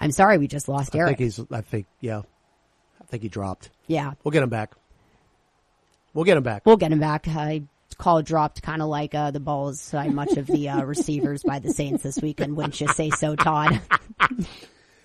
I'm 0.00 0.12
sorry, 0.12 0.38
we 0.38 0.46
just 0.48 0.68
lost 0.68 0.94
I 0.94 0.98
Eric. 1.00 1.18
think 1.18 1.20
he's. 1.20 1.40
I 1.50 1.60
think 1.60 1.86
yeah. 2.00 2.22
I 3.00 3.04
think 3.06 3.22
he 3.22 3.28
dropped. 3.28 3.70
Yeah, 3.86 4.12
We'll 4.22 4.32
get 4.32 4.42
him 4.42 4.50
back. 4.50 4.74
We'll 6.14 6.24
get 6.24 6.36
him 6.36 6.42
back. 6.42 6.66
we'll 6.66 6.76
get 6.76 6.92
him 6.92 7.00
back. 7.00 7.26
I 7.28 7.62
call 7.96 8.22
dropped 8.22 8.62
kind 8.62 8.80
of 8.82 8.88
like 8.88 9.14
uh, 9.14 9.30
the 9.30 9.40
balls 9.40 9.90
by 9.90 10.08
much 10.08 10.32
of 10.36 10.46
the 10.46 10.68
uh, 10.68 10.82
receivers 10.84 11.42
by 11.42 11.58
the 11.58 11.72
Saints 11.72 12.02
this 12.02 12.18
weekend. 12.20 12.56
Wouldn't 12.56 12.80
you 12.80 12.88
say 12.88 13.10
so, 13.10 13.34
Todd? 13.36 13.80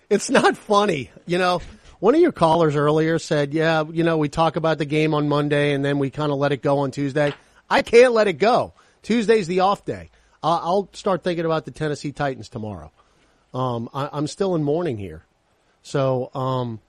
It's 0.09 0.29
not 0.29 0.57
funny. 0.57 1.09
You 1.25 1.39
know, 1.39 1.61
one 1.99 2.13
of 2.13 2.21
your 2.21 2.33
callers 2.33 2.75
earlier 2.75 3.17
said, 3.17 3.53
yeah, 3.53 3.83
you 3.89 4.03
know, 4.03 4.17
we 4.17 4.29
talk 4.29 4.57
about 4.57 4.77
the 4.77 4.85
game 4.85 5.13
on 5.15 5.27
Monday 5.27 5.73
and 5.73 5.83
then 5.83 5.97
we 5.97 6.11
kind 6.11 6.31
of 6.31 6.37
let 6.37 6.51
it 6.51 6.61
go 6.61 6.79
on 6.79 6.91
Tuesday. 6.91 7.33
I 7.69 7.81
can't 7.81 8.13
let 8.13 8.27
it 8.27 8.33
go. 8.33 8.73
Tuesday's 9.01 9.47
the 9.47 9.61
off 9.61 9.85
day. 9.85 10.09
Uh, 10.43 10.59
I'll 10.61 10.89
start 10.93 11.23
thinking 11.23 11.45
about 11.45 11.65
the 11.65 11.71
Tennessee 11.71 12.11
Titans 12.11 12.49
tomorrow. 12.49 12.91
Um, 13.53 13.89
I, 13.93 14.09
I'm 14.11 14.27
still 14.27 14.55
in 14.55 14.63
mourning 14.63 14.97
here. 14.97 15.23
So, 15.81 16.31
um, 16.33 16.79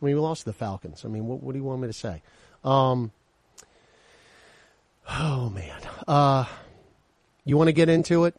I 0.00 0.06
mean, 0.06 0.16
we 0.16 0.20
lost 0.20 0.44
the 0.44 0.52
Falcons. 0.52 1.04
I 1.04 1.08
mean, 1.08 1.26
what, 1.26 1.42
what 1.42 1.52
do 1.52 1.58
you 1.58 1.64
want 1.64 1.80
me 1.80 1.88
to 1.88 1.92
say? 1.92 2.22
Um, 2.64 3.12
oh 5.08 5.50
man. 5.50 5.80
Uh, 6.08 6.44
you 7.44 7.56
want 7.56 7.68
to 7.68 7.72
get 7.72 7.88
into 7.88 8.24
it? 8.24 8.34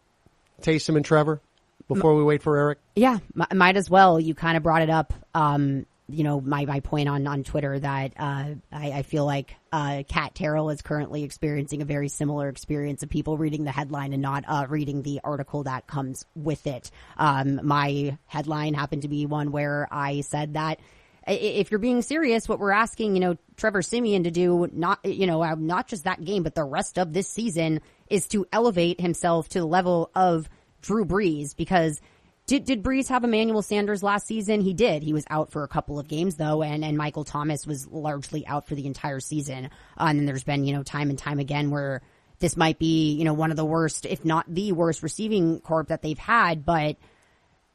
Taysom 0.61 0.95
and 0.95 1.05
Trevor 1.05 1.41
before 1.87 2.15
we 2.15 2.23
wait 2.23 2.41
for 2.41 2.57
Eric? 2.57 2.79
Yeah, 2.95 3.19
m- 3.39 3.57
might 3.57 3.75
as 3.75 3.89
well. 3.89 4.19
You 4.19 4.33
kind 4.33 4.57
of 4.57 4.63
brought 4.63 4.81
it 4.81 4.89
up. 4.89 5.13
Um, 5.33 5.85
you 6.13 6.23
know, 6.23 6.39
my, 6.39 6.65
my 6.65 6.79
point 6.79 7.09
on, 7.09 7.25
on 7.27 7.43
Twitter 7.43 7.79
that, 7.79 8.13
uh, 8.17 8.55
I, 8.71 8.91
I 8.91 9.01
feel 9.03 9.25
like, 9.25 9.55
uh, 9.71 10.03
Kat 10.07 10.35
Terrell 10.35 10.69
is 10.69 10.81
currently 10.81 11.23
experiencing 11.23 11.81
a 11.81 11.85
very 11.85 12.07
similar 12.07 12.49
experience 12.49 13.03
of 13.03 13.09
people 13.09 13.37
reading 13.37 13.63
the 13.63 13.71
headline 13.71 14.13
and 14.13 14.21
not, 14.21 14.43
uh, 14.47 14.65
reading 14.69 15.01
the 15.01 15.21
article 15.23 15.63
that 15.63 15.87
comes 15.87 16.25
with 16.35 16.67
it. 16.67 16.91
Um, 17.17 17.59
my 17.65 18.17
headline 18.25 18.73
happened 18.73 19.01
to 19.01 19.07
be 19.07 19.25
one 19.25 19.51
where 19.51 19.87
I 19.91 20.21
said 20.21 20.53
that 20.53 20.79
if 21.25 21.71
you're 21.71 21.79
being 21.79 22.01
serious, 22.01 22.49
what 22.49 22.59
we're 22.59 22.71
asking, 22.71 23.15
you 23.15 23.21
know, 23.21 23.37
Trevor 23.55 23.81
Siemian 23.81 24.23
to 24.23 24.31
do, 24.31 24.67
not, 24.73 24.99
you 25.05 25.25
know, 25.25 25.41
uh, 25.41 25.55
not 25.57 25.87
just 25.87 26.03
that 26.03 26.23
game, 26.23 26.43
but 26.43 26.55
the 26.55 26.63
rest 26.63 26.99
of 26.99 27.13
this 27.13 27.29
season 27.29 27.79
is 28.09 28.27
to 28.29 28.45
elevate 28.51 28.99
himself 28.99 29.47
to 29.49 29.59
the 29.59 29.65
level 29.65 30.11
of 30.15 30.49
Drew 30.81 31.05
Brees 31.05 31.55
because 31.55 32.01
did, 32.45 32.65
did 32.65 32.83
Brees 32.83 33.07
have 33.07 33.23
Emmanuel 33.23 33.61
Sanders 33.61 34.03
last 34.03 34.27
season? 34.27 34.61
He 34.61 34.73
did. 34.73 35.01
He 35.01 35.13
was 35.13 35.25
out 35.29 35.51
for 35.51 35.63
a 35.63 35.67
couple 35.67 35.99
of 35.99 36.07
games 36.07 36.35
though, 36.35 36.61
and, 36.61 36.83
and 36.83 36.97
Michael 36.97 37.23
Thomas 37.23 37.65
was 37.65 37.87
largely 37.87 38.45
out 38.45 38.67
for 38.67 38.75
the 38.75 38.85
entire 38.85 39.21
season. 39.21 39.69
Uh, 39.97 40.05
and 40.07 40.19
then 40.19 40.25
there's 40.25 40.43
been, 40.43 40.65
you 40.65 40.73
know, 40.73 40.83
time 40.83 41.09
and 41.09 41.17
time 41.17 41.39
again 41.39 41.71
where 41.71 42.01
this 42.39 42.57
might 42.57 42.79
be, 42.79 43.13
you 43.13 43.23
know, 43.23 43.33
one 43.33 43.51
of 43.51 43.57
the 43.57 43.65
worst, 43.65 44.05
if 44.05 44.25
not 44.25 44.45
the 44.53 44.73
worst 44.73 45.03
receiving 45.03 45.61
corp 45.61 45.87
that 45.87 46.01
they've 46.01 46.17
had, 46.17 46.65
but 46.65 46.97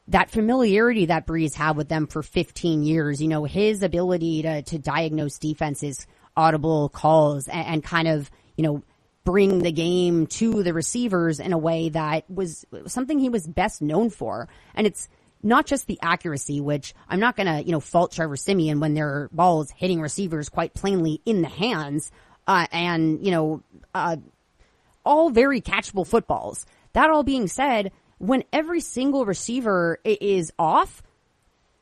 that 0.09 0.29
familiarity 0.29 1.07
that 1.07 1.25
Brees 1.25 1.55
had 1.55 1.75
with 1.75 1.89
them 1.89 2.05
for 2.05 2.21
15 2.21 2.83
years, 2.83 3.21
you 3.21 3.27
know, 3.27 3.45
his 3.45 3.81
ability 3.81 4.43
to, 4.43 4.61
to 4.61 4.77
diagnose 4.77 5.39
defenses, 5.39 6.05
audible 6.37 6.89
calls 6.89 7.47
and, 7.47 7.65
and 7.65 7.83
kind 7.83 8.07
of, 8.07 8.29
you 8.55 8.63
know, 8.63 8.83
bring 9.29 9.59
the 9.59 9.71
game 9.71 10.25
to 10.25 10.63
the 10.63 10.73
receivers 10.73 11.39
in 11.39 11.53
a 11.53 11.57
way 11.57 11.89
that 11.89 12.27
was 12.31 12.65
something 12.87 13.19
he 13.19 13.29
was 13.29 13.45
best 13.45 13.79
known 13.79 14.09
for. 14.09 14.49
And 14.73 14.87
it's 14.87 15.07
not 15.43 15.67
just 15.67 15.85
the 15.85 15.99
accuracy, 16.01 16.59
which 16.59 16.95
I'm 17.07 17.19
not 17.19 17.35
going 17.35 17.45
to, 17.45 17.63
you 17.63 17.71
know, 17.71 17.79
fault 17.79 18.11
Trevor 18.11 18.35
Siemian 18.35 18.79
when 18.79 18.95
there 18.95 19.07
are 19.07 19.29
balls 19.31 19.69
hitting 19.69 20.01
receivers 20.01 20.49
quite 20.49 20.73
plainly 20.73 21.21
in 21.27 21.43
the 21.43 21.47
hands, 21.47 22.11
uh, 22.47 22.65
and, 22.71 23.23
you 23.23 23.29
know, 23.29 23.61
uh, 23.93 24.17
all 25.05 25.29
very 25.29 25.61
catchable 25.61 26.07
footballs. 26.07 26.65
That 26.93 27.11
all 27.11 27.21
being 27.21 27.47
said, 27.47 27.91
when 28.17 28.43
every 28.51 28.81
single 28.81 29.27
receiver 29.27 29.99
is 30.03 30.51
off, 30.57 31.03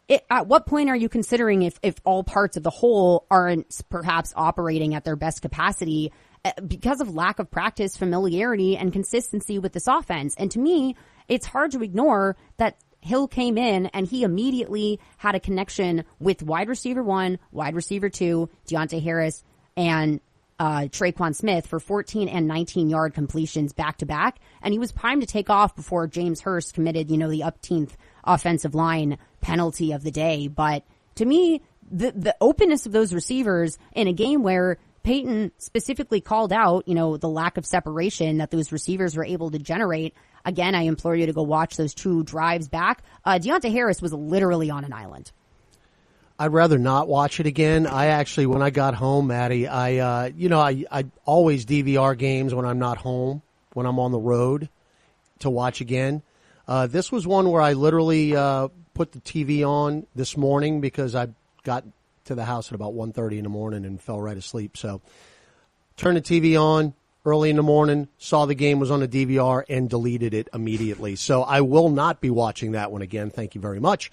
it, 0.09 0.25
at 0.29 0.47
what 0.47 0.65
point 0.65 0.89
are 0.89 0.97
you 0.97 1.07
considering 1.07 1.61
if, 1.61 1.79
if 1.81 1.95
all 2.03 2.25
parts 2.25 2.57
of 2.57 2.63
the 2.63 2.71
whole 2.71 3.25
aren't 3.31 3.73
perhaps 3.87 4.33
operating 4.35 4.95
at 4.95 5.05
their 5.05 5.15
best 5.15 5.41
capacity 5.41 6.11
because 6.67 7.01
of 7.01 7.13
lack 7.13 7.39
of 7.39 7.49
practice, 7.49 7.97
familiarity, 7.97 8.77
and 8.77 8.93
consistency 8.93 9.59
with 9.59 9.73
this 9.73 9.87
offense? 9.87 10.35
And 10.37 10.51
to 10.51 10.59
me, 10.59 10.95
it's 11.27 11.45
hard 11.45 11.71
to 11.71 11.83
ignore 11.83 12.35
that 12.57 12.77
Hill 13.01 13.27
came 13.27 13.57
in 13.57 13.87
and 13.87 14.07
he 14.07 14.23
immediately 14.23 14.99
had 15.17 15.35
a 15.35 15.39
connection 15.39 16.03
with 16.19 16.43
wide 16.43 16.67
receiver 16.67 17.03
one, 17.03 17.39
wide 17.51 17.75
receiver 17.75 18.09
two, 18.09 18.49
Deonte 18.67 19.01
Harris, 19.01 19.43
and 19.75 20.19
uh, 20.59 20.81
Tre'Quan 20.89 21.35
Smith 21.35 21.67
for 21.67 21.79
14 21.79 22.27
and 22.27 22.47
19 22.47 22.89
yard 22.89 23.13
completions 23.13 23.73
back 23.73 23.97
to 23.97 24.05
back. 24.05 24.39
And 24.61 24.73
he 24.73 24.79
was 24.79 24.91
primed 24.91 25.21
to 25.21 25.27
take 25.27 25.49
off 25.49 25.75
before 25.75 26.07
James 26.07 26.41
Hurst 26.41 26.73
committed, 26.73 27.11
you 27.11 27.17
know, 27.17 27.29
the 27.29 27.41
upteenth 27.41 27.95
offensive 28.23 28.73
line 28.73 29.17
penalty 29.41 29.91
of 29.91 30.03
the 30.03 30.11
day. 30.11 30.47
But 30.47 30.83
to 31.15 31.25
me, 31.25 31.61
the, 31.89 32.11
the 32.11 32.35
openness 32.41 32.85
of 32.85 32.91
those 32.91 33.13
receivers 33.13 33.77
in 33.93 34.07
a 34.07 34.13
game 34.13 34.43
where 34.43 34.77
Payton 35.07 35.53
specifically 35.57 36.19
called 36.19 36.51
out, 36.51 36.85
you 36.85 36.93
know, 36.93 37.15
the 37.15 37.29
lack 37.29 37.55
of 37.55 37.65
separation 37.65 38.39
that 38.39 38.51
those 38.51 38.73
receivers 38.73 39.15
were 39.15 39.23
able 39.23 39.49
to 39.51 39.57
generate. 39.57 40.13
Again, 40.43 40.75
I 40.75 40.81
implore 40.81 41.15
you 41.15 41.25
to 41.27 41.31
go 41.31 41.43
watch 41.43 41.77
those 41.77 41.93
two 41.93 42.23
drives 42.23 42.67
back. 42.67 43.03
Uh, 43.23 43.39
Deonte 43.41 43.71
Harris 43.71 44.01
was 44.01 44.11
literally 44.11 44.69
on 44.69 44.83
an 44.83 44.91
island. 44.91 45.31
I'd 46.37 46.51
rather 46.51 46.77
not 46.77 47.07
watch 47.07 47.39
it 47.39 47.45
again. 47.45 47.87
I 47.87 48.07
actually, 48.07 48.47
when 48.47 48.61
I 48.61 48.69
got 48.69 48.95
home, 48.95 49.27
Maddie, 49.27 49.65
I, 49.65 49.95
uh, 49.95 50.29
you 50.35 50.49
know, 50.49 50.59
I, 50.59 50.83
I 50.91 51.05
always 51.23 51.65
DVR 51.65 52.17
games 52.17 52.53
when 52.53 52.65
I'm 52.65 52.79
not 52.79 52.97
home, 52.97 53.41
when 53.71 53.85
I'm 53.85 53.99
on 53.99 54.11
the 54.11 54.19
road 54.19 54.67
to 55.39 55.49
watch 55.49 55.79
again. 55.79 56.21
Uh, 56.67 56.87
this 56.87 57.13
was 57.13 57.25
one 57.25 57.49
where 57.49 57.61
I 57.61 57.73
literally, 57.73 58.35
uh, 58.35 58.67
put 58.93 59.13
the 59.13 59.21
TV 59.21 59.65
on 59.65 60.05
this 60.15 60.35
morning 60.35 60.81
because 60.81 61.15
I 61.15 61.29
got 61.63 61.85
to 62.27 62.35
the 62.35 62.45
house 62.45 62.69
at 62.69 62.75
about 62.75 62.93
1.30 62.93 63.37
in 63.37 63.43
the 63.43 63.49
morning 63.49 63.85
and 63.85 64.01
fell 64.01 64.21
right 64.21 64.37
asleep. 64.37 64.77
So 64.77 65.01
turned 65.95 66.17
the 66.17 66.21
TV 66.21 66.59
on 66.61 66.93
early 67.25 67.49
in 67.49 67.57
the 67.57 67.63
morning, 67.63 68.07
saw 68.17 68.45
the 68.45 68.55
game 68.55 68.79
was 68.79 68.89
on 68.89 69.01
the 69.01 69.07
DVR 69.07 69.63
and 69.67 69.89
deleted 69.89 70.33
it 70.33 70.47
immediately. 70.53 71.15
So 71.17 71.43
I 71.43 71.61
will 71.61 71.89
not 71.89 72.21
be 72.21 72.29
watching 72.29 72.71
that 72.71 72.91
one 72.91 73.01
again. 73.01 73.29
Thank 73.31 73.53
you 73.53 73.59
very 73.59 73.81
much. 73.81 74.11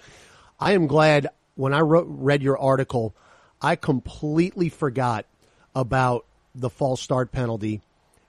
I 0.59 0.73
am 0.73 0.87
glad 0.87 1.29
when 1.55 1.73
I 1.73 1.79
wrote, 1.79 2.07
read 2.09 2.43
your 2.43 2.57
article, 2.57 3.15
I 3.61 3.77
completely 3.77 4.67
forgot 4.69 5.25
about 5.73 6.25
the 6.53 6.69
false 6.69 7.01
start 7.01 7.31
penalty. 7.31 7.81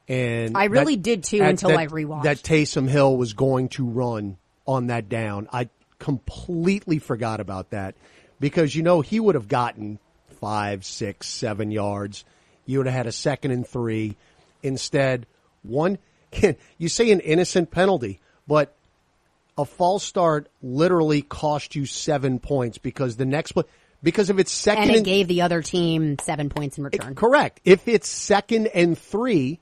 And 0.08 0.56
I 0.56 0.64
really 0.64 0.94
that, 0.94 1.02
did 1.02 1.24
too 1.24 1.42
until 1.42 1.70
that, 1.70 1.78
I 1.78 1.86
rewatched. 1.88 2.22
That 2.22 2.38
Taysom 2.38 2.88
Hill 2.88 3.16
was 3.16 3.32
going 3.32 3.70
to 3.70 3.84
run 3.84 4.38
on 4.66 4.86
that 4.86 5.08
down. 5.08 5.48
I 5.52 5.68
completely 5.98 7.00
forgot 7.00 7.40
about 7.40 7.70
that 7.70 7.96
because, 8.40 8.74
you 8.74 8.82
know, 8.82 9.00
he 9.00 9.20
would 9.20 9.34
have 9.34 9.48
gotten 9.48 9.98
five, 10.40 10.84
six, 10.84 11.28
seven 11.28 11.70
yards. 11.70 12.24
You 12.64 12.78
would 12.78 12.86
have 12.86 12.96
had 12.96 13.06
a 13.06 13.12
second 13.12 13.50
and 13.52 13.66
three. 13.66 14.16
Instead, 14.62 15.26
one, 15.62 15.98
you 16.78 16.88
say 16.88 17.10
an 17.10 17.20
innocent 17.20 17.70
penalty, 17.70 18.20
but 18.46 18.74
a 19.58 19.64
false 19.64 20.04
start 20.04 20.48
literally 20.62 21.22
cost 21.22 21.74
you 21.74 21.86
seven 21.86 22.38
points 22.38 22.78
because 22.78 23.16
the 23.16 23.24
next 23.24 23.52
play, 23.52 23.64
because 24.02 24.30
if 24.30 24.38
it's 24.38 24.52
second 24.52 24.84
and 24.84 24.90
it 24.92 24.96
and, 24.98 25.06
gave 25.06 25.28
the 25.28 25.42
other 25.42 25.62
team 25.62 26.18
seven 26.20 26.48
points 26.48 26.78
in 26.78 26.84
return. 26.84 27.14
correct. 27.14 27.60
If 27.64 27.88
it's 27.88 28.08
second 28.08 28.68
and 28.68 28.98
three, 28.98 29.60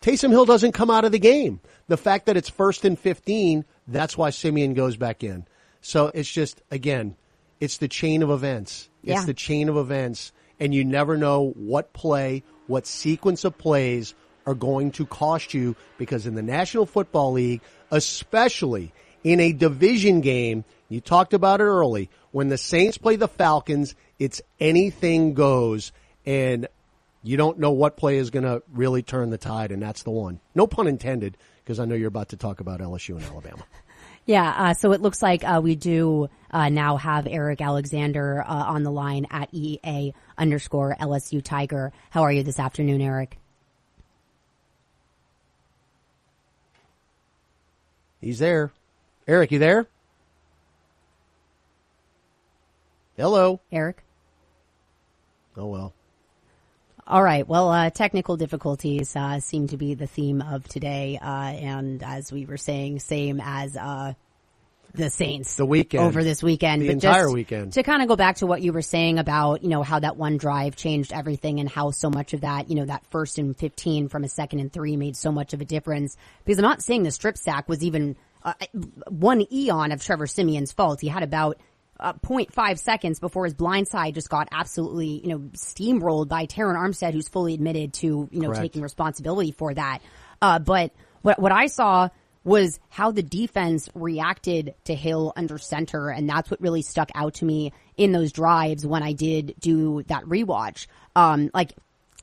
Taysom 0.00 0.30
Hill 0.30 0.44
doesn't 0.44 0.72
come 0.72 0.90
out 0.90 1.04
of 1.04 1.12
the 1.12 1.18
game. 1.18 1.60
The 1.86 1.96
fact 1.96 2.26
that 2.26 2.36
it's 2.36 2.48
first 2.48 2.84
and 2.84 2.98
15, 2.98 3.64
that's 3.86 4.16
why 4.16 4.30
Siemian 4.30 4.74
goes 4.74 4.96
back 4.96 5.24
in. 5.24 5.46
So 5.80 6.10
it's 6.12 6.30
just, 6.30 6.60
again, 6.70 7.16
it's 7.60 7.78
the 7.78 7.88
chain 7.88 8.22
of 8.22 8.30
events. 8.30 8.88
It's 9.02 9.24
the 9.24 9.34
chain 9.34 9.68
of 9.68 9.76
events 9.76 10.32
and 10.60 10.74
you 10.74 10.84
never 10.84 11.16
know 11.16 11.52
what 11.56 11.92
play, 11.92 12.42
what 12.66 12.86
sequence 12.86 13.44
of 13.44 13.56
plays 13.56 14.14
are 14.46 14.54
going 14.54 14.92
to 14.92 15.06
cost 15.06 15.54
you 15.54 15.76
because 15.98 16.26
in 16.26 16.34
the 16.34 16.42
National 16.42 16.86
Football 16.86 17.32
League, 17.32 17.60
especially 17.90 18.92
in 19.24 19.40
a 19.40 19.52
division 19.52 20.20
game, 20.20 20.64
you 20.88 21.00
talked 21.00 21.34
about 21.34 21.60
it 21.60 21.64
early, 21.64 22.10
when 22.30 22.48
the 22.48 22.58
Saints 22.58 22.98
play 22.98 23.16
the 23.16 23.28
Falcons, 23.28 23.94
it's 24.18 24.40
anything 24.58 25.34
goes 25.34 25.92
and 26.26 26.66
you 27.22 27.36
don't 27.36 27.58
know 27.58 27.72
what 27.72 27.96
play 27.96 28.16
is 28.16 28.30
going 28.30 28.44
to 28.44 28.62
really 28.72 29.02
turn 29.02 29.30
the 29.30 29.38
tide 29.38 29.70
and 29.70 29.82
that's 29.82 30.02
the 30.02 30.10
one. 30.10 30.40
No 30.54 30.66
pun 30.66 30.86
intended 30.86 31.36
because 31.64 31.78
I 31.78 31.84
know 31.84 31.94
you're 31.94 32.08
about 32.08 32.30
to 32.30 32.36
talk 32.36 32.60
about 32.60 32.80
LSU 32.80 33.16
and 33.16 33.24
Alabama. 33.24 33.64
Yeah, 34.28 34.54
uh, 34.58 34.74
so 34.74 34.92
it 34.92 35.00
looks 35.00 35.22
like 35.22 35.42
uh, 35.42 35.62
we 35.64 35.74
do 35.74 36.28
uh, 36.50 36.68
now 36.68 36.98
have 36.98 37.26
Eric 37.26 37.62
Alexander 37.62 38.44
uh, 38.46 38.52
on 38.52 38.82
the 38.82 38.90
line 38.90 39.26
at 39.30 39.48
EA 39.54 40.12
underscore 40.36 40.94
LSU 41.00 41.42
Tiger. 41.42 41.94
How 42.10 42.24
are 42.24 42.30
you 42.30 42.42
this 42.42 42.58
afternoon, 42.58 43.00
Eric? 43.00 43.38
He's 48.20 48.38
there. 48.38 48.70
Eric, 49.26 49.50
you 49.50 49.58
there? 49.58 49.86
Hello. 53.16 53.60
Eric? 53.72 54.04
Oh 55.56 55.68
well. 55.68 55.94
All 57.10 57.22
right. 57.22 57.48
Well, 57.48 57.70
uh, 57.70 57.88
technical 57.88 58.36
difficulties 58.36 59.16
uh, 59.16 59.40
seem 59.40 59.68
to 59.68 59.78
be 59.78 59.94
the 59.94 60.06
theme 60.06 60.42
of 60.42 60.68
today, 60.68 61.18
uh, 61.18 61.26
and 61.26 62.02
as 62.02 62.30
we 62.30 62.44
were 62.44 62.58
saying, 62.58 62.98
same 62.98 63.40
as 63.42 63.78
uh, 63.78 64.12
the 64.92 65.08
Saints 65.08 65.56
The 65.56 65.64
weekend. 65.64 66.04
over 66.04 66.22
this 66.22 66.42
weekend. 66.42 66.82
The 66.82 66.88
but 66.88 66.92
entire 66.92 67.30
weekend. 67.30 67.72
To 67.72 67.82
kind 67.82 68.02
of 68.02 68.08
go 68.08 68.16
back 68.16 68.36
to 68.36 68.46
what 68.46 68.60
you 68.60 68.74
were 68.74 68.82
saying 68.82 69.18
about 69.18 69.62
you 69.62 69.70
know 69.70 69.82
how 69.82 70.00
that 70.00 70.18
one 70.18 70.36
drive 70.36 70.76
changed 70.76 71.14
everything, 71.14 71.60
and 71.60 71.68
how 71.70 71.92
so 71.92 72.10
much 72.10 72.34
of 72.34 72.42
that 72.42 72.68
you 72.68 72.74
know 72.74 72.84
that 72.84 73.06
first 73.06 73.38
and 73.38 73.56
fifteen 73.56 74.08
from 74.08 74.22
a 74.22 74.28
second 74.28 74.60
and 74.60 74.70
three 74.70 74.98
made 74.98 75.16
so 75.16 75.32
much 75.32 75.54
of 75.54 75.62
a 75.62 75.64
difference. 75.64 76.14
Because 76.44 76.58
I'm 76.58 76.62
not 76.64 76.82
saying 76.82 77.04
the 77.04 77.10
strip 77.10 77.38
sack 77.38 77.70
was 77.70 77.82
even 77.82 78.16
uh, 78.42 78.52
one 79.08 79.46
eon 79.50 79.92
of 79.92 80.04
Trevor 80.04 80.26
Siemian's 80.26 80.72
fault. 80.72 81.00
He 81.00 81.08
had 81.08 81.22
about 81.22 81.58
uh, 82.00 82.12
0.5 82.14 82.78
seconds 82.78 83.20
before 83.20 83.44
his 83.44 83.54
blind 83.54 83.88
side 83.88 84.14
just 84.14 84.28
got 84.28 84.48
absolutely, 84.52 85.20
you 85.22 85.28
know, 85.28 85.38
steamrolled 85.54 86.28
by 86.28 86.46
Terron 86.46 86.76
Armstead, 86.76 87.12
who's 87.12 87.28
fully 87.28 87.54
admitted 87.54 87.92
to, 87.94 88.28
you 88.30 88.40
know, 88.40 88.48
Correct. 88.48 88.62
taking 88.62 88.82
responsibility 88.82 89.52
for 89.52 89.74
that. 89.74 90.00
Uh, 90.40 90.58
but 90.58 90.92
what, 91.22 91.38
what 91.38 91.52
I 91.52 91.66
saw 91.66 92.08
was 92.44 92.80
how 92.88 93.10
the 93.10 93.22
defense 93.22 93.88
reacted 93.94 94.74
to 94.84 94.94
Hill 94.94 95.32
under 95.36 95.58
center. 95.58 96.08
And 96.08 96.28
that's 96.28 96.50
what 96.50 96.60
really 96.60 96.82
stuck 96.82 97.10
out 97.14 97.34
to 97.34 97.44
me 97.44 97.72
in 97.96 98.12
those 98.12 98.32
drives 98.32 98.86
when 98.86 99.02
I 99.02 99.12
did 99.12 99.54
do 99.58 100.02
that 100.04 100.24
rewatch. 100.24 100.86
Um, 101.14 101.50
like, 101.52 101.74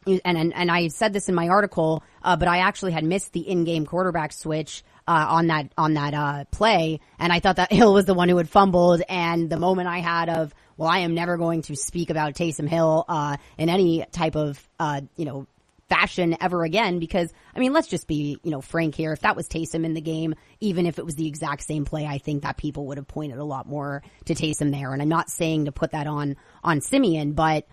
and, 0.07 0.21
and, 0.23 0.53
and 0.53 0.71
I 0.71 0.87
said 0.87 1.13
this 1.13 1.29
in 1.29 1.35
my 1.35 1.49
article, 1.49 2.03
uh, 2.23 2.37
but 2.37 2.47
I 2.47 2.59
actually 2.59 2.91
had 2.91 3.03
missed 3.03 3.33
the 3.33 3.41
in-game 3.41 3.85
quarterback 3.85 4.31
switch 4.33 4.83
uh, 5.07 5.25
on 5.29 5.47
that 5.47 5.71
on 5.77 5.93
that 5.95 6.13
uh, 6.13 6.45
play, 6.51 6.99
and 7.19 7.31
I 7.31 7.39
thought 7.39 7.57
that 7.57 7.71
Hill 7.71 7.93
was 7.93 8.05
the 8.05 8.13
one 8.13 8.29
who 8.29 8.37
had 8.37 8.49
fumbled. 8.49 9.01
And 9.07 9.49
the 9.49 9.57
moment 9.57 9.87
I 9.87 9.99
had 9.99 10.29
of, 10.29 10.53
well, 10.77 10.89
I 10.89 10.99
am 10.99 11.13
never 11.13 11.37
going 11.37 11.61
to 11.63 11.75
speak 11.75 12.09
about 12.09 12.33
Taysom 12.33 12.67
Hill 12.67 13.05
uh, 13.07 13.37
in 13.57 13.69
any 13.69 14.05
type 14.11 14.35
of 14.35 14.67
uh, 14.79 15.01
you 15.15 15.25
know 15.25 15.47
fashion 15.89 16.35
ever 16.41 16.63
again 16.63 16.97
because 16.97 17.31
I 17.55 17.59
mean 17.59 17.71
let's 17.71 17.87
just 17.87 18.07
be 18.07 18.39
you 18.43 18.49
know 18.49 18.59
frank 18.59 18.95
here 18.95 19.13
if 19.13 19.19
that 19.19 19.35
was 19.35 19.47
Taysom 19.47 19.85
in 19.85 19.93
the 19.93 20.01
game 20.01 20.33
even 20.59 20.87
if 20.87 20.97
it 20.97 21.05
was 21.05 21.13
the 21.13 21.27
exact 21.27 21.61
same 21.63 21.85
play 21.85 22.07
I 22.07 22.17
think 22.17 22.41
that 22.41 22.57
people 22.57 22.87
would 22.87 22.97
have 22.97 23.07
pointed 23.07 23.37
a 23.37 23.43
lot 23.43 23.67
more 23.67 24.01
to 24.25 24.33
Taysom 24.33 24.71
there 24.71 24.93
and 24.93 25.01
I'm 25.01 25.09
not 25.09 25.29
saying 25.29 25.65
to 25.65 25.71
put 25.71 25.91
that 25.91 26.07
on 26.07 26.37
on 26.63 26.81
Siemian 26.81 27.33
but 27.33 27.67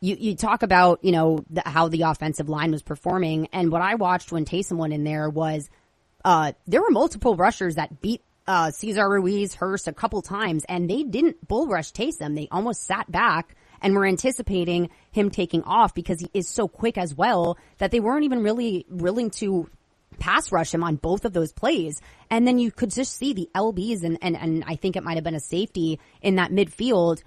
you 0.00 0.16
you 0.18 0.36
talk 0.36 0.62
about 0.62 1.02
you 1.02 1.10
know 1.10 1.44
the, 1.50 1.62
how 1.66 1.88
the 1.88 2.02
offensive 2.02 2.48
line 2.48 2.70
was 2.70 2.82
performing 2.82 3.48
and 3.52 3.72
what 3.72 3.82
I 3.82 3.96
watched 3.96 4.30
when 4.30 4.44
Taysom 4.44 4.76
went 4.76 4.92
in 4.92 5.02
there 5.02 5.28
was 5.28 5.68
uh 6.24 6.52
there 6.66 6.80
were 6.80 6.90
multiple 6.90 7.36
rushers 7.36 7.76
that 7.76 8.00
beat 8.00 8.22
uh, 8.48 8.70
Cesar 8.70 9.08
Ruiz, 9.08 9.54
Hurst 9.54 9.86
a 9.88 9.92
couple 9.92 10.22
times, 10.22 10.64
and 10.70 10.88
they 10.88 11.02
didn't 11.02 11.46
bull 11.46 11.68
rush 11.68 11.92
Taysom. 11.92 12.34
They 12.34 12.48
almost 12.50 12.84
sat 12.84 13.10
back 13.12 13.54
and 13.82 13.94
were 13.94 14.06
anticipating 14.06 14.88
him 15.12 15.30
taking 15.30 15.62
off 15.64 15.94
because 15.94 16.20
he 16.20 16.30
is 16.32 16.48
so 16.48 16.66
quick 16.66 16.96
as 16.98 17.14
well 17.14 17.58
that 17.76 17.90
they 17.90 18.00
weren't 18.00 18.24
even 18.24 18.42
really 18.42 18.86
willing 18.88 19.30
to 19.30 19.68
pass 20.18 20.50
rush 20.50 20.72
him 20.72 20.82
on 20.82 20.96
both 20.96 21.24
of 21.26 21.32
those 21.32 21.52
plays. 21.52 22.00
And 22.30 22.46
then 22.46 22.58
you 22.58 22.72
could 22.72 22.90
just 22.90 23.16
see 23.16 23.34
the 23.34 23.48
LBs 23.54 24.02
and, 24.02 24.18
and, 24.22 24.36
and 24.36 24.64
I 24.66 24.76
think 24.76 24.96
it 24.96 25.04
might 25.04 25.16
have 25.16 25.24
been 25.24 25.34
a 25.34 25.40
safety 25.40 26.00
in 26.22 26.36
that 26.36 26.50
midfield 26.50 27.22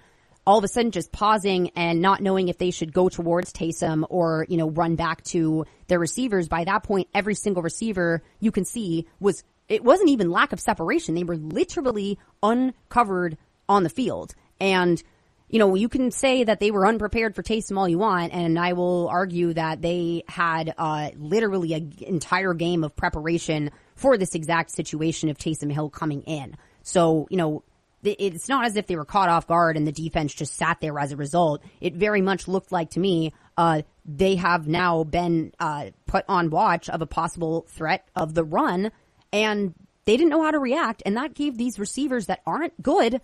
all 0.46 0.58
of 0.58 0.64
a 0.64 0.68
sudden 0.68 0.90
just 0.90 1.12
pausing 1.12 1.70
and 1.76 2.00
not 2.00 2.20
knowing 2.20 2.48
if 2.48 2.58
they 2.58 2.70
should 2.70 2.92
go 2.92 3.08
towards 3.08 3.52
Taysom 3.52 4.04
or, 4.10 4.46
you 4.48 4.56
know, 4.56 4.70
run 4.70 4.96
back 4.96 5.22
to 5.24 5.64
their 5.86 5.98
receivers. 5.98 6.48
By 6.48 6.64
that 6.64 6.82
point, 6.82 7.08
every 7.14 7.34
single 7.34 7.62
receiver 7.62 8.22
you 8.40 8.50
can 8.50 8.64
see 8.64 9.06
was, 9.20 9.44
it 9.68 9.84
wasn't 9.84 10.10
even 10.10 10.30
lack 10.30 10.52
of 10.52 10.60
separation. 10.60 11.14
They 11.14 11.24
were 11.24 11.36
literally 11.36 12.18
uncovered 12.42 13.38
on 13.68 13.84
the 13.84 13.88
field. 13.88 14.34
And, 14.60 15.00
you 15.48 15.58
know, 15.58 15.74
you 15.76 15.88
can 15.88 16.10
say 16.10 16.44
that 16.44 16.58
they 16.58 16.70
were 16.70 16.86
unprepared 16.86 17.36
for 17.36 17.42
Taysom 17.42 17.78
all 17.78 17.88
you 17.88 17.98
want, 17.98 18.32
and 18.32 18.58
I 18.58 18.72
will 18.72 19.08
argue 19.08 19.52
that 19.54 19.80
they 19.80 20.24
had 20.26 20.74
uh, 20.76 21.10
literally 21.16 21.74
an 21.74 21.92
entire 22.00 22.54
game 22.54 22.82
of 22.82 22.96
preparation 22.96 23.70
for 23.94 24.18
this 24.18 24.34
exact 24.34 24.72
situation 24.72 25.28
of 25.28 25.38
Taysom 25.38 25.70
Hill 25.70 25.90
coming 25.90 26.22
in. 26.22 26.56
So, 26.82 27.28
you 27.30 27.36
know, 27.36 27.62
it's 28.02 28.48
not 28.48 28.64
as 28.64 28.76
if 28.76 28.86
they 28.86 28.96
were 28.96 29.04
caught 29.04 29.28
off 29.28 29.46
guard 29.46 29.76
and 29.76 29.86
the 29.86 29.92
defense 29.92 30.34
just 30.34 30.56
sat 30.56 30.80
there 30.80 30.98
as 30.98 31.12
a 31.12 31.16
result. 31.16 31.62
It 31.80 31.94
very 31.94 32.20
much 32.20 32.48
looked 32.48 32.72
like 32.72 32.90
to 32.90 33.00
me, 33.00 33.32
uh, 33.56 33.82
they 34.04 34.36
have 34.36 34.66
now 34.66 35.04
been, 35.04 35.52
uh, 35.60 35.90
put 36.06 36.24
on 36.28 36.50
watch 36.50 36.88
of 36.88 37.02
a 37.02 37.06
possible 37.06 37.66
threat 37.68 38.08
of 38.16 38.34
the 38.34 38.44
run 38.44 38.90
and 39.32 39.74
they 40.04 40.16
didn't 40.16 40.30
know 40.30 40.42
how 40.42 40.50
to 40.50 40.58
react. 40.58 41.02
And 41.06 41.16
that 41.16 41.34
gave 41.34 41.56
these 41.56 41.78
receivers 41.78 42.26
that 42.26 42.40
aren't 42.46 42.80
good 42.82 43.20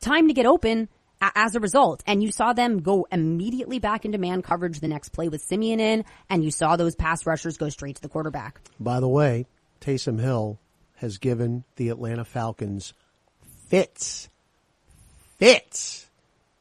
time 0.00 0.28
to 0.28 0.34
get 0.34 0.46
open 0.46 0.88
as 1.20 1.54
a 1.54 1.60
result. 1.60 2.02
And 2.06 2.22
you 2.22 2.30
saw 2.30 2.52
them 2.52 2.80
go 2.80 3.06
immediately 3.10 3.78
back 3.78 4.04
into 4.04 4.18
man 4.18 4.42
coverage 4.42 4.80
the 4.80 4.88
next 4.88 5.10
play 5.10 5.28
with 5.28 5.42
Siemian 5.42 5.80
in, 5.80 6.04
and 6.28 6.44
you 6.44 6.50
saw 6.50 6.76
those 6.76 6.94
pass 6.94 7.26
rushers 7.26 7.56
go 7.56 7.68
straight 7.68 7.96
to 7.96 8.02
the 8.02 8.08
quarterback. 8.08 8.60
By 8.78 9.00
the 9.00 9.08
way, 9.08 9.46
Taysom 9.80 10.20
Hill 10.20 10.58
has 10.96 11.18
given 11.18 11.64
the 11.76 11.88
Atlanta 11.88 12.24
Falcons 12.24 12.94
fits, 13.68 14.28
fits 15.38 16.06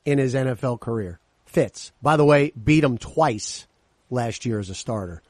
in 0.05 0.17
his 0.17 0.35
NFL 0.35 0.79
career. 0.79 1.19
Fits. 1.45 1.91
By 2.01 2.17
the 2.17 2.25
way, 2.25 2.51
beat 2.51 2.83
him 2.83 2.97
twice 2.97 3.67
last 4.09 4.45
year 4.45 4.59
as 4.59 4.69
a 4.69 4.75
starter. 4.75 5.21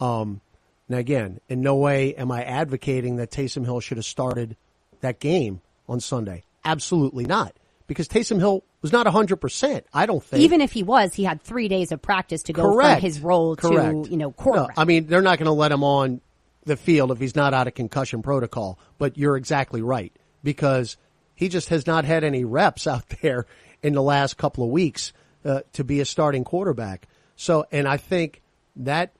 Um, 0.00 0.40
now 0.88 0.98
again, 0.98 1.40
in 1.48 1.62
no 1.62 1.76
way 1.76 2.14
am 2.14 2.30
I 2.30 2.44
advocating 2.44 3.16
that 3.16 3.30
Taysom 3.30 3.64
Hill 3.64 3.80
should 3.80 3.96
have 3.98 4.04
started 4.04 4.56
that 5.00 5.18
game 5.20 5.60
on 5.88 6.00
Sunday. 6.00 6.44
Absolutely 6.64 7.24
not. 7.24 7.54
Because 7.86 8.08
Taysom 8.08 8.38
Hill 8.38 8.62
was 8.80 8.92
not 8.92 9.06
100%. 9.06 9.82
I 9.92 10.06
don't 10.06 10.22
think. 10.22 10.42
Even 10.42 10.60
if 10.60 10.72
he 10.72 10.82
was, 10.82 11.14
he 11.14 11.24
had 11.24 11.42
three 11.42 11.68
days 11.68 11.92
of 11.92 12.00
practice 12.00 12.44
to 12.44 12.52
go 12.52 12.72
Correct. 12.72 13.00
from 13.00 13.02
his 13.02 13.20
role 13.20 13.56
Correct. 13.56 14.04
to, 14.04 14.10
you 14.10 14.16
know, 14.16 14.34
No. 14.44 14.68
I 14.76 14.84
mean, 14.84 15.06
they're 15.06 15.22
not 15.22 15.38
going 15.38 15.46
to 15.46 15.52
let 15.52 15.72
him 15.72 15.84
on 15.84 16.20
the 16.64 16.76
field 16.76 17.10
if 17.10 17.18
he's 17.18 17.36
not 17.36 17.54
out 17.54 17.66
of 17.66 17.74
concussion 17.74 18.22
protocol. 18.22 18.78
But 18.98 19.18
you're 19.18 19.36
exactly 19.36 19.82
right 19.82 20.12
because 20.42 20.96
he 21.42 21.48
just 21.48 21.70
has 21.70 21.88
not 21.88 22.04
had 22.04 22.22
any 22.22 22.44
reps 22.44 22.86
out 22.86 23.08
there 23.20 23.46
in 23.82 23.94
the 23.94 24.02
last 24.02 24.36
couple 24.36 24.64
of 24.64 24.70
weeks 24.70 25.12
uh, 25.44 25.60
to 25.72 25.82
be 25.82 26.00
a 26.00 26.04
starting 26.04 26.44
quarterback. 26.44 27.08
So, 27.34 27.66
and 27.72 27.88
I 27.88 27.96
think 27.96 28.42
that 28.76 29.12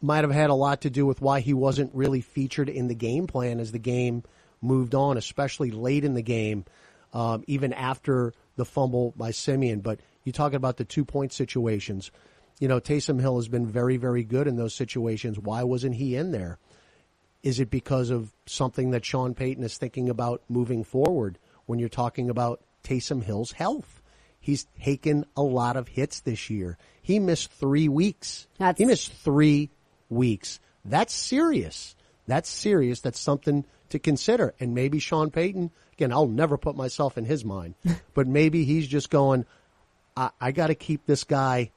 might 0.00 0.22
have 0.22 0.32
had 0.32 0.50
a 0.50 0.54
lot 0.54 0.82
to 0.82 0.90
do 0.90 1.04
with 1.04 1.20
why 1.20 1.40
he 1.40 1.52
wasn't 1.52 1.92
really 1.94 2.20
featured 2.20 2.68
in 2.68 2.86
the 2.86 2.94
game 2.94 3.26
plan 3.26 3.58
as 3.58 3.72
the 3.72 3.80
game 3.80 4.22
moved 4.62 4.94
on, 4.94 5.16
especially 5.16 5.72
late 5.72 6.04
in 6.04 6.14
the 6.14 6.22
game, 6.22 6.64
um, 7.12 7.42
even 7.48 7.72
after 7.72 8.32
the 8.54 8.64
fumble 8.64 9.12
by 9.16 9.32
Siemian. 9.32 9.80
But 9.80 9.98
you 10.22 10.30
talking 10.30 10.56
about 10.56 10.76
the 10.76 10.84
two 10.84 11.04
point 11.04 11.32
situations. 11.32 12.12
You 12.60 12.68
know, 12.68 12.78
Taysom 12.78 13.20
Hill 13.20 13.36
has 13.36 13.48
been 13.48 13.66
very, 13.66 13.96
very 13.96 14.22
good 14.22 14.46
in 14.46 14.56
those 14.56 14.74
situations. 14.74 15.38
Why 15.38 15.64
wasn't 15.64 15.96
he 15.96 16.14
in 16.14 16.30
there? 16.30 16.58
Is 17.42 17.58
it 17.58 17.70
because 17.70 18.10
of 18.10 18.32
something 18.46 18.92
that 18.92 19.04
Sean 19.04 19.34
Payton 19.34 19.64
is 19.64 19.76
thinking 19.76 20.08
about 20.08 20.42
moving 20.48 20.84
forward 20.84 21.38
when 21.68 21.78
you're 21.78 21.88
talking 21.88 22.30
about 22.30 22.62
Taysom 22.82 23.22
Hill's 23.22 23.52
health? 23.52 24.02
He's 24.40 24.66
taken 24.82 25.26
a 25.36 25.42
lot 25.42 25.76
of 25.76 25.88
hits 25.88 26.20
this 26.20 26.48
year. 26.48 26.78
He 27.02 27.18
missed 27.18 27.50
three 27.52 27.88
weeks. 27.88 28.46
That's- 28.58 28.78
he 28.78 28.86
missed 28.86 29.12
three 29.12 29.70
weeks. 30.08 30.58
That's 30.84 31.12
serious. 31.12 31.94
That's 32.26 32.48
serious. 32.48 33.00
That's 33.00 33.20
something 33.20 33.64
to 33.90 33.98
consider. 33.98 34.54
And 34.58 34.74
maybe 34.74 34.98
Sean 34.98 35.30
Payton, 35.30 35.70
again, 35.92 36.12
I'll 36.12 36.26
never 36.26 36.56
put 36.56 36.76
myself 36.76 37.18
in 37.18 37.26
his 37.26 37.44
mind, 37.44 37.74
but 38.14 38.26
maybe 38.26 38.64
he's 38.64 38.86
just 38.86 39.10
going, 39.10 39.44
I, 40.16 40.30
I 40.40 40.52
got 40.52 40.68
to 40.68 40.74
keep 40.74 41.04
this 41.04 41.24
guy 41.24 41.70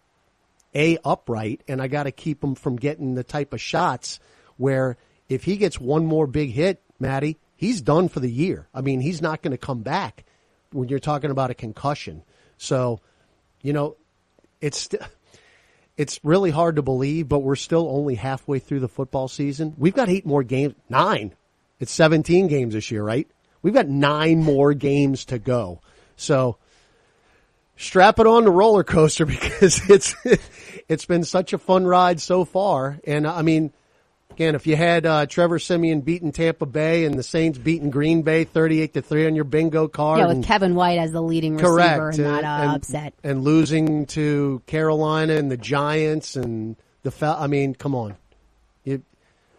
a 0.73 0.97
upright 1.04 1.62
and 1.67 1.82
I 1.82 1.88
got 1.88 2.04
to 2.04 2.12
keep 2.12 2.41
him 2.41 2.56
from 2.56 2.77
getting 2.77 3.15
the 3.15 3.23
type 3.25 3.51
of 3.51 3.60
shots 3.60 4.21
where 4.56 4.95
if 5.27 5.43
he 5.43 5.58
gets 5.58 5.80
one 5.80 6.06
more 6.06 6.27
big 6.27 6.51
hit, 6.51 6.82
Maddie, 6.99 7.38
he's 7.62 7.80
done 7.80 8.10
for 8.10 8.19
the 8.19 8.30
year. 8.30 8.67
I 8.74 8.82
mean, 8.82 9.02
he's 9.02 9.21
not 9.21 9.43
going 9.43 9.52
to 9.52 9.58
come 9.58 9.84
back 9.84 10.26
when 10.74 10.89
you're 10.89 11.00
talking 11.00 11.30
about 11.30 11.52
a 11.52 11.54
concussion. 11.54 12.24
So, 12.58 13.00
you 13.62 13.71
know, 13.71 13.97
it's 14.60 14.89
it's 15.95 16.19
really 16.24 16.50
hard 16.50 16.78
to 16.78 16.82
believe, 16.82 17.30
but 17.30 17.39
we're 17.39 17.56
still 17.56 17.88
only 17.88 18.15
halfway 18.15 18.58
through 18.58 18.80
the 18.80 18.88
football 18.88 19.28
season. 19.28 19.76
We've 19.78 19.93
got 19.93 20.10
eight 20.10 20.26
more 20.26 20.41
games, 20.41 20.74
nine. 20.89 21.36
It's 21.80 21.91
17 21.91 22.47
games 22.47 22.74
this 22.74 22.89
year, 22.89 23.04
right? 23.04 23.30
We've 23.62 23.74
got 23.76 23.88
nine 23.88 24.39
more 24.39 24.74
games 24.74 25.26
to 25.26 25.38
go. 25.38 25.82
So 26.15 26.58
strap 27.76 28.19
it 28.19 28.26
on 28.26 28.43
the 28.43 28.52
roller 28.52 28.84
coaster 28.84 29.26
because 29.38 29.88
it's 29.88 30.15
it's 30.89 31.06
been 31.06 31.24
such 31.24 31.54
a 31.54 31.60
fun 31.60 31.86
ride 31.86 32.19
so 32.19 32.43
far. 32.43 33.00
And 33.06 33.28
I 33.28 33.43
mean, 33.43 33.71
again, 34.41 34.56
if 34.56 34.65
you 34.65 34.75
had 34.75 35.06
uh, 35.06 35.25
Trevor 35.27 35.60
Siemian 35.60 36.01
beating 36.01 36.32
Tampa 36.32 36.65
Bay 36.65 37.06
and 37.06 37.17
the 37.17 37.23
Saints 37.23 37.60
beating 37.60 37.91
Green 37.91 38.23
Bay 38.23 38.43
thirty-eight 38.43 38.95
to 38.95 39.01
three 39.01 39.27
on 39.27 39.36
your 39.36 39.43
bingo 39.43 39.88
card, 39.88 40.19
yeah, 40.19 40.27
with 40.27 40.38
and- 40.38 40.45
Kevin 40.45 40.73
White 40.73 40.97
as 40.97 41.12
the 41.12 41.21
leading 41.21 41.56
receiver 41.56 41.71
correct, 41.71 42.17
and 42.17 42.27
not 42.27 42.43
uh, 42.43 42.47
and, 42.47 42.71
upset. 42.71 43.13
and 43.23 43.43
losing 43.43 44.08
to 44.08 44.62
Carolina 44.65 45.36
and 45.36 45.51
the 45.51 45.58
Giants 45.58 46.36
and 46.36 46.75
the 47.04 47.13
I 47.21 47.47
mean, 47.47 47.75
come 47.75 47.93
on. 47.93 48.15
You, 48.84 49.04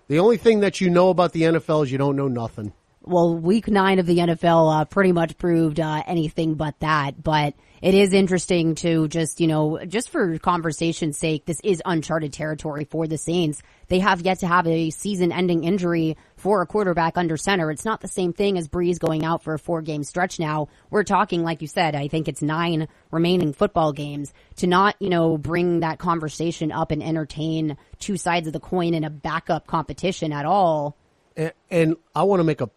the 0.09 0.18
only 0.18 0.37
thing 0.37 0.61
that 0.61 0.81
you 0.81 0.90
know 0.90 1.11
about 1.11 1.33
the 1.33 1.42
NFL 1.42 1.85
is 1.85 1.92
you 1.92 1.99
don't 1.99 2.16
know 2.16 2.29
nothing. 2.29 2.73
Well, 3.05 3.37
week 3.37 3.67
nine 3.67 3.99
of 3.99 4.07
the 4.07 4.19
NFL 4.19 4.81
uh, 4.81 4.85
pretty 4.85 5.11
much 5.11 5.37
proved 5.37 5.81
uh, 5.81 6.05
anything 6.07 6.55
but 6.55 6.79
that. 6.81 7.21
But 7.21 7.55
it 7.81 7.95
is 7.95 8.12
interesting 8.12 8.77
to 8.77 9.09
just, 9.09 9.41
you 9.41 9.49
know, 9.49 9.85
just 9.85 10.11
for 10.11 10.38
conversation's 10.38 11.19
sake, 11.19 11.45
this 11.45 11.61
is 11.65 11.83
uncharted 11.85 12.33
territory 12.33 12.85
for 12.85 13.09
the 13.09 13.19
Saints. 13.19 13.61
They 13.88 13.99
have 13.99 14.21
yet 14.21 14.38
to 14.38 14.47
have 14.47 14.69
a 14.69 14.91
season-ending 14.91 15.65
injury 15.65 16.17
for 16.37 16.62
a 16.62 16.67
quarterback 16.67 17.19
under 17.19 17.37
center. 17.37 17.73
It's 17.73 17.85
not 17.85 18.01
the 18.01 18.09
same 18.09 18.33
thing 18.33 18.57
as 18.57 18.69
Brees 18.69 19.01
going 19.01 19.25
out 19.25 19.43
for 19.43 19.55
a 19.55 19.59
four-game 19.59 20.05
stretch 20.05 20.38
now. 20.38 20.69
We're 20.88 21.03
talking, 21.03 21.43
like 21.43 21.61
you 21.61 21.67
said, 21.67 21.97
I 21.97 22.07
think 22.07 22.29
it's 22.29 22.41
nine 22.41 22.87
remaining 23.11 23.53
football 23.53 23.93
games. 23.93 24.33
To 24.57 24.69
not, 24.69 24.95
you 25.01 25.11
know, 25.11 25.37
bring 25.37 25.81
that 25.81 25.99
conversation 25.99 26.71
up 26.71 26.93
and 26.93 27.03
entertain 27.03 27.77
two 27.99 28.17
sides 28.17 28.47
of 28.47 28.53
the 28.53 28.61
coin 28.61 28.95
in 28.95 29.03
a 29.03 29.11
backup 29.11 29.67
competition 29.67 30.33
at 30.33 30.47
all. 30.47 30.97
And, 31.37 31.53
and 31.69 31.97
I 32.15 32.23
want 32.23 32.38
to 32.38 32.45
make 32.45 32.61
a 32.61 32.71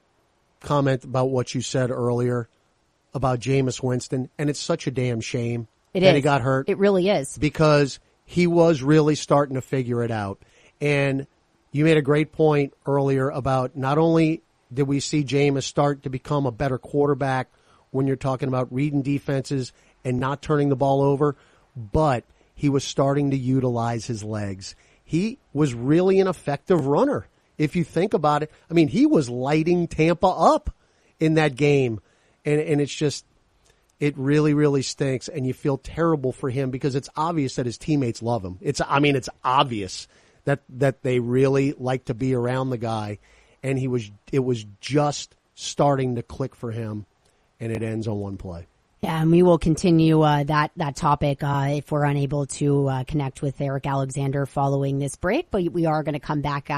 comment 0.65 1.03
about 1.05 1.29
what 1.29 1.55
you 1.55 1.61
said 1.61 1.91
earlier 1.91 2.49
about 3.13 3.39
Jameis 3.39 3.81
Winston, 3.81 4.29
and 4.37 4.49
it's 4.49 4.59
such 4.59 4.87
a 4.87 4.91
damn 4.91 5.21
shame 5.21 5.67
It 5.93 6.01
that 6.01 6.09
is. 6.09 6.15
he 6.15 6.21
got 6.21 6.41
hurt. 6.41 6.67
It 6.67 6.77
really 6.77 7.07
is. 7.09 7.37
because 7.37 7.99
he 8.25 8.47
was 8.47 8.81
really 8.81 9.15
starting 9.15 9.55
to 9.55 9.61
figure 9.61 10.03
it 10.03 10.11
out. 10.11 10.41
And 10.81 11.27
you 11.71 11.85
made 11.85 11.97
a 11.97 12.01
great 12.01 12.31
point 12.33 12.73
earlier 12.85 13.29
about 13.29 13.77
not 13.77 13.97
only 13.97 14.41
did 14.73 14.83
we 14.87 14.99
see 14.99 15.23
Jameis 15.23 15.63
start 15.63 16.03
to 16.03 16.09
become 16.09 16.45
a 16.45 16.51
better 16.51 16.77
quarterback 16.77 17.49
when 17.91 18.07
you're 18.07 18.15
talking 18.17 18.49
about 18.49 18.73
reading 18.73 19.01
defenses 19.01 19.71
and 20.03 20.19
not 20.19 20.41
turning 20.41 20.69
the 20.69 20.75
ball 20.75 21.01
over, 21.01 21.35
but 21.75 22.25
he 22.53 22.67
was 22.67 22.83
starting 22.83 23.31
to 23.31 23.37
utilize 23.37 24.05
his 24.07 24.23
legs. 24.23 24.75
He 25.03 25.37
was 25.53 25.73
really 25.73 26.19
an 26.19 26.27
effective 26.27 26.87
runner. 26.87 27.27
If 27.57 27.75
you 27.75 27.83
think 27.83 28.13
about 28.13 28.43
it, 28.43 28.51
I 28.69 28.73
mean, 28.73 28.87
he 28.87 29.05
was 29.05 29.29
lighting 29.29 29.87
Tampa 29.87 30.27
up 30.27 30.73
in 31.19 31.35
that 31.35 31.55
game, 31.55 31.99
and 32.43 32.59
and 32.59 32.81
it's 32.81 32.93
just 32.93 33.25
it 33.99 34.17
really 34.17 34.53
really 34.53 34.81
stinks, 34.81 35.27
and 35.27 35.45
you 35.45 35.53
feel 35.53 35.77
terrible 35.77 36.31
for 36.31 36.49
him 36.49 36.71
because 36.71 36.95
it's 36.95 37.09
obvious 37.15 37.55
that 37.55 37.65
his 37.65 37.77
teammates 37.77 38.21
love 38.21 38.43
him. 38.43 38.57
It's 38.61 38.81
I 38.85 38.99
mean, 38.99 39.15
it's 39.15 39.29
obvious 39.43 40.07
that 40.45 40.61
that 40.69 41.01
they 41.03 41.19
really 41.19 41.73
like 41.73 42.05
to 42.05 42.13
be 42.13 42.33
around 42.33 42.69
the 42.69 42.77
guy, 42.77 43.19
and 43.63 43.77
he 43.79 43.87
was 43.87 44.11
it 44.31 44.39
was 44.39 44.65
just 44.81 45.35
starting 45.55 46.15
to 46.15 46.23
click 46.23 46.55
for 46.55 46.71
him, 46.71 47.05
and 47.59 47.71
it 47.71 47.83
ends 47.83 48.07
on 48.07 48.19
one 48.19 48.37
play. 48.37 48.67
Yeah, 49.01 49.21
and 49.21 49.29
we 49.29 49.43
will 49.43 49.59
continue 49.59 50.21
uh, 50.21 50.43
that 50.45 50.71
that 50.77 50.95
topic 50.95 51.43
uh, 51.43 51.67
if 51.73 51.91
we're 51.91 52.05
unable 52.05 52.47
to 52.47 52.87
uh, 52.87 53.03
connect 53.03 53.41
with 53.41 53.61
Eric 53.61 53.85
Alexander 53.85 54.45
following 54.45 54.99
this 54.99 55.15
break. 55.15 55.51
But 55.51 55.71
we 55.71 55.85
are 55.85 56.01
going 56.03 56.13
to 56.13 56.19
come 56.19 56.41
back. 56.41 56.69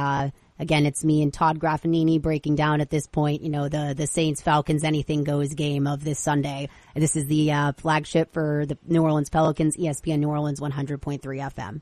Again, 0.59 0.85
it's 0.85 1.03
me 1.03 1.21
and 1.21 1.33
Todd 1.33 1.59
Graffagnini 1.59 2.21
breaking 2.21 2.55
down 2.55 2.81
at 2.81 2.89
this 2.89 3.07
point. 3.07 3.41
You 3.41 3.49
know 3.49 3.69
the 3.69 3.93
the 3.95 4.07
Saints 4.07 4.41
Falcons 4.41 4.83
anything 4.83 5.23
goes 5.23 5.53
game 5.53 5.87
of 5.87 6.03
this 6.03 6.19
Sunday. 6.19 6.69
This 6.95 7.15
is 7.15 7.25
the 7.27 7.51
uh, 7.51 7.71
flagship 7.73 8.33
for 8.33 8.65
the 8.65 8.77
New 8.85 9.03
Orleans 9.03 9.29
Pelicans, 9.29 9.77
ESPN 9.77 10.19
New 10.19 10.29
Orleans 10.29 10.59
100.3 10.59 11.21
FM. 11.21 11.81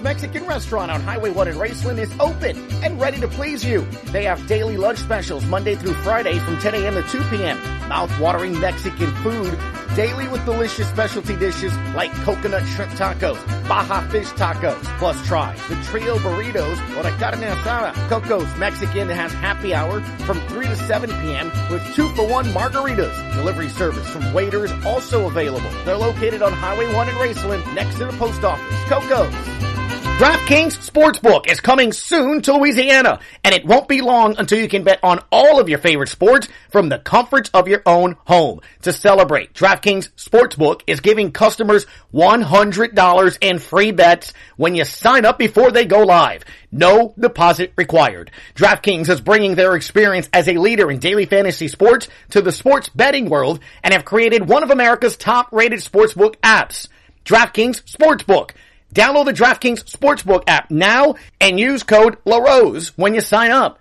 Mexican 0.05 0.45
Restaurant 0.45 0.91
on 0.91 1.01
Highway 1.01 1.31
1 1.31 1.47
in 1.47 1.55
Raceland 1.55 1.97
is 1.97 2.13
open 2.19 2.55
and 2.83 3.01
ready 3.01 3.19
to 3.21 3.27
please 3.27 3.65
you. 3.65 3.81
They 4.11 4.25
have 4.25 4.45
daily 4.45 4.77
lunch 4.77 4.99
specials 4.99 5.43
Monday 5.47 5.73
through 5.73 5.95
Friday 5.95 6.37
from 6.37 6.59
10 6.59 6.75
a.m. 6.75 6.93
to 6.93 7.01
2 7.01 7.23
p.m. 7.31 7.57
Mouth-watering 7.89 8.59
Mexican 8.59 9.09
food 9.23 9.57
daily 9.95 10.27
with 10.27 10.45
delicious 10.45 10.87
specialty 10.89 11.35
dishes 11.35 11.75
like 11.95 12.11
coconut 12.21 12.63
shrimp 12.67 12.91
tacos, 12.91 13.43
Baja 13.67 14.07
fish 14.09 14.27
tacos, 14.27 14.79
plus 14.99 15.25
try 15.25 15.55
the 15.69 15.75
trio 15.85 16.17
burritos 16.19 16.77
or 16.97 17.01
the 17.01 17.09
carne 17.17 17.41
asada. 17.41 17.91
Coco's 18.07 18.55
Mexican 18.59 19.09
has 19.09 19.33
happy 19.33 19.73
hour 19.73 20.01
from 20.27 20.39
3 20.49 20.67
to 20.67 20.75
7 20.75 21.09
p.m. 21.09 21.47
with 21.71 21.83
two 21.95 22.07
for 22.09 22.27
one 22.27 22.45
margaritas. 22.49 23.33
Delivery 23.33 23.69
service 23.69 24.07
from 24.07 24.33
waiters 24.33 24.71
also 24.85 25.25
available. 25.25 25.71
They're 25.83 25.97
located 25.97 26.43
on 26.43 26.53
Highway 26.53 26.93
1 26.93 27.09
in 27.09 27.15
Raceland 27.15 27.73
next 27.73 27.95
to 27.95 28.05
the 28.05 28.13
post 28.13 28.43
office. 28.43 28.83
Coco's. 28.87 29.74
DraftKings 30.17 30.77
Sportsbook 30.89 31.51
is 31.51 31.59
coming 31.59 31.91
soon 31.91 32.41
to 32.43 32.53
Louisiana, 32.53 33.19
and 33.43 33.53
it 33.53 33.65
won't 33.65 33.89
be 33.89 33.99
long 33.99 34.37
until 34.37 34.57
you 34.57 34.69
can 34.69 34.85
bet 34.85 35.03
on 35.03 35.21
all 35.29 35.59
of 35.59 35.67
your 35.67 35.77
favorite 35.77 36.07
sports 36.07 36.47
from 36.71 36.87
the 36.87 36.99
comforts 36.99 37.49
of 37.53 37.67
your 37.67 37.81
own 37.85 38.15
home. 38.25 38.61
To 38.83 38.93
celebrate, 38.93 39.53
DraftKings 39.53 40.11
Sportsbook 40.15 40.83
is 40.87 41.01
giving 41.01 41.33
customers 41.33 41.85
$100 42.13 43.37
in 43.41 43.59
free 43.59 43.91
bets 43.91 44.31
when 44.55 44.73
you 44.73 44.85
sign 44.85 45.25
up 45.25 45.37
before 45.37 45.71
they 45.71 45.83
go 45.83 46.03
live. 46.03 46.45
No 46.71 47.13
deposit 47.19 47.73
required. 47.75 48.31
DraftKings 48.55 49.09
is 49.09 49.19
bringing 49.19 49.55
their 49.55 49.75
experience 49.75 50.29
as 50.31 50.47
a 50.47 50.53
leader 50.53 50.89
in 50.89 50.99
daily 50.99 51.25
fantasy 51.25 51.67
sports 51.67 52.07
to 52.29 52.41
the 52.41 52.53
sports 52.53 52.87
betting 52.87 53.29
world 53.29 53.59
and 53.83 53.93
have 53.93 54.05
created 54.05 54.47
one 54.47 54.63
of 54.63 54.71
America's 54.71 55.17
top 55.17 55.51
rated 55.51 55.79
sportsbook 55.79 56.37
apps. 56.37 56.87
DraftKings 57.25 57.83
Sportsbook. 57.83 58.51
Download 58.93 59.25
the 59.25 59.33
DraftKings 59.33 59.83
Sportsbook 59.83 60.43
app 60.47 60.71
now 60.71 61.15
and 61.41 61.59
use 61.59 61.83
code 61.83 62.17
LaRose 62.25 62.89
when 62.97 63.13
you 63.13 63.21
sign 63.21 63.51
up. 63.51 63.79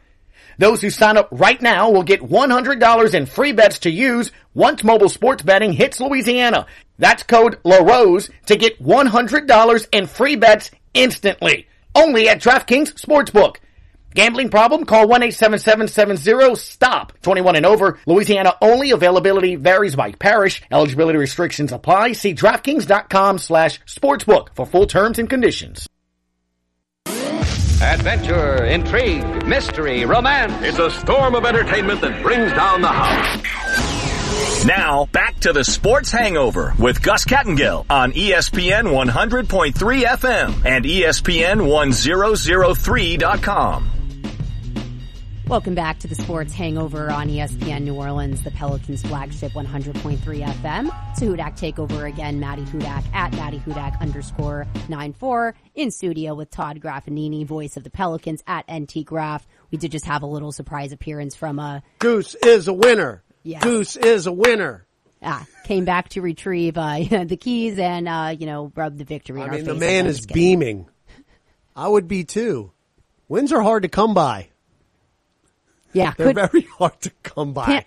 Those 0.58 0.80
who 0.80 0.90
sign 0.90 1.16
up 1.16 1.28
right 1.30 1.60
now 1.60 1.90
will 1.90 2.02
get 2.02 2.20
$100 2.20 3.14
in 3.14 3.26
free 3.26 3.52
bets 3.52 3.80
to 3.80 3.90
use 3.90 4.30
once 4.54 4.84
mobile 4.84 5.08
sports 5.08 5.42
betting 5.42 5.72
hits 5.72 6.00
Louisiana. 6.00 6.66
That's 6.98 7.24
code 7.24 7.58
LaRose 7.64 8.30
to 8.46 8.56
get 8.56 8.80
$100 8.82 9.88
in 9.92 10.06
free 10.06 10.36
bets 10.36 10.70
instantly. 10.94 11.66
Only 11.94 12.28
at 12.28 12.40
DraftKings 12.40 12.94
Sportsbook. 12.94 13.56
Gambling 14.14 14.50
problem? 14.50 14.84
Call 14.84 15.08
1-877-70-STOP. 15.08 17.20
21 17.22 17.56
and 17.56 17.66
over. 17.66 17.98
Louisiana 18.06 18.54
only. 18.62 18.92
Availability 18.92 19.56
varies 19.56 19.96
by 19.96 20.12
parish. 20.12 20.62
Eligibility 20.70 21.18
restrictions 21.18 21.72
apply. 21.72 22.12
See 22.12 22.32
DraftKings.com 22.34 23.38
slash 23.38 23.80
sportsbook 23.86 24.54
for 24.54 24.66
full 24.66 24.86
terms 24.86 25.18
and 25.18 25.28
conditions. 25.28 25.88
Adventure, 27.82 28.64
intrigue, 28.64 29.46
mystery, 29.46 30.04
romance. 30.06 30.52
It's 30.62 30.78
a 30.78 30.90
storm 30.90 31.34
of 31.34 31.44
entertainment 31.44 32.00
that 32.00 32.22
brings 32.22 32.52
down 32.52 32.80
the 32.82 32.88
house. 32.88 33.42
Now, 34.64 35.06
back 35.12 35.38
to 35.40 35.52
the 35.52 35.64
Sports 35.64 36.10
Hangover 36.10 36.72
with 36.78 37.02
Gus 37.02 37.26
Kattengell 37.26 37.84
on 37.90 38.12
ESPN 38.12 38.84
100.3 38.84 39.74
FM 39.74 40.64
and 40.64 40.84
ESPN 40.86 41.68
1003.com. 41.68 43.90
Welcome 45.46 45.74
back 45.74 45.98
to 45.98 46.08
the 46.08 46.14
Sports 46.14 46.54
Hangover 46.54 47.10
on 47.10 47.28
ESPN 47.28 47.82
New 47.82 47.94
Orleans, 47.94 48.42
the 48.42 48.50
Pelicans 48.50 49.02
flagship 49.02 49.52
100.3 49.52 50.18
FM. 50.18 51.10
It's 51.12 51.20
a 51.20 51.26
Hudak 51.26 51.58
takeover 51.58 52.08
again. 52.08 52.40
Maddie 52.40 52.62
Hudak 52.62 53.04
at 53.12 53.30
Maddie 53.34 53.58
Hudak 53.58 54.00
underscore 54.00 54.66
94 54.88 55.54
in 55.74 55.90
studio 55.90 56.34
with 56.34 56.50
Todd 56.50 56.80
Graffagnini, 56.80 57.44
voice 57.46 57.76
of 57.76 57.84
the 57.84 57.90
Pelicans 57.90 58.42
at 58.46 58.64
NT 58.72 59.04
Graf. 59.04 59.46
We 59.70 59.76
did 59.76 59.92
just 59.92 60.06
have 60.06 60.22
a 60.22 60.26
little 60.26 60.50
surprise 60.50 60.92
appearance 60.92 61.34
from 61.34 61.58
a 61.58 61.82
Goose 61.98 62.34
is 62.36 62.66
a 62.66 62.72
winner. 62.72 63.22
Yes. 63.42 63.62
Goose 63.62 63.96
is 63.96 64.26
a 64.26 64.32
winner. 64.32 64.86
ah, 65.22 65.46
came 65.64 65.84
back 65.84 66.08
to 66.10 66.22
retrieve 66.22 66.78
uh, 66.78 66.96
the 67.24 67.36
keys 67.38 67.78
and 67.78 68.08
uh, 68.08 68.34
you 68.36 68.46
know 68.46 68.72
rub 68.74 68.96
the 68.96 69.04
victory. 69.04 69.42
in 69.42 69.50
I 69.50 69.56
mean, 69.56 69.64
the 69.66 69.74
man 69.74 70.06
is 70.06 70.24
beaming. 70.24 70.88
I 71.76 71.86
would 71.86 72.08
be 72.08 72.24
too. 72.24 72.72
Wins 73.28 73.52
are 73.52 73.60
hard 73.60 73.82
to 73.82 73.90
come 73.90 74.14
by. 74.14 74.48
Yeah, 75.94 76.12
They're 76.16 76.34
could- 76.34 76.50
very 76.50 76.62
hard 76.78 77.00
to 77.02 77.10
come 77.22 77.52
by. 77.54 77.84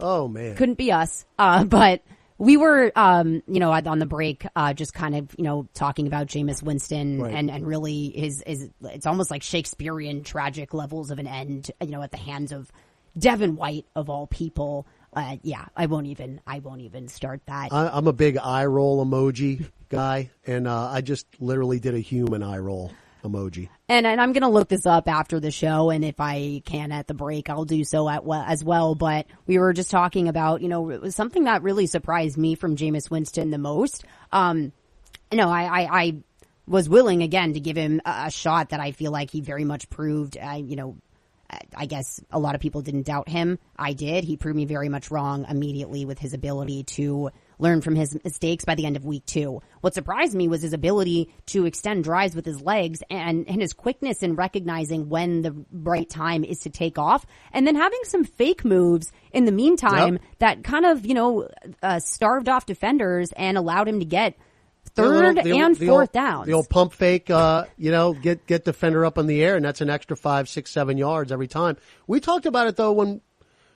Oh 0.00 0.26
man. 0.28 0.56
couldn't 0.56 0.78
be 0.78 0.90
us. 0.92 1.24
Uh, 1.38 1.64
but 1.64 2.02
we 2.38 2.56
were, 2.56 2.90
um, 2.96 3.42
you 3.46 3.60
know, 3.60 3.70
on 3.70 3.98
the 4.00 4.06
break, 4.06 4.44
uh, 4.56 4.72
just 4.72 4.94
kind 4.94 5.14
of, 5.14 5.28
you 5.38 5.44
know, 5.44 5.68
talking 5.74 6.06
about 6.08 6.26
Jameis 6.26 6.62
Winston 6.62 7.20
Right. 7.22 7.34
and, 7.34 7.50
and 7.50 7.64
really 7.66 8.08
his, 8.10 8.42
his, 8.46 8.68
it's 8.82 9.06
almost 9.06 9.30
like 9.30 9.42
Shakespearean 9.42 10.24
tragic 10.24 10.74
levels 10.74 11.10
of 11.12 11.18
an 11.20 11.26
end, 11.28 11.70
you 11.80 11.90
know, 11.90 12.02
at 12.02 12.10
the 12.10 12.16
hands 12.16 12.50
of 12.50 12.72
Devin 13.16 13.54
White 13.54 13.86
of 13.94 14.08
all 14.10 14.26
people. 14.26 14.86
Uh, 15.14 15.36
yeah, 15.42 15.66
I 15.76 15.86
won't 15.86 16.06
even, 16.06 16.40
I 16.46 16.58
won't 16.60 16.80
even 16.80 17.06
start 17.06 17.42
that. 17.46 17.68
I, 17.72 17.88
I'm 17.88 18.06
a 18.08 18.12
big 18.14 18.38
eye 18.38 18.64
roll 18.64 19.04
emoji 19.04 19.68
guy, 19.90 20.30
and 20.46 20.66
uh, 20.66 20.88
I 20.88 21.02
just 21.02 21.26
literally 21.38 21.78
did 21.78 21.94
a 21.94 22.00
human 22.00 22.42
eye 22.42 22.58
roll. 22.58 22.90
Emoji. 23.22 23.68
And, 23.88 24.06
and 24.06 24.20
I'm 24.20 24.32
going 24.32 24.42
to 24.42 24.48
look 24.48 24.68
this 24.68 24.86
up 24.86 25.08
after 25.08 25.40
the 25.40 25.50
show, 25.50 25.90
and 25.90 26.04
if 26.04 26.20
I 26.20 26.62
can 26.64 26.92
at 26.92 27.06
the 27.06 27.14
break, 27.14 27.50
I'll 27.50 27.64
do 27.64 27.84
so 27.84 28.08
at 28.08 28.22
as 28.28 28.64
well. 28.64 28.94
But 28.94 29.26
we 29.46 29.58
were 29.58 29.72
just 29.72 29.90
talking 29.90 30.28
about, 30.28 30.62
you 30.62 30.68
know, 30.68 30.90
it 30.90 31.00
was 31.00 31.14
something 31.14 31.44
that 31.44 31.62
really 31.62 31.86
surprised 31.86 32.36
me 32.36 32.54
from 32.54 32.76
Jameis 32.76 33.10
Winston 33.10 33.50
the 33.50 33.58
most. 33.58 34.04
Um, 34.30 34.72
you 35.30 35.38
know, 35.38 35.48
I, 35.48 35.62
I, 35.62 36.00
I 36.02 36.16
was 36.66 36.88
willing 36.88 37.22
again 37.22 37.54
to 37.54 37.60
give 37.60 37.76
him 37.76 38.00
a 38.04 38.30
shot 38.30 38.70
that 38.70 38.80
I 38.80 38.92
feel 38.92 39.12
like 39.12 39.30
he 39.30 39.40
very 39.40 39.64
much 39.64 39.90
proved. 39.90 40.38
I, 40.38 40.56
you 40.56 40.76
know, 40.76 40.96
I 41.76 41.86
guess 41.86 42.20
a 42.30 42.38
lot 42.38 42.54
of 42.54 42.60
people 42.60 42.80
didn't 42.82 43.06
doubt 43.06 43.28
him. 43.28 43.58
I 43.76 43.92
did. 43.92 44.24
He 44.24 44.36
proved 44.36 44.56
me 44.56 44.64
very 44.64 44.88
much 44.88 45.10
wrong 45.10 45.44
immediately 45.48 46.04
with 46.04 46.18
his 46.18 46.32
ability 46.34 46.84
to 46.84 47.30
learn 47.62 47.80
from 47.80 47.94
his 47.94 48.18
mistakes 48.24 48.64
by 48.64 48.74
the 48.74 48.84
end 48.84 48.96
of 48.96 49.04
week 49.04 49.24
two. 49.24 49.62
What 49.80 49.94
surprised 49.94 50.34
me 50.34 50.48
was 50.48 50.60
his 50.62 50.72
ability 50.72 51.32
to 51.46 51.64
extend 51.64 52.04
drives 52.04 52.34
with 52.36 52.44
his 52.44 52.60
legs 52.60 53.02
and, 53.08 53.48
and 53.48 53.60
his 53.62 53.72
quickness 53.72 54.22
in 54.22 54.34
recognizing 54.34 55.08
when 55.08 55.42
the 55.42 55.54
right 55.72 56.08
time 56.08 56.44
is 56.44 56.58
to 56.60 56.70
take 56.70 56.98
off 56.98 57.24
and 57.52 57.66
then 57.66 57.76
having 57.76 58.00
some 58.04 58.24
fake 58.24 58.64
moves 58.64 59.12
in 59.32 59.44
the 59.46 59.52
meantime 59.52 60.14
Yep. 60.14 60.22
that 60.40 60.64
kind 60.64 60.84
of, 60.84 61.06
you 61.06 61.14
know, 61.14 61.48
uh, 61.82 61.98
starved 62.00 62.48
off 62.48 62.66
defenders 62.66 63.32
and 63.36 63.56
allowed 63.56 63.88
him 63.88 64.00
to 64.00 64.04
get 64.06 64.36
The 64.84 64.90
third 64.90 65.08
little- 65.14 65.42
the- 65.44 65.58
and 65.58 65.76
the 65.76 65.86
fourth 65.86 66.08
old, 66.08 66.12
downs. 66.12 66.46
The 66.46 66.52
old 66.54 66.68
pump 66.68 66.92
fake, 66.92 67.30
uh, 67.30 67.64
you 67.78 67.92
know, 67.92 68.12
get 68.12 68.46
get 68.46 68.64
defender 68.64 69.04
up 69.06 69.16
in 69.16 69.26
the 69.26 69.42
air, 69.42 69.54
and 69.56 69.64
that's 69.64 69.80
an 69.80 69.88
extra 69.88 70.16
five, 70.16 70.48
six, 70.48 70.70
seven 70.72 70.98
yards 70.98 71.30
every 71.30 71.46
time. 71.48 71.76
We 72.08 72.18
talked 72.20 72.46
about 72.46 72.66
it 72.66 72.76
though 72.76 72.92
when 72.92 73.20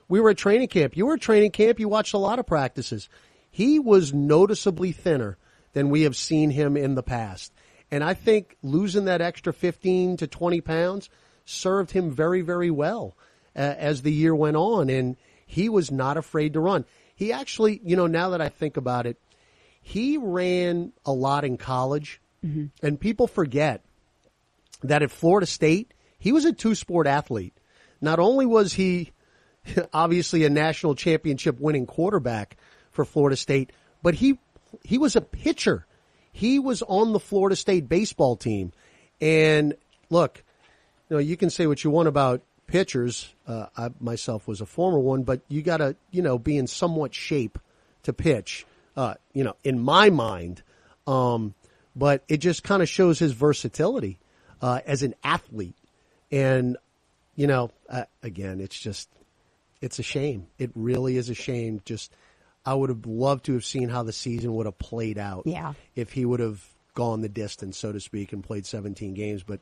we 0.09 0.21
were 0.21 0.31
at 0.31 0.37
training 0.37 0.69
camp. 0.69 0.97
You 0.97 1.07
were 1.07 1.15
at 1.15 1.21
training 1.21 1.53
camp. 1.53 1.79
You 1.79 1.89
watched 1.89 2.15
a 2.15 2.19
lot 2.19 2.39
of 2.41 2.47
practices. 2.47 3.09
He 3.57 3.79
was 3.79 4.13
noticeably 4.13 4.93
thinner 4.93 5.39
than 5.73 5.89
we 5.89 6.03
have 6.03 6.15
seen 6.15 6.51
him 6.51 6.77
in 6.77 6.95
the 6.95 7.03
past, 7.03 7.55
and 7.91 8.05
I 8.05 8.13
think 8.13 8.55
losing 8.63 9.07
that 9.07 9.23
extra 9.23 9.51
fifteen 9.51 10.19
to 10.19 10.27
twenty 10.27 10.61
pounds 10.61 11.09
served 11.47 11.93
him 11.93 12.11
very, 12.11 12.43
very 12.43 12.71
well 12.71 13.17
uh, 13.57 13.61
as 13.61 14.03
the 14.03 14.13
year 14.13 14.35
went 14.35 14.59
on, 14.59 14.91
and 14.91 15.17
he 15.47 15.71
was 15.71 15.91
not 15.91 16.19
afraid 16.19 16.53
to 16.53 16.61
run. 16.61 16.85
He 17.15 17.33
actually, 17.33 17.81
you 17.83 17.97
know, 17.97 18.07
now 18.07 18.29
that 18.29 18.43
I 18.43 18.51
think 18.51 18.77
about 18.77 19.07
it, 19.07 19.19
he 19.81 20.19
ran 20.19 20.93
a 21.07 21.13
lot 21.13 21.47
in 21.47 21.57
college, 21.57 22.21
and 22.83 23.01
people 23.01 23.27
forget 23.27 23.87
that 24.83 25.03
at 25.03 25.11
Florida 25.11 25.47
State, 25.47 25.95
he 26.19 26.31
was 26.31 26.45
a 26.45 26.53
two 26.53 26.75
sport 26.75 27.07
athlete. 27.07 27.57
Not 28.03 28.19
only 28.19 28.45
was 28.45 28.75
he 28.75 29.13
obviously 29.95 30.45
a 30.45 30.51
national 30.51 30.95
championship 30.95 31.59
winning 31.59 31.87
quarterback 31.87 32.59
for 32.97 33.05
Florida 33.05 33.37
State, 33.37 33.71
but 34.03 34.15
he 34.15 34.39
he 34.83 34.99
was 34.99 35.15
a 35.15 35.21
pitcher. 35.21 35.87
He 36.33 36.59
was 36.59 36.83
on 36.83 37.13
the 37.13 37.21
Florida 37.21 37.55
State 37.57 37.89
baseball 37.89 38.37
team. 38.37 38.73
And 39.21 39.75
look, 40.11 40.43
you 41.09 41.17
know, 41.17 41.21
you 41.21 41.37
can 41.37 41.51
say 41.51 41.67
what 41.67 41.85
you 41.85 41.91
want 41.91 42.09
about 42.09 42.43
pitchers. 42.67 43.33
Uh, 43.47 43.67
I 43.77 43.91
myself 44.01 44.49
was 44.49 44.61
a 44.61 44.67
former 44.67 44.99
one, 44.99 45.23
but 45.23 45.41
you 45.49 45.63
got 45.63 45.79
to, 45.79 45.97
you 46.11 46.23
know, 46.23 46.39
be 46.39 46.57
in 46.57 46.67
somewhat 46.67 47.15
shape 47.15 47.59
to 48.03 48.13
pitch. 48.13 48.67
Uh, 48.97 49.15
you 49.33 49.45
know, 49.45 49.55
in 49.63 49.79
my 49.79 50.11
mind, 50.11 50.63
um, 51.07 51.55
but 51.95 52.25
it 52.29 52.39
just 52.39 52.65
kind 52.65 52.83
of 52.83 52.89
shows 52.89 53.19
his 53.19 53.33
versatility 53.33 54.19
uh, 54.63 54.81
as 54.87 55.03
an 55.03 55.15
athlete. 55.23 55.77
And 56.33 56.77
you 57.35 57.47
know, 57.47 57.71
uh, 57.89 58.05
again, 58.23 58.61
it's 58.61 58.79
just 58.79 59.09
it's 59.81 59.99
a 59.99 60.03
shame. 60.03 60.47
It 60.59 60.71
really 60.75 61.17
is 61.17 61.29
a 61.29 61.35
shame. 61.35 61.83
Just 61.85 62.13
I 62.67 62.75
would 62.75 62.91
have 62.91 63.07
loved 63.07 63.47
to 63.47 63.55
have 63.55 63.65
seen 63.65 63.89
how 63.89 64.03
the 64.03 64.13
season 64.13 64.55
would 64.55 64.67
have 64.67 64.79
played 64.79 65.19
out. 65.19 65.45
Yeah. 65.47 65.75
if 65.95 66.13
he 66.13 66.25
would 66.25 66.41
have 66.41 66.63
gone 66.95 67.21
the 67.21 67.29
distance, 67.29 67.79
so 67.79 67.93
to 67.93 68.01
speak, 68.01 68.33
and 68.33 68.43
played 68.43 68.67
17 68.67 69.15
games, 69.15 69.43
but. 69.43 69.61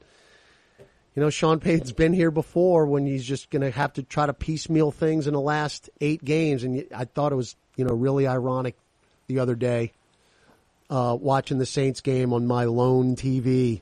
You 1.17 1.23
know, 1.23 1.31
Sean 1.31 1.61
Payton's 1.61 1.93
been 1.93 2.13
here 2.13 2.33
before 2.33 2.87
when 2.87 3.07
he's 3.07 3.25
just 3.25 3.49
going 3.49 3.63
to 3.63 3.71
have 3.71 3.93
to 3.93 4.03
try 4.03 4.27
to 4.27 4.35
piecemeal 4.35 4.91
things 4.91 5.29
in 5.29 5.33
the 5.35 5.41
last 5.41 5.89
eight 6.01 6.25
games. 6.25 6.65
And 6.65 6.87
I 6.93 7.05
thought 7.05 7.31
it 7.31 7.37
was, 7.37 7.55
you 7.77 7.85
know, 7.85 7.95
really 7.95 8.27
ironic 8.27 8.75
the 9.29 9.39
other 9.39 9.55
day 9.55 9.93
uh, 10.91 11.17
watching 11.21 11.59
the 11.59 11.67
Saints 11.67 12.01
game 12.01 12.33
on 12.33 12.47
my 12.47 12.65
lone 12.65 13.17
TV 13.17 13.81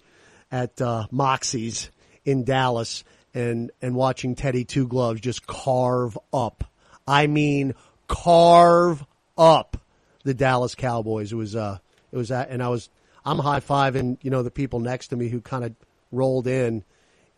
at 0.51 0.81
uh, 0.81 1.07
Moxie's 1.11 1.91
in 2.25 2.45
Dallas 2.45 3.05
and, 3.35 3.71
and 3.81 3.95
watching 3.95 4.35
Teddy 4.35 4.65
Two 4.65 4.87
Gloves 4.87 5.21
just 5.21 5.47
carve 5.47 6.19
up. 6.33 6.65
I 7.07 7.27
mean, 7.27 7.75
carve 8.09 9.05
up 9.37 9.77
the 10.25 10.35
Dallas 10.35 10.75
Cowboys. 10.75 11.33
It 11.33 11.37
was, 11.37 11.57
uh, 11.57 11.79
it 12.11 12.17
was 12.17 12.29
that, 12.29 12.51
and 12.51 12.63
I 12.63 12.69
was, 12.69 12.89
I'm 13.25 13.39
high 13.39 13.61
fiving, 13.61 14.19
you 14.23 14.31
know, 14.31 14.43
the 14.43 14.51
people 14.51 14.81
next 14.81 15.09
to 15.09 15.17
me 15.17 15.29
who 15.29 15.41
kind 15.41 15.65
of 15.65 15.75
rolled 16.11 16.47
in 16.47 16.85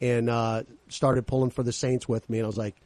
and 0.01 0.29
uh, 0.29 0.65
started 0.89 1.27
pulling 1.27 1.51
for 1.51 1.63
the 1.63 1.73
Saints 1.73 2.09
with 2.09 2.29
me, 2.29 2.39
and 2.39 2.45
I 2.45 2.49
was 2.49 2.59
like, 2.59 2.77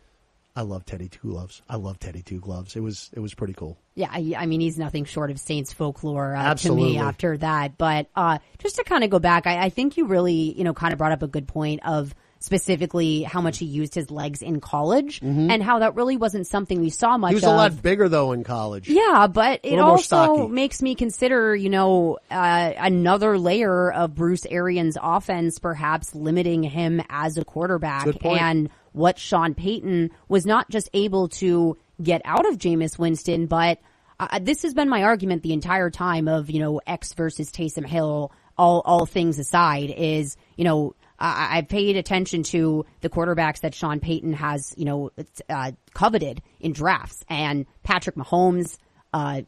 I 0.58 0.62
love 0.62 0.84
Teddy 0.84 1.08
Two 1.08 1.30
Gloves. 1.30 1.62
I 1.68 1.76
love 1.76 2.00
Teddy 2.00 2.20
Two 2.20 2.40
Gloves. 2.40 2.74
It 2.74 2.80
was 2.80 3.10
it 3.12 3.20
was 3.20 3.32
pretty 3.32 3.52
cool. 3.52 3.78
Yeah, 3.94 4.08
I, 4.10 4.34
I 4.36 4.46
mean, 4.46 4.60
he's 4.60 4.76
nothing 4.76 5.04
short 5.04 5.30
of 5.30 5.38
Saints 5.38 5.72
folklore 5.72 6.34
uh, 6.34 6.54
to 6.56 6.74
me 6.74 6.98
after 6.98 7.36
that. 7.38 7.78
But 7.78 8.08
uh, 8.16 8.38
just 8.58 8.74
to 8.74 8.82
kind 8.82 9.04
of 9.04 9.10
go 9.10 9.20
back, 9.20 9.46
I, 9.46 9.66
I 9.66 9.68
think 9.68 9.96
you 9.96 10.06
really, 10.06 10.52
you 10.58 10.64
know, 10.64 10.74
kind 10.74 10.92
of 10.92 10.98
brought 10.98 11.12
up 11.12 11.22
a 11.22 11.28
good 11.28 11.46
point 11.46 11.86
of 11.86 12.12
specifically 12.40 13.22
how 13.22 13.40
much 13.40 13.58
he 13.58 13.64
used 13.66 13.94
his 13.94 14.10
legs 14.10 14.42
in 14.42 14.60
college 14.60 15.20
Mhm. 15.20 15.50
and 15.50 15.62
how 15.62 15.80
that 15.80 15.94
really 15.94 16.16
wasn't 16.16 16.46
something 16.46 16.80
we 16.80 16.90
saw 16.90 17.16
much 17.18 17.30
He 17.30 17.34
was 17.36 17.44
of. 17.44 17.52
a 17.52 17.56
lot 17.56 17.82
bigger 17.82 18.08
though 18.08 18.32
in 18.32 18.44
college. 18.44 18.88
Yeah, 18.88 19.26
but 19.26 19.60
it 19.62 19.78
also 19.78 20.48
makes 20.48 20.80
me 20.80 20.94
consider, 20.94 21.54
you 21.54 21.68
know, 21.68 22.18
uh, 22.30 22.72
another 22.78 23.38
layer 23.38 23.92
of 23.92 24.14
Bruce 24.14 24.46
Arians' 24.46 24.96
offense 25.02 25.58
perhaps 25.58 26.14
limiting 26.14 26.62
him 26.62 27.02
as 27.08 27.36
a 27.36 27.44
quarterback 27.44 28.06
and 28.24 28.70
what 28.92 29.18
Sean 29.18 29.54
Payton 29.54 30.10
was 30.28 30.46
not 30.46 30.68
just 30.70 30.88
able 30.94 31.28
to 31.28 31.76
get 32.02 32.22
out 32.24 32.48
of 32.48 32.58
Jameis 32.58 32.98
Winston, 32.98 33.46
but 33.46 33.78
uh, 34.20 34.38
this 34.40 34.62
has 34.62 34.74
been 34.74 34.88
my 34.88 35.02
argument 35.04 35.42
the 35.42 35.52
entire 35.52 35.90
time 35.90 36.26
of, 36.26 36.50
you 36.50 36.58
know, 36.60 36.80
X 36.86 37.12
versus 37.12 37.50
Taysom 37.50 37.86
Hill, 37.86 38.32
all, 38.56 38.82
all 38.84 39.06
things 39.06 39.38
aside 39.38 39.90
is, 39.96 40.36
you 40.56 40.64
know, 40.64 40.94
I, 41.18 41.58
I 41.58 41.62
paid 41.62 41.96
attention 41.96 42.42
to 42.44 42.84
the 43.00 43.08
quarterbacks 43.08 43.60
that 43.60 43.74
Sean 43.74 44.00
Payton 44.00 44.34
has, 44.34 44.74
you 44.76 44.84
know, 44.84 45.10
uh, 45.48 45.72
coveted 45.94 46.42
in 46.60 46.72
drafts 46.72 47.24
and 47.28 47.66
Patrick 47.82 48.16
Mahomes, 48.16 48.78
uh, 49.12 49.42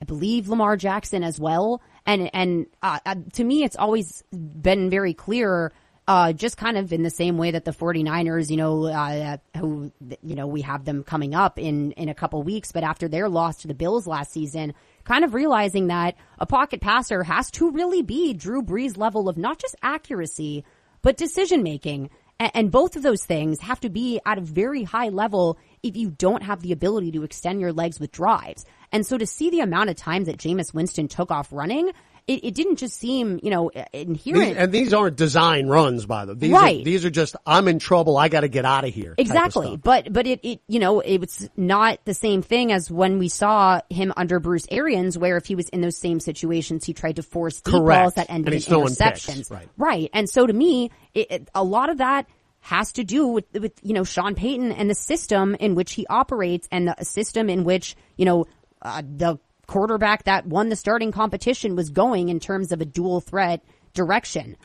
I 0.00 0.04
believe 0.06 0.48
Lamar 0.48 0.76
Jackson 0.76 1.22
as 1.22 1.38
well. 1.38 1.82
And, 2.06 2.30
and, 2.34 2.66
uh, 2.82 2.98
uh, 3.04 3.16
to 3.34 3.44
me, 3.44 3.64
it's 3.64 3.76
always 3.76 4.22
been 4.32 4.90
very 4.90 5.14
clear, 5.14 5.72
uh, 6.06 6.34
just 6.34 6.58
kind 6.58 6.76
of 6.76 6.92
in 6.92 7.02
the 7.02 7.10
same 7.10 7.38
way 7.38 7.50
that 7.52 7.64
the 7.64 7.70
49ers, 7.70 8.50
you 8.50 8.58
know, 8.58 9.38
who, 9.56 9.90
you 10.22 10.34
know, 10.34 10.46
we 10.46 10.60
have 10.60 10.84
them 10.84 11.02
coming 11.02 11.34
up 11.34 11.58
in, 11.58 11.92
in 11.92 12.10
a 12.10 12.14
couple 12.14 12.42
weeks, 12.42 12.72
but 12.72 12.84
after 12.84 13.08
their 13.08 13.28
loss 13.28 13.58
to 13.58 13.68
the 13.68 13.74
Bills 13.74 14.06
last 14.06 14.32
season, 14.32 14.74
kind 15.04 15.24
of 15.24 15.32
realizing 15.32 15.86
that 15.86 16.16
a 16.38 16.44
pocket 16.44 16.82
passer 16.82 17.22
has 17.22 17.50
to 17.52 17.70
really 17.70 18.02
be 18.02 18.34
Drew 18.34 18.62
Brees 18.62 18.98
level 18.98 19.28
of 19.30 19.38
not 19.38 19.58
just 19.58 19.76
accuracy, 19.82 20.64
but 21.04 21.16
decision 21.16 21.62
making. 21.62 22.10
And 22.40 22.72
both 22.72 22.96
of 22.96 23.04
those 23.04 23.24
things 23.24 23.60
have 23.60 23.78
to 23.80 23.88
be 23.88 24.20
at 24.26 24.38
a 24.38 24.40
very 24.40 24.82
high 24.82 25.10
level 25.10 25.56
if 25.84 25.96
you 25.96 26.10
don't 26.10 26.42
have 26.42 26.62
the 26.62 26.72
ability 26.72 27.12
to 27.12 27.22
extend 27.22 27.60
your 27.60 27.72
legs 27.72 28.00
with 28.00 28.10
drives. 28.10 28.64
And 28.90 29.06
so 29.06 29.16
to 29.16 29.26
see 29.26 29.50
the 29.50 29.60
amount 29.60 29.90
of 29.90 29.96
times 29.96 30.26
that 30.26 30.38
Jameis 30.38 30.74
Winston 30.74 31.06
took 31.06 31.30
off 31.30 31.52
running, 31.52 31.92
it, 32.26 32.44
it 32.44 32.54
didn't 32.54 32.76
just 32.76 32.98
seem, 32.98 33.38
you 33.42 33.50
know, 33.50 33.70
inherent. 33.92 34.46
These, 34.46 34.56
and 34.56 34.72
these 34.72 34.94
aren't 34.94 35.16
design 35.16 35.66
runs 35.66 36.06
by 36.06 36.24
them. 36.24 36.38
These 36.38 36.52
Right. 36.52 36.80
Are, 36.80 36.84
these 36.84 37.04
are 37.04 37.10
just 37.10 37.36
I'm 37.44 37.68
in 37.68 37.78
trouble. 37.78 38.16
I 38.16 38.28
got 38.28 38.40
to 38.40 38.48
get 38.48 38.64
out 38.64 38.84
of 38.84 38.94
here. 38.94 39.10
type 39.10 39.18
of 39.18 39.26
Exactly. 39.26 39.76
But, 39.76 40.12
but 40.12 40.26
it, 40.26 40.40
it, 40.42 40.60
you 40.66 40.78
know, 40.78 41.00
it 41.00 41.18
was 41.18 41.48
not 41.56 41.98
the 42.04 42.14
same 42.14 42.40
thing 42.40 42.72
as 42.72 42.90
when 42.90 43.18
we 43.18 43.28
saw 43.28 43.80
him 43.90 44.12
under 44.16 44.40
Bruce 44.40 44.66
Arians, 44.70 45.18
where 45.18 45.36
if 45.36 45.44
he 45.44 45.54
was 45.54 45.68
in 45.68 45.82
those 45.82 45.98
same 45.98 46.18
situations, 46.18 46.84
he 46.84 46.94
tried 46.94 47.16
to 47.16 47.22
force 47.22 47.60
deep 47.60 47.74
Correct. 47.74 48.00
balls 48.00 48.14
that 48.14 48.30
ended 48.30 48.54
in 48.54 48.60
interceptions. 48.60 49.50
right. 49.50 49.68
Right. 49.76 50.10
And 50.14 50.28
so 50.28 50.46
to 50.46 50.52
me, 50.52 50.90
it, 51.12 51.30
it, 51.30 51.48
a 51.54 51.62
lot 51.62 51.90
of 51.90 51.98
that 51.98 52.26
has 52.60 52.92
to 52.92 53.04
do 53.04 53.26
with, 53.26 53.44
with, 53.52 53.72
you 53.82 53.92
know, 53.92 54.04
Sean 54.04 54.34
Payton 54.34 54.72
and 54.72 54.88
the 54.88 54.94
system 54.94 55.54
in 55.56 55.74
which 55.74 55.92
he 55.92 56.06
operates 56.06 56.66
and 56.72 56.88
the 56.88 57.04
system 57.04 57.50
in 57.50 57.64
which, 57.64 57.94
you 58.16 58.24
know, 58.24 58.46
uh, 58.80 59.02
the 59.04 59.38
quarterback 59.66 60.24
that 60.24 60.46
won 60.46 60.68
the 60.68 60.76
starting 60.76 61.12
competition 61.12 61.76
was 61.76 61.90
going 61.90 62.28
in 62.28 62.40
terms 62.40 62.72
of 62.72 62.80
a 62.80 62.84
dual 62.84 63.20
threat 63.20 63.62
direction. 63.94 64.56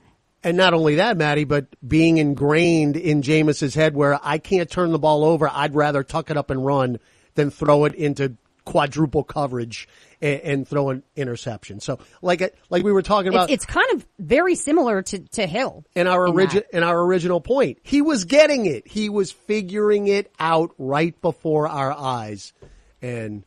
And 0.44 0.56
not 0.56 0.74
only 0.74 0.96
that, 0.96 1.18
Maddie, 1.18 1.44
but 1.44 1.68
being 1.86 2.18
ingrained 2.18 2.96
in 2.96 3.22
Jameis's 3.22 3.76
head 3.76 3.96
where 3.96 4.20
I 4.24 4.38
can't 4.38 4.70
turn 4.70 4.92
the 4.92 5.00
ball 5.00 5.26
over. 5.26 5.50
I'd 5.52 5.76
rather 5.76 6.04
tuck 6.04 6.30
it 6.30 6.38
up 6.38 6.50
and 6.50 6.66
run 6.66 7.00
than 7.36 7.52
throw 7.52 7.86
it 7.86 7.94
into 7.94 8.38
quadruple 8.64 9.24
coverage 9.24 9.88
and, 10.22 10.42
and 10.42 10.68
throw 10.68 10.92
an 10.92 11.04
interception. 11.16 11.80
So 11.80 12.00
like, 12.22 12.56
like 12.70 12.84
we 12.84 12.92
were 12.92 13.02
talking 13.02 13.30
about 13.30 13.50
It's, 13.50 13.64
it's 13.64 13.74
kind 13.74 13.88
of 13.94 14.08
very 14.18 14.56
similar 14.56 15.02
to, 15.02 15.20
to 15.20 15.48
Hill. 15.48 15.84
in 15.96 16.08
our 16.08 16.28
in 16.28 16.34
origin 16.34 16.64
in 16.72 16.84
our 16.84 17.02
original 17.02 17.42
point. 17.42 17.80
He 17.84 18.02
was 18.02 18.26
getting 18.26 18.66
it. 18.66 18.88
He 18.88 19.10
was 19.10 19.32
figuring 19.32 20.08
it 20.08 20.32
out 20.40 20.72
right 20.78 21.20
before 21.22 21.68
our 21.68 21.92
eyes. 21.92 22.54
And 23.02 23.44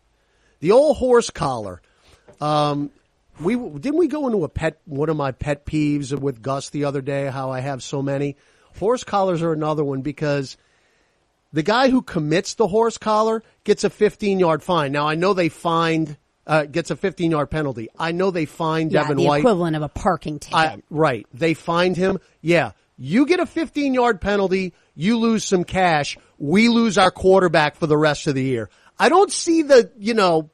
the 0.63 0.73
old 0.73 0.97
horse 0.97 1.29
collar. 1.29 1.83
Um, 2.41 2.91
we 3.41 3.57
didn't 3.57 3.97
we 3.99 4.09
go 4.09 4.27
into 4.27 4.45
a 4.45 4.49
pet 4.49 4.79
one 4.87 5.09
of 5.09 5.17
my 5.17 5.33
pet 5.33 5.67
peeves 5.67 6.19
with 6.19 6.41
Gus 6.41 6.71
the 6.71 6.85
other 6.85 7.03
day. 7.03 7.27
How 7.27 7.51
I 7.51 7.61
have 7.61 7.83
so 7.83 8.01
many 8.01 8.37
horse 8.79 9.05
collars 9.05 9.43
are 9.43 9.53
another 9.53 9.85
one 9.85 10.03
because 10.03 10.57
the 11.53 11.63
guy 11.63 11.89
who 11.91 12.01
commits 12.03 12.55
the 12.55 12.67
horse 12.69 12.97
collar 12.99 13.43
gets 13.65 13.85
a 13.85 13.91
15 13.91 14.39
yard 14.39 14.63
fine. 14.63 14.93
Now 14.93 15.07
I 15.09 15.15
know 15.17 15.35
they 15.35 15.49
fined 15.49 16.17
uh, 16.47 16.65
gets 16.65 16.91
a 16.91 16.97
15 16.97 17.31
yard 17.31 17.51
penalty. 17.51 17.89
I 17.99 18.13
know 18.13 18.31
they 18.31 18.45
fined 18.47 18.93
Yeah, 18.93 19.03
Devin 19.03 19.17
the 19.19 19.25
White. 19.25 19.39
equivalent 19.41 19.77
of 19.77 19.83
a 19.83 19.89
parking 19.89 20.39
ticket. 20.39 20.57
I- 20.57 20.83
right. 20.91 21.27
They 21.35 21.55
fined 21.55 21.97
him. 21.97 22.19
Yeah. 22.41 22.73
You 22.99 23.27
get 23.27 23.41
a 23.41 23.47
15 23.47 23.95
yard 23.95 24.21
penalty. 24.21 24.75
You 24.95 25.19
lose 25.19 25.45
some 25.45 25.65
cash. 25.65 26.19
We 26.39 26.69
lose 26.69 26.99
our 26.99 27.11
quarterback 27.11 27.77
for 27.77 27.87
the 27.87 27.97
rest 27.97 28.27
of 28.27 28.35
the 28.35 28.43
year. 28.43 28.69
I 28.99 29.09
don't 29.09 29.33
see 29.33 29.63
the, 29.63 29.91
you 29.99 30.15
know, 30.15 30.51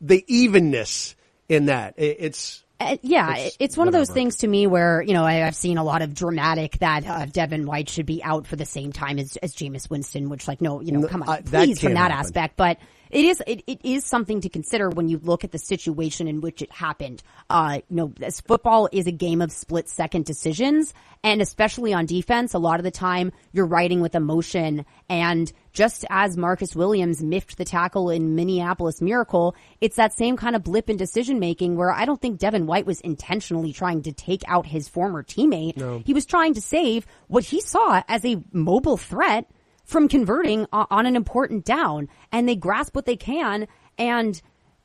the 0.00 0.24
evenness 0.28 1.14
in 1.48 1.66
that. 1.66 1.94
It- 1.96 2.16
It's, 2.20 2.64
Uh, 2.82 2.96
yeah, 3.02 3.36
It's 3.36 3.56
it's, 3.60 3.76
one 3.76 3.88
of 3.88 3.92
those 3.92 4.08
things 4.08 4.36
to 4.38 4.48
me 4.48 4.66
where 4.66 5.02
you 5.02 5.12
know 5.12 5.22
I, 5.22 5.46
I've 5.46 5.54
seen 5.54 5.76
a 5.76 5.84
lot 5.84 6.00
of 6.00 6.14
dramatic 6.14 6.78
that 6.78 7.06
uh, 7.06 7.26
Devin 7.26 7.66
White 7.66 7.90
should 7.90 8.06
be 8.06 8.24
out 8.24 8.46
for 8.46 8.56
the 8.56 8.64
same 8.64 8.90
time 8.90 9.18
as 9.18 9.36
as 9.36 9.54
Jameis 9.54 9.90
Winston, 9.90 10.30
which 10.30 10.48
like 10.48 10.62
no, 10.62 10.80
you 10.80 10.92
know, 10.92 11.06
come 11.06 11.22
on, 11.22 11.42
that 11.44 11.64
please 11.66 11.78
from 11.78 11.92
that 11.92 12.10
happen. 12.10 12.16
aspect. 12.16 12.56
But 12.56 12.78
it 13.10 13.26
is 13.26 13.42
it, 13.46 13.64
it 13.66 13.80
is 13.84 14.06
something 14.06 14.40
to 14.40 14.48
consider 14.48 14.88
when 14.88 15.10
you 15.10 15.18
look 15.22 15.44
at 15.44 15.52
the 15.52 15.58
situation 15.58 16.26
in 16.26 16.40
which 16.40 16.62
it 16.62 16.72
happened. 16.72 17.22
Uh, 17.50 17.80
you 17.90 17.96
know, 17.96 18.12
as 18.22 18.40
football 18.40 18.88
is 18.90 19.06
a 19.06 19.12
game 19.12 19.42
of 19.42 19.52
split 19.52 19.86
second 19.90 20.24
decisions, 20.24 20.94
and 21.22 21.42
especially 21.42 21.92
on 21.92 22.06
defense, 22.06 22.54
a 22.54 22.58
lot 22.58 22.80
of 22.80 22.84
the 22.84 22.90
time 22.90 23.30
you're 23.52 23.66
riding 23.66 24.00
with 24.00 24.14
emotion. 24.14 24.86
And 25.10 25.52
just 25.72 26.04
as 26.10 26.36
Marcus 26.36 26.74
Williams 26.74 27.22
miffed 27.22 27.56
the 27.56 27.64
tackle 27.64 28.10
in 28.10 28.34
Minneapolis 28.34 29.00
Miracle, 29.00 29.54
it's 29.80 29.96
that 29.96 30.16
same 30.16 30.36
kind 30.36 30.56
of 30.56 30.64
blip 30.64 30.90
in 30.90 30.96
decision 30.96 31.38
making 31.38 31.76
where 31.76 31.92
I 31.92 32.04
don't 32.04 32.20
think 32.20 32.38
Devin 32.38 32.66
White 32.66 32.86
was 32.86 33.00
intentionally 33.00 33.72
trying 33.72 34.02
to 34.02 34.12
take 34.12 34.42
out 34.48 34.66
his 34.66 34.88
former 34.88 35.22
teammate. 35.22 35.76
No. 35.76 36.02
He 36.04 36.14
was 36.14 36.26
trying 36.26 36.54
to 36.54 36.60
save 36.60 37.06
what 37.28 37.44
he 37.44 37.60
saw 37.60 38.02
as 38.08 38.24
a 38.24 38.42
mobile 38.52 38.96
threat 38.96 39.50
from 39.84 40.08
converting 40.08 40.66
on 40.72 41.06
an 41.06 41.16
important 41.16 41.64
down 41.64 42.08
and 42.30 42.48
they 42.48 42.56
grasp 42.56 42.94
what 42.94 43.06
they 43.06 43.16
can 43.16 43.66
and 43.98 44.40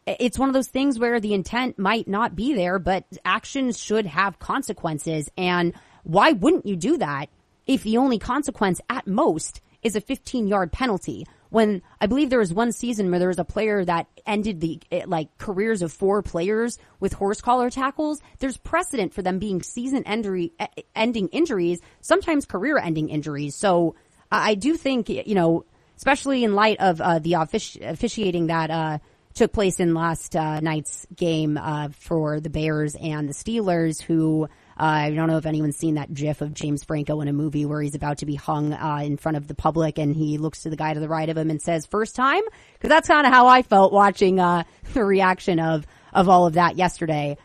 it's 0.05 0.38
one 0.38 0.49
of 0.49 0.53
those 0.53 0.67
things 0.67 0.99
where 0.99 1.19
the 1.19 1.33
intent 1.33 1.79
might 1.79 2.07
not 2.07 2.36
be 2.36 2.53
there, 2.53 2.77
but 2.77 3.05
actions 3.23 3.79
should 3.79 4.05
have 4.05 4.38
consequences. 4.38 5.29
And 5.36 5.73
why 6.03 6.31
wouldn't 6.33 6.67
you 6.67 6.75
do 6.75 6.97
that 6.97 7.29
if 7.65 7.83
the 7.83 7.97
only 7.97 8.19
consequence 8.19 8.79
at 8.89 9.07
most 9.07 9.61
is 9.86 9.95
a 9.95 10.01
15 10.01 10.47
yard 10.47 10.71
penalty? 10.71 11.25
When 11.49 11.83
I 12.01 12.07
believe 12.07 12.29
there 12.29 12.39
was 12.39 12.53
one 12.53 12.71
season 12.71 13.09
where 13.11 13.19
there 13.19 13.29
was 13.29 13.39
a 13.39 13.45
player 13.45 13.86
that 13.86 14.07
ended 14.25 14.59
the 14.59 14.81
eh, 14.91 15.03
like 15.05 15.38
careers 15.38 15.81
of 15.83 15.93
four 15.93 16.21
players 16.23 16.79
with 16.99 17.13
horse 17.13 17.39
collar 17.39 17.69
tackles. 17.69 18.19
There's 18.39 18.57
precedent 18.57 19.13
for 19.13 19.21
them 19.21 19.39
being 19.39 19.61
season 19.61 20.03
ending 20.05 20.49
ending 20.95 21.27
injuries, 21.29 21.79
sometimes 22.01 22.45
career 22.45 22.77
ending 22.77 23.09
injuries. 23.09 23.55
So 23.55 23.95
I 24.31 24.51
I 24.51 24.55
do 24.55 24.75
think 24.75 25.07
you 25.07 25.36
know, 25.36 25.65
especially 25.95 26.43
in 26.43 26.55
light 26.55 26.79
of 26.79 26.99
uh, 26.99 27.19
the 27.19 27.33
offici- 27.33 27.88
officiating 27.88 28.47
that 28.47 28.71
uh, 28.71 28.97
took 29.36 29.53
place 29.53 29.79
in 29.79 29.93
last 29.93 30.36
uh, 30.36 30.59
night's 30.61 31.05
game 31.15 31.57
uh, 31.57 31.89
for 31.89 32.39
the 32.39 32.49
Bears 32.49 32.95
and 32.95 33.29
the 33.29 33.33
Steelers, 33.33 34.01
who. 34.01 34.49
Uh, 34.78 34.84
I 34.84 35.11
don't 35.11 35.28
know 35.28 35.38
if 35.38 35.45
anyone's 35.45 35.78
seen 35.78 35.95
that 35.95 36.13
GIF 36.13 36.41
of 36.41 36.53
James 36.53 36.84
Franco 36.84 37.21
in 37.21 37.28
a 37.28 37.34
movie 37.34 37.65
where 37.65 37.82
he's 37.82 37.95
about 37.95 38.17
to 38.19 38.26
be 38.26 38.36
hung 38.36 38.73
uh, 38.73 39.01
in 39.03 39.15
front 39.17 39.38
of 39.38 39.47
the 39.47 39.55
public, 39.55 39.97
and 39.97 40.15
he 40.15 40.38
looks 40.38 40.63
to 40.63 40.69
the 40.69 40.76
guy 40.76 40.93
to 40.93 40.99
the 40.99 41.07
right 41.07 41.30
of 41.30 41.38
him 41.38 41.49
and 41.49 41.61
says, 41.61 41.86
"First 41.86 42.15
time," 42.15 42.43
because 42.73 42.89
that's 42.89 43.07
kind 43.07 43.26
of 43.26 43.32
how 43.32 43.47
I 43.47 43.61
felt 43.61 43.93
watching 43.93 44.39
uh, 44.39 44.63
the 44.93 45.03
reaction 45.03 45.59
of 45.59 45.88
of 46.13 46.30
all 46.30 46.47
of 46.47 46.53
that 46.53 46.78
yesterday. 46.78 47.38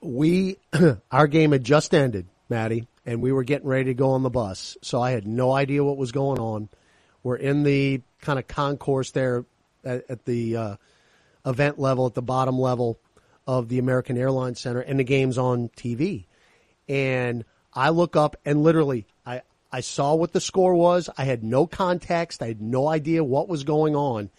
we, 0.00 0.56
our 1.10 1.26
game 1.26 1.52
had 1.52 1.64
just 1.64 1.94
ended, 1.94 2.26
Maddie, 2.48 2.86
and 3.06 3.22
we 3.22 3.32
were 3.32 3.44
getting 3.44 3.68
ready 3.68 3.84
to 3.86 3.94
go 3.94 4.10
on 4.10 4.22
the 4.22 4.30
bus. 4.30 4.76
So 4.82 5.00
I 5.00 5.12
had 5.12 5.26
no 5.26 5.52
idea 5.52 5.82
what 5.82 5.96
was 5.96 6.12
going 6.12 6.38
on. 6.38 6.68
We're 7.22 7.36
in 7.36 7.62
the 7.62 8.02
kind 8.20 8.38
of 8.38 8.46
concourse 8.46 9.10
there 9.10 9.44
at, 9.84 10.04
at 10.08 10.24
the 10.24 10.56
uh, 10.56 10.76
event 11.46 11.78
level, 11.78 12.06
at 12.06 12.14
the 12.14 12.22
bottom 12.22 12.58
level 12.58 12.98
of 13.46 13.68
the 13.68 13.78
American 13.78 14.18
Airlines 14.18 14.60
Center, 14.60 14.80
and 14.80 14.98
the 14.98 15.04
game's 15.04 15.38
on 15.38 15.70
TV. 15.70 16.26
And 16.88 17.44
I 17.72 17.90
look 17.90 18.16
up 18.16 18.36
and 18.44 18.62
literally, 18.62 19.06
I, 19.26 19.42
I 19.70 19.80
saw 19.80 20.14
what 20.14 20.32
the 20.32 20.40
score 20.40 20.74
was. 20.74 21.10
I 21.16 21.24
had 21.24 21.44
no 21.44 21.66
context. 21.66 22.42
I 22.42 22.48
had 22.48 22.62
no 22.62 22.88
idea 22.88 23.22
what 23.22 23.48
was 23.48 23.64
going 23.64 23.94
on. 23.94 24.30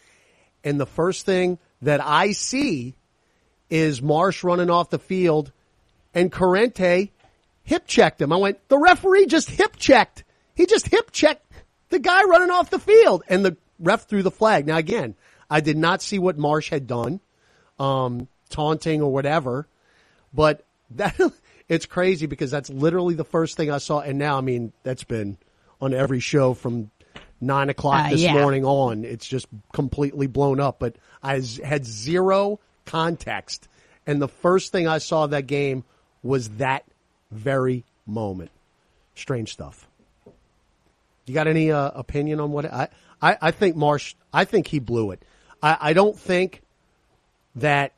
And 0.63 0.79
the 0.79 0.85
first 0.85 1.25
thing 1.25 1.59
that 1.81 2.01
I 2.03 2.31
see 2.31 2.95
is 3.69 4.01
Marsh 4.01 4.43
running 4.43 4.69
off 4.69 4.89
the 4.89 4.99
field 4.99 5.51
and 6.13 6.31
Corrente 6.31 7.11
hip 7.63 7.85
checked 7.85 8.21
him. 8.21 8.33
I 8.33 8.37
went, 8.37 8.67
the 8.67 8.79
referee 8.79 9.27
just 9.27 9.49
hip 9.49 9.75
checked. 9.77 10.23
He 10.55 10.65
just 10.65 10.87
hip 10.87 11.11
checked 11.11 11.45
the 11.89 11.99
guy 11.99 12.23
running 12.23 12.49
off 12.49 12.69
the 12.69 12.79
field 12.79 13.23
and 13.27 13.45
the 13.45 13.57
ref 13.79 14.07
threw 14.07 14.23
the 14.23 14.31
flag. 14.31 14.65
Now 14.65 14.77
again, 14.77 15.15
I 15.49 15.61
did 15.61 15.77
not 15.77 16.01
see 16.01 16.19
what 16.19 16.37
Marsh 16.37 16.69
had 16.69 16.87
done, 16.87 17.19
um, 17.79 18.27
taunting 18.49 19.01
or 19.01 19.11
whatever, 19.11 19.67
but 20.33 20.65
that, 20.91 21.15
it's 21.69 21.85
crazy 21.85 22.25
because 22.25 22.51
that's 22.51 22.69
literally 22.69 23.13
the 23.13 23.23
first 23.23 23.55
thing 23.55 23.71
I 23.71 23.77
saw. 23.77 23.99
And 23.99 24.17
now, 24.17 24.37
I 24.37 24.41
mean, 24.41 24.73
that's 24.83 25.03
been 25.03 25.37
on 25.79 25.93
every 25.93 26.19
show 26.19 26.53
from 26.53 26.91
nine 27.39 27.69
o'clock 27.69 28.07
Uh, 28.07 28.09
this 28.09 28.21
yeah. 28.21 28.33
morning 28.33 28.65
on. 28.65 29.05
It's 29.05 29.27
just 29.27 29.47
completely 29.71 30.27
blown 30.27 30.59
up, 30.59 30.79
but 30.79 30.95
I 31.23 31.41
had 31.63 31.85
zero 31.85 32.59
context. 32.85 33.67
And 34.05 34.21
the 34.21 34.27
first 34.27 34.71
thing 34.71 34.87
I 34.87 34.97
saw 34.97 35.25
of 35.25 35.31
that 35.31 35.47
game 35.47 35.83
was 36.23 36.49
that 36.57 36.83
very 37.31 37.85
moment. 38.05 38.51
Strange 39.15 39.53
stuff. 39.53 39.87
You 41.27 41.33
got 41.35 41.47
any 41.47 41.71
uh, 41.71 41.91
opinion 41.93 42.39
on 42.39 42.51
what 42.51 42.65
I, 42.65 42.87
I? 43.21 43.37
I 43.39 43.51
think 43.51 43.75
Marsh. 43.75 44.15
I 44.33 44.45
think 44.45 44.65
he 44.65 44.79
blew 44.79 45.11
it. 45.11 45.23
I, 45.61 45.77
I 45.79 45.93
don't 45.93 46.17
think 46.17 46.63
that. 47.55 47.93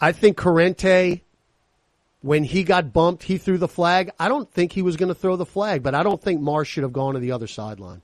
I 0.00 0.12
think 0.12 0.36
Corrente, 0.36 1.20
when 2.20 2.44
he 2.44 2.64
got 2.64 2.92
bumped, 2.92 3.22
he 3.22 3.38
threw 3.38 3.58
the 3.58 3.68
flag. 3.68 4.10
I 4.18 4.28
don't 4.28 4.50
think 4.50 4.72
he 4.72 4.82
was 4.82 4.96
going 4.96 5.08
to 5.08 5.14
throw 5.14 5.36
the 5.36 5.46
flag, 5.46 5.82
but 5.82 5.94
I 5.94 6.02
don't 6.02 6.20
think 6.20 6.40
Marsh 6.40 6.68
should 6.68 6.82
have 6.82 6.92
gone 6.92 7.14
to 7.14 7.20
the 7.20 7.32
other 7.32 7.46
sideline. 7.46 8.02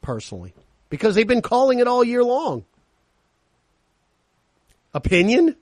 Personally, 0.00 0.54
because 0.90 1.14
they've 1.14 1.26
been 1.26 1.42
calling 1.42 1.80
it 1.80 1.88
all 1.88 2.04
year 2.04 2.22
long. 2.22 2.64
Opinion? 4.94 5.56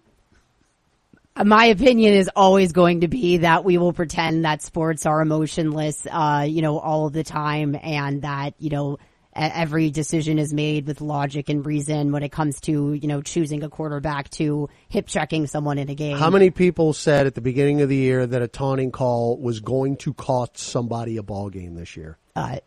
Uh, 1.35 1.45
My 1.45 1.67
opinion 1.67 2.15
is 2.15 2.31
always 2.37 2.73
going 2.73 3.01
to 3.01 3.09
be 3.09 3.39
that 3.39 3.65
we 3.65 3.79
will 3.79 3.93
pretend 3.93 4.45
that 4.45 4.63
sports 4.63 5.07
are 5.07 5.21
emotionless, 5.21 6.07
uh, 6.11 6.47
you 6.49 6.63
know, 6.63 6.79
all 6.79 7.11
the 7.11 7.25
time 7.25 7.77
and 7.83 8.23
that, 8.23 8.55
you 8.59 8.71
know, 8.71 8.99
every 9.37 9.91
decision 9.91 10.39
is 10.39 10.53
made 10.53 10.87
with 10.87 11.01
logic 11.01 11.49
and 11.49 11.64
reason 11.64 12.11
when 12.12 12.22
it 12.22 12.32
comes 12.32 12.61
to, 12.62 12.93
you 12.95 13.07
know, 13.07 13.20
choosing 13.22 13.62
a 13.62 13.68
quarterback 13.68 14.30
to 14.30 14.68
hip 14.89 15.07
checking 15.07 15.47
someone 15.47 15.78
in 15.78 15.89
a 15.91 15.95
game. 15.95 16.16
How 16.16 16.30
many 16.30 16.51
people 16.51 16.93
said 16.93 17.26
at 17.26 17.34
the 17.34 17.41
beginning 17.41 17.82
of 17.82 17.89
the 17.89 17.97
year 17.97 18.26
that 18.26 18.43
a 18.43 18.49
taunting 18.49 18.91
call 18.91 19.37
was 19.39 19.61
going 19.61 19.97
to 19.99 20.14
cost 20.14 20.59
somebody 20.59 21.16
a 21.16 21.22
ball 21.22 21.51
game 21.51 21.74
this 21.74 21.97
year? 21.97 22.18
Uh, 22.34 22.59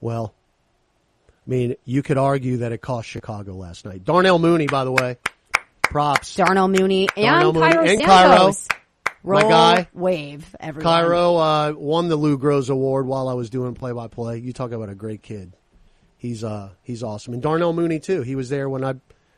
Well, 0.00 0.34
I 1.46 1.50
mean, 1.50 1.76
you 1.84 2.02
could 2.02 2.18
argue 2.18 2.58
that 2.58 2.72
it 2.72 2.78
cost 2.78 3.08
Chicago 3.08 3.54
last 3.54 3.84
night. 3.84 4.04
Darnell 4.04 4.38
Mooney, 4.38 4.66
by 4.66 4.84
the 4.84 4.92
way, 4.92 5.18
props. 5.82 6.34
Darnell 6.36 6.68
Mooney 6.68 7.08
and 7.16 7.26
Darnell 7.26 7.52
Mooney 7.52 7.72
Cairo 7.72 7.84
and 7.88 8.00
Santos. 8.00 8.68
my 8.68 8.76
Roll, 9.22 9.48
guy. 9.48 9.88
wave, 9.94 10.54
everyone. 10.60 10.84
Cairo 10.92 11.36
uh, 11.36 11.72
won 11.76 12.08
the 12.08 12.16
Lou 12.16 12.38
Groza 12.38 12.70
Award 12.70 13.06
while 13.06 13.28
I 13.28 13.32
was 13.34 13.48
doing 13.50 13.74
play 13.74 13.92
by 13.92 14.06
play. 14.08 14.38
You 14.38 14.52
talk 14.52 14.72
about 14.72 14.90
a 14.90 14.94
great 14.94 15.22
kid. 15.22 15.54
He's 16.24 16.42
uh 16.42 16.70
he's 16.82 17.02
awesome. 17.02 17.34
And 17.34 17.42
Darnell 17.42 17.74
Mooney 17.74 18.00
too. 18.00 18.22
He 18.22 18.34
was 18.34 18.48
there 18.48 18.66
when 18.66 18.82
I 18.82 18.94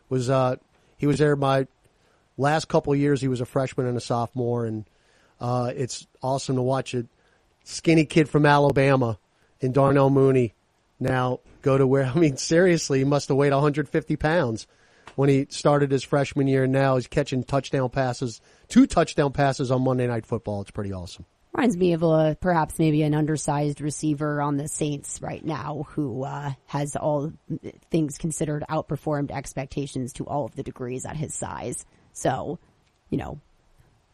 was 0.09 0.31
uh 0.31 0.55
he 0.97 1.09
was 1.09 1.19
there 1.19 1.35
my 1.35 1.67
last 2.37 2.69
couple 2.69 2.95
years. 2.95 3.21
He 3.21 3.27
was 3.27 3.41
a 3.41 3.45
freshman 3.45 3.89
and 3.89 3.97
a 3.97 4.01
sophomore, 4.01 4.67
and 4.67 4.85
uh, 5.41 5.73
it's 5.75 6.07
awesome 6.23 6.55
to 6.55 6.63
watch 6.63 6.95
a 6.95 7.07
skinny 7.65 8.05
kid 8.05 8.29
from 8.29 8.47
Alabama 8.47 9.19
in 9.59 9.73
Darnell 9.73 10.11
Mooney 10.11 10.55
now 11.01 11.41
go 11.61 11.77
to 11.77 11.89
where 11.89 12.05
I 12.15 12.15
mean 12.15 12.37
seriously, 12.37 13.01
he 13.01 13.05
must 13.05 13.27
have 13.31 13.37
weighed 13.37 13.53
150 13.53 14.15
pounds 14.15 14.69
when 15.17 15.29
he 15.29 15.49
started 15.51 15.91
his 15.91 16.05
freshman 16.05 16.47
year. 16.47 16.63
And 16.63 16.73
now 16.73 16.95
he's 16.95 17.09
catching 17.09 17.43
touchdown 17.43 17.91
passes, 17.91 18.41
two 18.69 18.87
touchdown 18.87 19.33
passes 19.33 19.73
on 19.73 19.83
Monday 19.83 20.07
Night 20.07 20.25
Football. 20.25 20.61
It's 20.61 20.71
pretty 20.71 20.93
awesome. 20.93 21.25
Reminds 21.57 21.79
me 21.79 21.95
of 21.95 22.03
a 22.03 22.37
perhaps 22.39 22.79
maybe 22.79 23.03
an 23.03 23.15
undersized 23.15 23.81
receiver 23.81 24.43
on 24.43 24.59
the 24.59 24.69
Saints 24.69 25.23
right 25.23 25.43
now 25.43 25.87
who 25.89 26.23
uh, 26.23 26.53
has 26.67 26.97
all 26.97 27.33
things 27.91 28.19
considered 28.19 28.63
outperformed 28.69 29.31
expectations 29.31 30.13
to 30.13 30.27
all 30.27 30.45
of 30.45 30.55
the 30.55 30.63
degrees 30.63 31.07
at 31.07 31.17
his 31.17 31.33
size. 31.33 31.87
So, 32.13 32.59
you 33.09 33.17
know, 33.17 33.41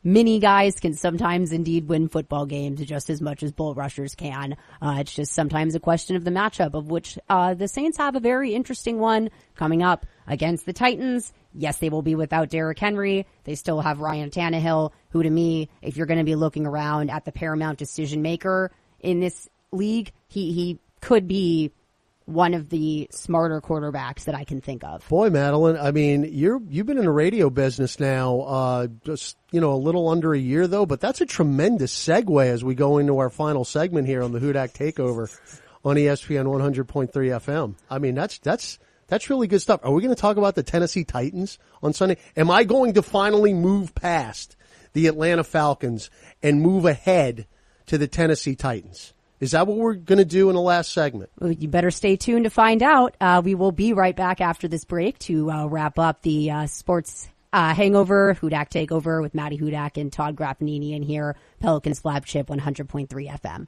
mini 0.04 0.38
guys 0.38 0.78
can 0.78 0.94
sometimes 0.94 1.50
indeed 1.50 1.88
win 1.88 2.06
football 2.06 2.46
games 2.46 2.80
just 2.82 3.10
as 3.10 3.20
much 3.20 3.42
as 3.42 3.50
bull 3.50 3.74
rushers 3.74 4.14
can. 4.14 4.56
Uh, 4.80 4.98
it's 5.00 5.12
just 5.12 5.32
sometimes 5.32 5.74
a 5.74 5.80
question 5.80 6.14
of 6.14 6.22
the 6.22 6.30
matchup 6.30 6.74
of 6.74 6.92
which 6.92 7.18
uh, 7.28 7.54
the 7.54 7.66
Saints 7.66 7.98
have 7.98 8.14
a 8.14 8.20
very 8.20 8.54
interesting 8.54 9.00
one 9.00 9.30
coming 9.56 9.82
up 9.82 10.06
against 10.28 10.64
the 10.64 10.72
Titans 10.72 11.32
Yes, 11.54 11.78
they 11.78 11.90
will 11.90 12.02
be 12.02 12.14
without 12.14 12.48
Derrick 12.48 12.78
Henry. 12.78 13.26
They 13.44 13.54
still 13.54 13.80
have 13.80 14.00
Ryan 14.00 14.30
Tannehill, 14.30 14.92
who 15.12 15.22
to 15.22 15.30
me, 15.30 15.68
if 15.82 15.96
you're 15.96 16.06
going 16.06 16.18
to 16.18 16.24
be 16.24 16.34
looking 16.34 16.66
around 16.66 17.10
at 17.10 17.24
the 17.24 17.32
paramount 17.32 17.78
decision 17.78 18.22
maker 18.22 18.70
in 19.00 19.20
this 19.20 19.48
league, 19.70 20.12
he, 20.28 20.52
he 20.52 20.78
could 21.00 21.28
be 21.28 21.70
one 22.24 22.54
of 22.54 22.68
the 22.70 23.08
smarter 23.10 23.60
quarterbacks 23.60 24.24
that 24.24 24.34
I 24.34 24.44
can 24.44 24.60
think 24.60 24.84
of. 24.84 25.06
Boy, 25.08 25.30
Madeline, 25.30 25.76
I 25.76 25.90
mean, 25.90 26.28
you're 26.32 26.60
you've 26.68 26.86
been 26.86 26.98
in 26.98 27.04
the 27.04 27.10
radio 27.10 27.50
business 27.50 27.98
now, 28.00 28.40
uh, 28.40 28.86
just 29.04 29.36
you 29.50 29.60
know, 29.60 29.72
a 29.72 29.76
little 29.76 30.08
under 30.08 30.32
a 30.32 30.38
year 30.38 30.66
though, 30.66 30.86
but 30.86 31.00
that's 31.00 31.20
a 31.20 31.26
tremendous 31.26 31.92
segue 31.92 32.46
as 32.46 32.64
we 32.64 32.74
go 32.74 32.98
into 32.98 33.18
our 33.18 33.30
final 33.30 33.64
segment 33.64 34.06
here 34.06 34.22
on 34.22 34.32
the 34.32 34.38
Hudak 34.38 34.72
Takeover 34.72 35.36
on 35.84 35.96
ESPN 35.96 36.46
100.3 36.46 37.10
FM. 37.10 37.74
I 37.90 37.98
mean, 37.98 38.14
that's 38.14 38.38
that's 38.38 38.78
that's 39.08 39.28
really 39.28 39.46
good 39.46 39.60
stuff. 39.60 39.80
Are 39.82 39.92
we 39.92 40.02
going 40.02 40.14
to 40.14 40.20
talk 40.20 40.36
about 40.36 40.54
the 40.54 40.62
Tennessee 40.62 41.04
Titans 41.04 41.58
on 41.82 41.92
Sunday? 41.92 42.16
Am 42.36 42.50
I 42.50 42.64
going 42.64 42.94
to 42.94 43.02
finally 43.02 43.52
move 43.52 43.94
past 43.94 44.56
the 44.92 45.06
Atlanta 45.06 45.44
Falcons 45.44 46.10
and 46.42 46.60
move 46.62 46.84
ahead 46.84 47.46
to 47.86 47.98
the 47.98 48.06
Tennessee 48.06 48.54
Titans? 48.54 49.12
Is 49.40 49.50
that 49.50 49.66
what 49.66 49.76
we're 49.76 49.94
going 49.94 50.18
to 50.18 50.24
do 50.24 50.50
in 50.50 50.54
the 50.54 50.60
last 50.60 50.92
segment? 50.92 51.30
Well, 51.40 51.50
you 51.50 51.66
better 51.66 51.90
stay 51.90 52.14
tuned 52.16 52.44
to 52.44 52.50
find 52.50 52.80
out. 52.80 53.16
Uh, 53.20 53.42
we 53.44 53.56
will 53.56 53.72
be 53.72 53.92
right 53.92 54.14
back 54.14 54.40
after 54.40 54.68
this 54.68 54.84
break 54.84 55.18
to 55.20 55.50
uh, 55.50 55.66
wrap 55.66 55.98
up 55.98 56.22
the 56.22 56.50
uh, 56.50 56.66
sports 56.66 57.28
uh, 57.52 57.74
hangover, 57.74 58.36
Hudak 58.40 58.70
takeover 58.70 59.20
with 59.20 59.34
Maddie 59.34 59.58
Hudak 59.58 60.00
and 60.00 60.12
Todd 60.12 60.36
Graffagnini 60.36 60.92
in 60.92 61.02
here, 61.02 61.36
Pelicans 61.60 61.98
flagship 61.98 62.46
100.3 62.46 63.08
FM. 63.08 63.66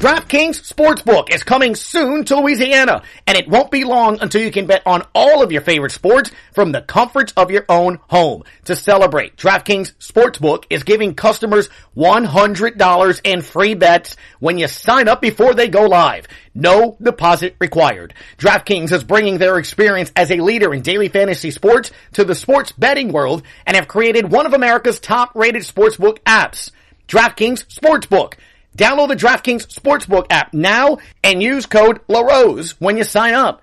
DraftKings 0.00 0.66
Sportsbook 0.66 1.28
is 1.28 1.42
coming 1.42 1.74
soon 1.74 2.24
to 2.24 2.40
Louisiana, 2.40 3.02
and 3.26 3.36
it 3.36 3.50
won't 3.50 3.70
be 3.70 3.84
long 3.84 4.18
until 4.22 4.40
you 4.40 4.50
can 4.50 4.64
bet 4.64 4.80
on 4.86 5.06
all 5.14 5.42
of 5.42 5.52
your 5.52 5.60
favorite 5.60 5.92
sports 5.92 6.30
from 6.54 6.72
the 6.72 6.80
comforts 6.80 7.34
of 7.36 7.50
your 7.50 7.66
own 7.68 7.98
home. 8.08 8.44
To 8.64 8.74
celebrate, 8.74 9.36
DraftKings 9.36 9.92
Sportsbook 10.00 10.64
is 10.70 10.84
giving 10.84 11.14
customers 11.14 11.68
$100 11.98 13.20
in 13.24 13.42
free 13.42 13.74
bets 13.74 14.16
when 14.38 14.56
you 14.56 14.68
sign 14.68 15.06
up 15.06 15.20
before 15.20 15.52
they 15.52 15.68
go 15.68 15.84
live. 15.84 16.28
No 16.54 16.96
deposit 17.02 17.56
required. 17.58 18.14
DraftKings 18.38 18.92
is 18.92 19.04
bringing 19.04 19.36
their 19.36 19.58
experience 19.58 20.12
as 20.16 20.30
a 20.30 20.40
leader 20.40 20.72
in 20.72 20.80
daily 20.80 21.08
fantasy 21.08 21.50
sports 21.50 21.90
to 22.14 22.24
the 22.24 22.34
sports 22.34 22.72
betting 22.72 23.12
world 23.12 23.42
and 23.66 23.76
have 23.76 23.86
created 23.86 24.32
one 24.32 24.46
of 24.46 24.54
America's 24.54 24.98
top 24.98 25.34
rated 25.34 25.64
sportsbook 25.64 26.20
apps. 26.20 26.70
DraftKings 27.06 27.66
Sportsbook. 27.66 28.34
Download 28.76 29.08
the 29.08 29.16
DraftKings 29.16 29.66
Sportsbook 29.66 30.26
app 30.30 30.54
now 30.54 30.98
and 31.22 31.42
use 31.42 31.66
code 31.66 32.00
LaRose 32.08 32.80
when 32.80 32.96
you 32.96 33.04
sign 33.04 33.34
up. 33.34 33.62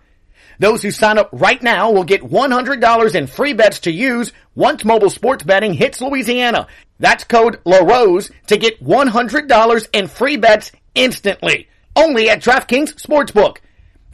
Those 0.60 0.82
who 0.82 0.92
sign 0.92 1.18
up 1.18 1.30
right 1.32 1.62
now 1.62 1.92
will 1.92 2.04
get 2.04 2.22
$100 2.22 3.16
in 3.16 3.28
free 3.28 3.54
bets 3.54 3.80
to 3.82 3.92
use 3.92 4.34
once 4.56 4.84
mobile 4.84 5.10
sports 5.10 5.44
betting 5.44 5.74
hits 5.74 6.02
Louisiana. 6.02 6.68
That's 7.00 7.24
code 7.24 7.60
LaRose 7.64 8.32
to 8.48 8.58
get 8.58 8.84
$100 8.84 9.88
in 9.94 10.08
free 10.08 10.38
bets 10.38 10.72
instantly. 10.96 11.68
Only 11.96 12.30
at 12.30 12.42
DraftKings 12.42 12.96
Sportsbook. 12.96 13.58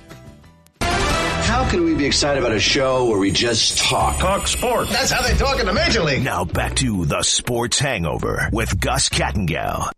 How 0.81 1.67
can 1.69 1.83
we 1.83 1.95
be 1.95 2.05
excited 2.05 2.43
about 2.43 2.55
a 2.55 2.59
show 2.59 3.09
where 3.09 3.17
we 3.17 3.31
just 3.31 3.79
talk? 3.79 4.19
Talk 4.19 4.47
sports. 4.47 4.91
That's 4.91 5.11
how 5.11 5.21
they 5.21 5.35
talk 5.35 5.59
in 5.59 5.65
the 5.65 5.73
Major 5.73 6.03
League. 6.03 6.23
Now 6.23 6.45
back 6.45 6.75
to 6.75 7.05
the 7.05 7.23
Sports 7.23 7.79
Hangover 7.79 8.49
with 8.53 8.79
Gus 8.79 9.09
Kattengell. 9.09 9.91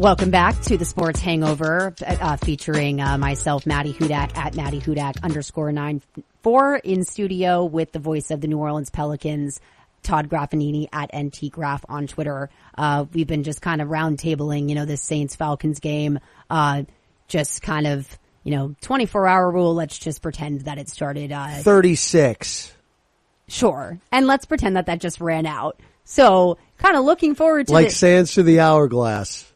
Welcome 0.00 0.30
back 0.30 0.58
to 0.62 0.78
the 0.78 0.86
Sports 0.86 1.20
Hangover, 1.20 1.94
uh, 2.06 2.38
featuring 2.38 3.02
uh, 3.02 3.18
myself, 3.18 3.66
Maddie 3.66 3.92
Hudak 3.92 4.34
at 4.34 4.56
Maddie 4.56 4.80
Hudak 4.80 5.22
underscore 5.22 5.72
nine 5.72 6.00
four 6.42 6.76
in 6.76 7.04
studio 7.04 7.66
with 7.66 7.92
the 7.92 7.98
voice 7.98 8.30
of 8.30 8.40
the 8.40 8.48
New 8.48 8.56
Orleans 8.56 8.88
Pelicans, 8.88 9.60
Todd 10.02 10.30
Graffagnini 10.30 10.88
at 10.90 11.10
NT 11.14 11.50
Graf 11.52 11.84
on 11.86 12.06
Twitter. 12.06 12.48
Uh, 12.78 13.04
we've 13.12 13.26
been 13.26 13.42
just 13.42 13.60
kind 13.60 13.82
of 13.82 13.88
roundtabling, 13.88 14.70
you 14.70 14.74
know, 14.74 14.86
this 14.86 15.02
Saints 15.02 15.36
Falcons 15.36 15.80
game, 15.80 16.18
uh, 16.48 16.84
just 17.28 17.60
kind 17.60 17.86
of, 17.86 18.18
you 18.42 18.52
know, 18.56 18.74
24 18.80 19.26
hour 19.26 19.50
rule. 19.50 19.74
Let's 19.74 19.98
just 19.98 20.22
pretend 20.22 20.62
that 20.62 20.78
it 20.78 20.88
started, 20.88 21.30
uh, 21.30 21.56
36. 21.58 22.72
Sure. 23.48 24.00
And 24.10 24.26
let's 24.26 24.46
pretend 24.46 24.76
that 24.76 24.86
that 24.86 25.02
just 25.02 25.20
ran 25.20 25.44
out. 25.44 25.78
So 26.04 26.56
kind 26.78 26.96
of 26.96 27.04
looking 27.04 27.34
forward 27.34 27.66
to 27.66 27.74
Like 27.74 27.90
sands 27.90 28.32
to 28.32 28.42
the 28.42 28.60
hourglass. 28.60 29.49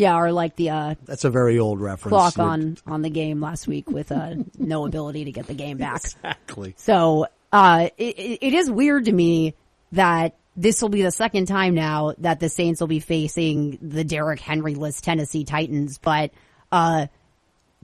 Yeah, 0.00 0.16
or 0.16 0.32
like 0.32 0.56
the, 0.56 0.70
uh, 0.70 0.94
That's 1.04 1.24
a 1.24 1.30
very 1.30 1.58
old 1.58 1.78
reference. 1.78 2.10
clock 2.10 2.38
on 2.38 2.78
on 2.86 3.02
the 3.02 3.10
game 3.10 3.40
last 3.40 3.68
week 3.68 3.90
with 3.90 4.10
uh, 4.10 4.34
no 4.58 4.86
ability 4.86 5.26
to 5.26 5.32
get 5.32 5.46
the 5.46 5.54
game 5.54 5.76
back. 5.76 6.02
Exactly. 6.04 6.74
So 6.78 7.26
uh, 7.52 7.90
it, 7.98 8.18
it 8.18 8.38
it 8.40 8.54
is 8.54 8.70
weird 8.70 9.04
to 9.04 9.12
me 9.12 9.54
that 9.92 10.36
this 10.56 10.80
will 10.80 10.88
be 10.88 11.02
the 11.02 11.10
second 11.10 11.46
time 11.46 11.74
now 11.74 12.14
that 12.18 12.40
the 12.40 12.48
Saints 12.48 12.80
will 12.80 12.88
be 12.88 13.00
facing 13.00 13.78
the 13.82 14.02
Derrick 14.02 14.40
Henry-less 14.40 15.00
Tennessee 15.00 15.44
Titans, 15.44 15.98
but 15.98 16.30
uh, 16.72 17.06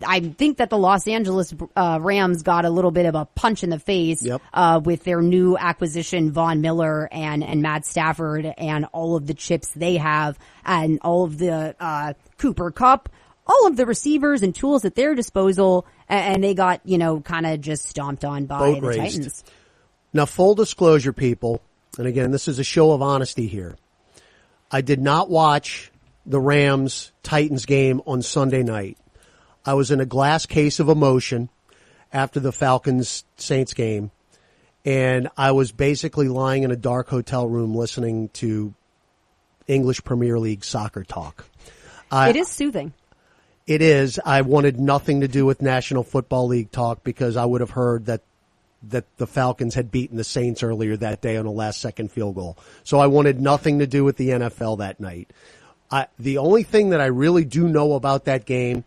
I 0.06 0.20
think 0.20 0.58
that 0.58 0.68
the 0.68 0.76
Los 0.76 1.08
Angeles 1.08 1.54
uh, 1.74 1.98
Rams 2.02 2.42
got 2.42 2.66
a 2.66 2.70
little 2.70 2.90
bit 2.90 3.06
of 3.06 3.14
a 3.14 3.24
punch 3.24 3.64
in 3.64 3.70
the 3.70 3.78
face 3.78 4.22
Yep. 4.22 4.42
uh, 4.52 4.80
with 4.84 5.04
their 5.04 5.22
new 5.22 5.56
acquisition, 5.56 6.32
Von 6.32 6.60
Miller 6.60 7.08
and 7.10 7.42
and 7.42 7.62
Matt 7.62 7.86
Stafford, 7.86 8.44
and 8.58 8.84
all 8.92 9.16
of 9.16 9.26
the 9.26 9.32
chips 9.32 9.68
they 9.68 9.96
have, 9.96 10.38
and 10.66 10.98
all 11.02 11.24
of 11.24 11.38
the 11.38 11.74
uh, 11.80 12.12
Cooper 12.36 12.70
Kupp, 12.70 13.08
all 13.46 13.66
of 13.66 13.76
the 13.78 13.86
receivers 13.86 14.42
and 14.42 14.54
tools 14.54 14.84
at 14.84 14.94
their 14.96 15.14
disposal, 15.14 15.86
a- 16.10 16.12
and 16.12 16.44
they 16.44 16.52
got 16.52 16.82
you 16.84 16.98
know 16.98 17.20
kind 17.22 17.46
of 17.46 17.62
just 17.62 17.86
stomped 17.86 18.22
on 18.24 18.44
by 18.44 18.58
Boat 18.58 18.80
the 18.82 18.86
raised. 18.88 19.00
Titans. 19.16 19.44
Now, 20.12 20.26
full 20.26 20.54
disclosure, 20.54 21.14
people, 21.14 21.62
and 21.96 22.06
again, 22.06 22.30
this 22.32 22.48
is 22.48 22.58
a 22.58 22.64
show 22.64 22.92
of 22.92 23.00
honesty 23.00 23.46
here. 23.46 23.76
I 24.70 24.82
did 24.82 25.00
not 25.00 25.30
watch 25.30 25.90
the 26.26 26.40
Rams 26.40 27.12
Titans 27.22 27.64
game 27.64 28.02
on 28.06 28.20
Sunday 28.20 28.62
night. 28.62 28.98
I 29.66 29.74
was 29.74 29.90
in 29.90 30.00
a 30.00 30.06
glass 30.06 30.46
case 30.46 30.78
of 30.80 30.88
emotion 30.88 31.48
after 32.12 32.38
the 32.40 32.52
Falcons 32.52 33.24
Saints 33.36 33.74
game, 33.74 34.12
and 34.84 35.28
I 35.36 35.50
was 35.50 35.72
basically 35.72 36.28
lying 36.28 36.62
in 36.62 36.70
a 36.70 36.76
dark 36.76 37.08
hotel 37.08 37.48
room 37.48 37.74
listening 37.74 38.28
to 38.34 38.72
English 39.66 40.04
Premier 40.04 40.38
League 40.38 40.64
soccer 40.64 41.02
talk. 41.02 41.44
I- 42.10 42.30
it 42.30 42.36
is 42.36 42.48
soothing. 42.48 42.92
It 43.66 43.82
is. 43.82 44.20
I 44.24 44.42
wanted 44.42 44.78
nothing 44.78 45.22
to 45.22 45.28
do 45.28 45.44
with 45.44 45.60
National 45.60 46.04
Football 46.04 46.46
League 46.46 46.70
talk 46.70 47.02
because 47.02 47.36
I 47.36 47.44
would 47.44 47.60
have 47.60 47.70
heard 47.70 48.06
that 48.06 48.22
that 48.88 49.04
the 49.16 49.26
Falcons 49.26 49.74
had 49.74 49.90
beaten 49.90 50.16
the 50.16 50.22
Saints 50.22 50.62
earlier 50.62 50.96
that 50.98 51.20
day 51.20 51.36
on 51.36 51.46
a 51.46 51.50
last 51.50 51.80
second 51.80 52.12
field 52.12 52.36
goal. 52.36 52.56
So 52.84 53.00
I 53.00 53.08
wanted 53.08 53.40
nothing 53.40 53.80
to 53.80 53.86
do 53.88 54.04
with 54.04 54.16
the 54.16 54.28
NFL 54.30 54.78
that 54.78 55.00
night. 55.00 55.32
I, 55.90 56.06
the 56.20 56.38
only 56.38 56.62
thing 56.62 56.90
that 56.90 57.00
I 57.00 57.06
really 57.06 57.44
do 57.44 57.68
know 57.68 57.94
about 57.94 58.26
that 58.26 58.44
game 58.44 58.84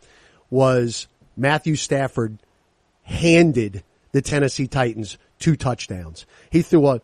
was 0.50 1.08
Matthew 1.38 1.76
Stafford 1.76 2.40
handed 3.04 3.84
the 4.12 4.22
Tennessee 4.22 4.68
Titans 4.68 5.18
two 5.40 5.56
touchdowns. 5.56 6.26
He 6.50 6.62
threw 6.62 6.88
a 6.88 7.02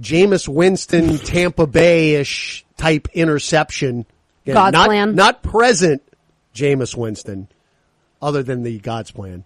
Jameis 0.00 0.48
Winston 0.48 1.18
Tampa 1.18 1.66
Bay-ish 1.66 2.64
type 2.76 3.08
interception. 3.12 4.06
Yeah, 4.44 4.54
God's 4.54 4.72
not, 4.72 4.86
plan. 4.86 5.14
Not 5.14 5.42
present 5.42 6.02
Jameis 6.54 6.96
Winston, 6.96 7.48
other 8.20 8.42
than 8.42 8.62
the 8.62 8.78
God's 8.78 9.10
plan. 9.10 9.44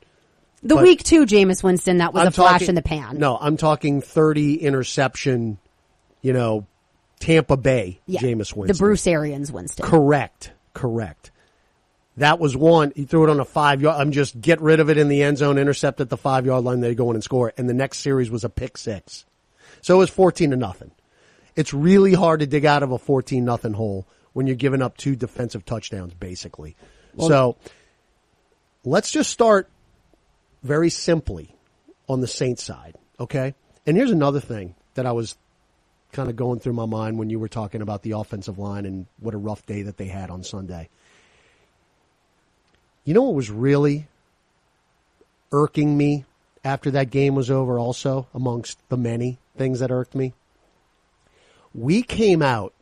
The 0.63 0.75
But 0.75 0.85
week 0.85 1.03
two, 1.03 1.27
Jameis 1.27 1.63
Winston, 1.63 1.99
that 1.99 2.15
was 2.15 2.23
I'm 2.23 2.29
a 2.29 2.31
flash 2.31 2.69
in 2.69 2.75
the 2.75 2.83
pan. 2.83 3.19
No, 3.19 3.37
I'm 3.41 3.57
talking 3.57 4.01
30 4.01 4.57
interception, 4.57 5.59
you 6.23 6.33
know, 6.33 6.67
Tampa 7.21 7.57
Bay 7.57 8.01
Yeah. 8.07 8.21
Jameis 8.21 8.55
Winston. 8.55 8.67
The 8.69 8.75
Bruce 8.75 9.07
Arians 9.07 9.53
Winston. 9.53 9.87
Correct. 9.87 10.53
Correct. 10.75 11.31
That 12.19 12.39
was 12.39 12.57
one. 12.57 12.93
He 12.97 13.05
threw 13.05 13.25
it 13.25 13.31
on 13.31 13.41
a 13.41 13.45
five 13.45 13.83
yard. 13.83 14.01
I'm 14.01 14.13
just 14.13 14.41
get 14.41 14.61
rid 14.61 14.81
of 14.81 14.89
it 14.89 14.97
in 14.97 15.09
the 15.09 15.23
end 15.23 15.39
zone, 15.39 15.59
intercept 15.59 16.01
at 16.01 16.09
the 16.09 16.17
five 16.17 16.47
yard 16.47 16.65
line. 16.65 16.81
They 16.81 16.95
go 16.95 17.11
in 17.11 17.17
and 17.17 17.25
score. 17.25 17.53
And 17.57 17.69
the 17.69 17.75
next 17.75 17.99
series 17.99 18.31
was 18.31 18.45
a 18.45 18.49
pick 18.49 18.79
six. 18.79 19.25
So 19.83 19.97
it 19.97 19.99
was 19.99 20.11
14 20.11 20.51
to 20.51 20.57
nothing. 20.57 20.91
It's 21.55 21.75
really 21.75 22.15
hard 22.15 22.41
to 22.41 22.47
dig 22.47 22.65
out 22.65 22.83
of 22.83 22.91
a 22.93 22.99
14 22.99 23.45
nothing 23.45 23.75
hole 23.75 24.07
when 24.33 24.47
you're 24.47 24.57
giving 24.57 24.83
up 24.83 24.97
two 24.97 25.17
defensive 25.17 25.65
touchdowns, 25.65 26.15
basically. 26.15 26.77
Well- 27.15 27.29
so 27.29 27.57
let's 28.85 29.11
just 29.11 29.31
start 29.31 29.69
very 30.63 30.91
simply 30.91 31.55
on 32.09 32.21
the 32.21 32.27
Saints 32.27 32.63
side. 32.63 32.97
Okay. 33.21 33.55
And 33.87 33.97
here's 33.97 34.11
another 34.11 34.41
thing 34.41 34.75
that 34.95 35.07
I 35.07 35.13
was 35.13 35.37
kind 36.13 36.31
of 36.31 36.37
going 36.37 36.61
through 36.61 36.73
my 36.73 36.87
mind 36.87 37.19
when 37.19 37.31
you 37.31 37.39
were 37.39 37.49
talking 37.49 37.83
about 37.83 38.03
the 38.03 38.13
offensive 38.13 38.59
line 38.59 38.87
and 38.87 39.07
what 39.21 39.35
a 39.35 39.39
rough 39.39 39.65
day 39.67 39.83
that 39.83 39.97
they 39.99 40.07
had 40.07 40.31
on 40.31 40.43
Sunday. 40.43 40.89
You 43.07 43.15
know 43.15 43.23
what 43.23 43.35
was 43.35 43.53
really 43.53 44.09
irking 45.53 45.97
me 45.97 46.25
after 46.65 46.91
that 46.91 47.11
game 47.11 47.37
was 47.37 47.53
over 47.53 47.79
also 47.79 48.27
amongst 48.35 48.81
the 48.89 48.97
many 48.97 49.39
things 49.57 49.79
that 49.79 49.93
irked 49.93 50.17
me? 50.17 50.35
We 51.73 52.03
came 52.03 52.43
out 52.43 52.75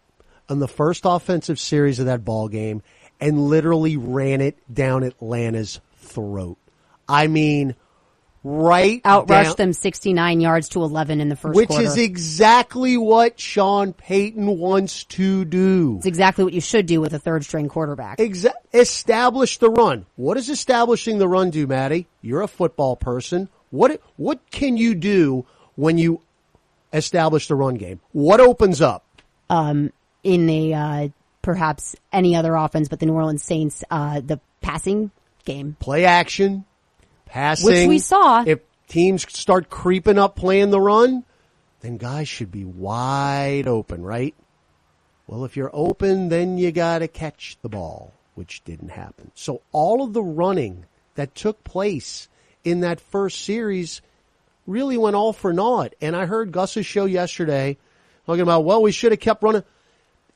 on 0.48 0.60
the 0.60 0.66
first 0.66 1.02
offensive 1.04 1.60
series 1.60 1.98
of 1.98 2.06
that 2.06 2.24
ball 2.24 2.48
game 2.48 2.82
and 3.20 3.48
literally 3.48 3.98
ran 3.98 4.40
it 4.40 4.56
down 4.72 5.02
Atlanta's 5.02 5.80
throat. 5.98 6.56
I 7.06 7.26
mean, 7.26 7.74
right 8.46 9.02
Outrushed 9.02 9.26
down- 9.26 9.54
them 9.56 9.72
69 9.72 10.40
yards 10.40 10.68
to 10.70 10.82
11 10.82 11.20
in 11.20 11.30
the 11.30 11.36
first 11.36 11.56
which 11.56 11.68
quarter. 11.70 11.84
is 11.84 11.96
exactly 11.96 12.96
what 12.98 13.40
Sean 13.40 13.92
Payton 13.94 14.58
wants 14.58 15.04
to 15.04 15.44
do. 15.46 15.94
it's 15.96 16.06
exactly 16.06 16.44
what 16.44 16.52
you 16.52 16.60
should 16.60 16.84
do 16.86 17.00
with 17.00 17.14
a 17.14 17.18
third 17.18 17.42
string 17.44 17.68
quarterback. 17.68 18.18
Exa- 18.18 18.52
establish 18.72 19.58
the 19.58 19.70
run. 19.70 20.04
What 20.16 20.34
does 20.34 20.50
establishing 20.50 21.18
the 21.18 21.26
run 21.26 21.50
do, 21.50 21.66
Maddie? 21.66 22.06
You're 22.22 22.42
a 22.42 22.48
football 22.48 22.96
person. 22.96 23.48
What 23.70 24.00
what 24.16 24.38
can 24.50 24.76
you 24.76 24.94
do 24.94 25.46
when 25.74 25.98
you 25.98 26.20
establish 26.92 27.48
the 27.48 27.54
run 27.54 27.74
game? 27.76 28.00
What 28.12 28.40
opens 28.40 28.80
up? 28.80 29.04
um, 29.50 29.90
in 30.22 30.48
a 30.48 30.72
uh, 30.72 31.08
perhaps 31.42 31.94
any 32.12 32.34
other 32.36 32.54
offense, 32.54 32.88
but 32.88 32.98
the 33.00 33.06
New 33.06 33.12
Orleans 33.12 33.42
Saints, 33.42 33.84
uh, 33.90 34.20
the 34.20 34.40
passing 34.62 35.10
game. 35.44 35.76
Play 35.80 36.04
action, 36.06 36.64
passing. 37.34 37.66
Which 37.66 37.88
we 37.88 37.98
saw. 37.98 38.44
If 38.46 38.60
teams 38.86 39.26
start 39.36 39.68
creeping 39.68 40.18
up 40.18 40.36
playing 40.36 40.70
the 40.70 40.80
run, 40.80 41.24
then 41.80 41.96
guys 41.96 42.28
should 42.28 42.52
be 42.52 42.64
wide 42.64 43.66
open, 43.66 44.02
right? 44.02 44.34
Well, 45.26 45.44
if 45.44 45.56
you're 45.56 45.70
open, 45.72 46.28
then 46.28 46.58
you 46.58 46.70
got 46.70 47.00
to 47.00 47.08
catch 47.08 47.58
the 47.60 47.68
ball, 47.68 48.12
which 48.36 48.62
didn't 48.64 48.90
happen. 48.90 49.32
So 49.34 49.62
all 49.72 50.04
of 50.04 50.12
the 50.12 50.22
running 50.22 50.86
that 51.16 51.34
took 51.34 51.64
place 51.64 52.28
in 52.62 52.80
that 52.80 53.00
first 53.00 53.44
series 53.44 54.00
really 54.66 54.96
went 54.96 55.16
all 55.16 55.32
for 55.32 55.52
naught. 55.52 55.94
And 56.00 56.14
I 56.14 56.26
heard 56.26 56.52
Gus's 56.52 56.86
show 56.86 57.04
yesterday 57.04 57.78
talking 58.26 58.42
about, 58.42 58.64
well, 58.64 58.80
we 58.80 58.92
should 58.92 59.12
have 59.12 59.20
kept 59.20 59.42
running. 59.42 59.64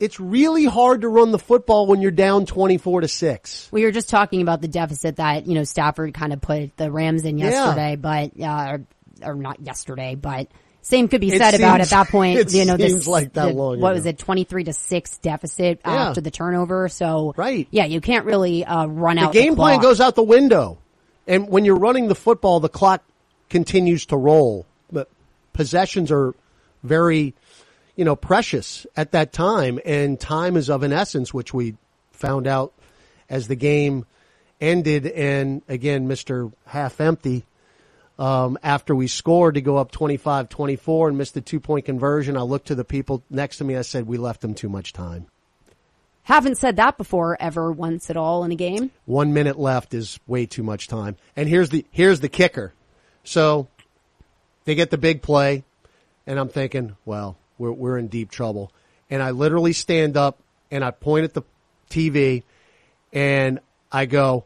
It's 0.00 0.20
really 0.20 0.64
hard 0.64 1.00
to 1.00 1.08
run 1.08 1.32
the 1.32 1.40
football 1.40 1.86
when 1.88 2.00
you're 2.00 2.12
down 2.12 2.46
24 2.46 3.00
to 3.00 3.08
6. 3.08 3.68
We 3.72 3.82
were 3.84 3.90
just 3.90 4.08
talking 4.08 4.42
about 4.42 4.60
the 4.60 4.68
deficit 4.68 5.16
that, 5.16 5.48
you 5.48 5.54
know, 5.54 5.64
Stafford 5.64 6.14
kind 6.14 6.32
of 6.32 6.40
put 6.40 6.76
the 6.76 6.90
Rams 6.92 7.24
in 7.24 7.36
Yeah. 7.36 7.50
yesterday, 7.50 7.96
but, 7.96 8.40
uh, 8.40 8.78
or, 9.24 9.30
or 9.30 9.34
not 9.34 9.60
yesterday, 9.60 10.14
but 10.14 10.46
same 10.82 11.08
could 11.08 11.20
be 11.20 11.32
It 11.32 11.38
said 11.38 11.54
about 11.54 11.80
seems- 11.80 11.92
at 11.92 12.04
that 12.06 12.08
point, 12.12 12.38
it 12.38 12.54
you 12.54 12.64
know, 12.64 12.76
this, 12.76 13.08
like 13.08 13.32
that 13.32 13.46
the- 13.46 13.52
long 13.52 13.80
what 13.80 13.88
ago. 13.88 13.94
was 13.96 14.06
it, 14.06 14.18
23 14.18 14.64
to 14.64 14.72
6 14.72 15.18
deficit 15.18 15.80
Yeah. 15.84 16.10
after 16.10 16.20
the 16.20 16.30
turnover. 16.30 16.88
So, 16.88 17.34
right. 17.36 17.66
Yeah, 17.72 17.86
you 17.86 18.00
can't 18.00 18.24
really, 18.24 18.64
uh, 18.64 18.86
run 18.86 19.18
out 19.18 19.32
the 19.32 19.40
out 19.40 19.42
game 19.42 19.52
the 19.54 19.56
plan 19.56 19.80
goes 19.80 20.00
out 20.00 20.14
the 20.14 20.22
window. 20.22 20.78
And 21.26 21.48
when 21.48 21.64
you're 21.64 21.76
running 21.76 22.06
the 22.06 22.14
football, 22.14 22.60
the 22.60 22.68
clock 22.68 23.02
continues 23.50 24.06
to 24.06 24.16
roll. 24.16 24.64
But 24.92 25.08
possessions 25.54 26.12
are 26.12 26.34
very, 26.84 27.34
you 27.98 28.04
know, 28.04 28.14
precious 28.14 28.86
at 28.96 29.10
that 29.10 29.32
time. 29.32 29.80
And 29.84 30.18
time 30.20 30.56
is 30.56 30.70
of 30.70 30.84
an 30.84 30.92
essence, 30.92 31.34
which 31.34 31.52
we 31.52 31.74
found 32.12 32.46
out 32.46 32.72
as 33.28 33.48
the 33.48 33.56
game 33.56 34.06
ended. 34.60 35.04
And 35.04 35.62
again, 35.68 36.08
Mr. 36.08 36.52
Half 36.64 37.00
Empty, 37.00 37.44
um, 38.16 38.56
after 38.62 38.94
we 38.94 39.08
scored 39.08 39.56
to 39.56 39.60
go 39.60 39.78
up 39.78 39.90
25-24 39.90 41.08
and 41.08 41.18
missed 41.18 41.34
the 41.34 41.40
two 41.40 41.58
point 41.58 41.86
conversion, 41.86 42.36
I 42.36 42.42
looked 42.42 42.68
to 42.68 42.76
the 42.76 42.84
people 42.84 43.24
next 43.30 43.58
to 43.58 43.64
me. 43.64 43.74
I 43.74 43.82
said, 43.82 44.06
we 44.06 44.16
left 44.16 44.42
them 44.42 44.54
too 44.54 44.68
much 44.68 44.92
time. 44.92 45.26
Haven't 46.22 46.56
said 46.56 46.76
that 46.76 46.98
before 46.98 47.36
ever 47.40 47.72
once 47.72 48.10
at 48.10 48.16
all 48.16 48.44
in 48.44 48.52
a 48.52 48.54
game. 48.54 48.92
one 49.06 49.32
minute 49.32 49.58
left 49.58 49.92
is 49.92 50.20
way 50.28 50.46
too 50.46 50.62
much 50.62 50.86
time. 50.86 51.16
And 51.34 51.48
here's 51.48 51.70
the 51.70 51.84
here's 51.90 52.20
the 52.20 52.28
kicker. 52.28 52.74
So 53.24 53.66
they 54.66 54.76
get 54.76 54.90
the 54.90 54.98
big 54.98 55.22
play, 55.22 55.64
and 56.26 56.38
I'm 56.38 56.50
thinking, 56.50 56.96
well, 57.06 57.38
we're 57.58 57.72
we're 57.72 57.98
in 57.98 58.08
deep 58.08 58.30
trouble. 58.30 58.72
And 59.10 59.22
I 59.22 59.30
literally 59.30 59.72
stand 59.72 60.16
up 60.16 60.38
and 60.70 60.84
I 60.84 60.90
point 60.90 61.24
at 61.24 61.34
the 61.34 61.42
TV, 61.90 62.42
and 63.12 63.60
I 63.90 64.06
go, 64.06 64.44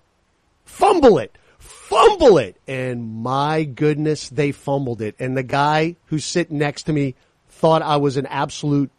fumble 0.64 1.18
it, 1.18 1.36
fumble 1.58 2.38
it, 2.38 2.56
and 2.68 3.22
my 3.22 3.64
goodness, 3.64 4.28
they 4.28 4.52
fumbled 4.52 5.02
it. 5.02 5.16
And 5.18 5.36
the 5.36 5.42
guy 5.42 5.96
who's 6.06 6.24
sitting 6.24 6.58
next 6.58 6.84
to 6.84 6.92
me 6.92 7.16
thought 7.48 7.82
I 7.82 7.96
was 7.96 8.16
an 8.16 8.26
absolute 8.26 8.90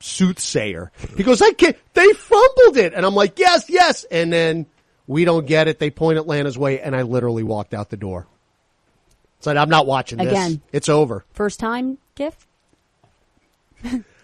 soothsayer. 0.00 0.92
He 1.16 1.22
goes, 1.22 1.40
I 1.42 1.52
can't, 1.52 1.76
they 1.94 2.12
fumbled 2.12 2.76
it. 2.76 2.94
And 2.94 3.04
I'm 3.04 3.14
like, 3.14 3.38
yes, 3.38 3.68
yes. 3.68 4.04
And 4.04 4.32
then 4.32 4.66
we 5.06 5.24
don't 5.24 5.46
get 5.46 5.68
it. 5.68 5.78
They 5.78 5.90
point 5.90 6.18
Atlanta's 6.18 6.58
way 6.58 6.80
and 6.80 6.94
I 6.94 7.02
literally 7.02 7.42
walked 7.42 7.74
out 7.74 7.90
the 7.90 7.96
door. 7.96 8.26
Said, 9.40 9.56
I'm 9.56 9.68
not 9.68 9.86
watching 9.86 10.18
this. 10.18 10.28
Again. 10.28 10.62
It's 10.72 10.88
over. 10.88 11.24
First 11.32 11.60
time 11.60 11.98
gift? 12.14 12.46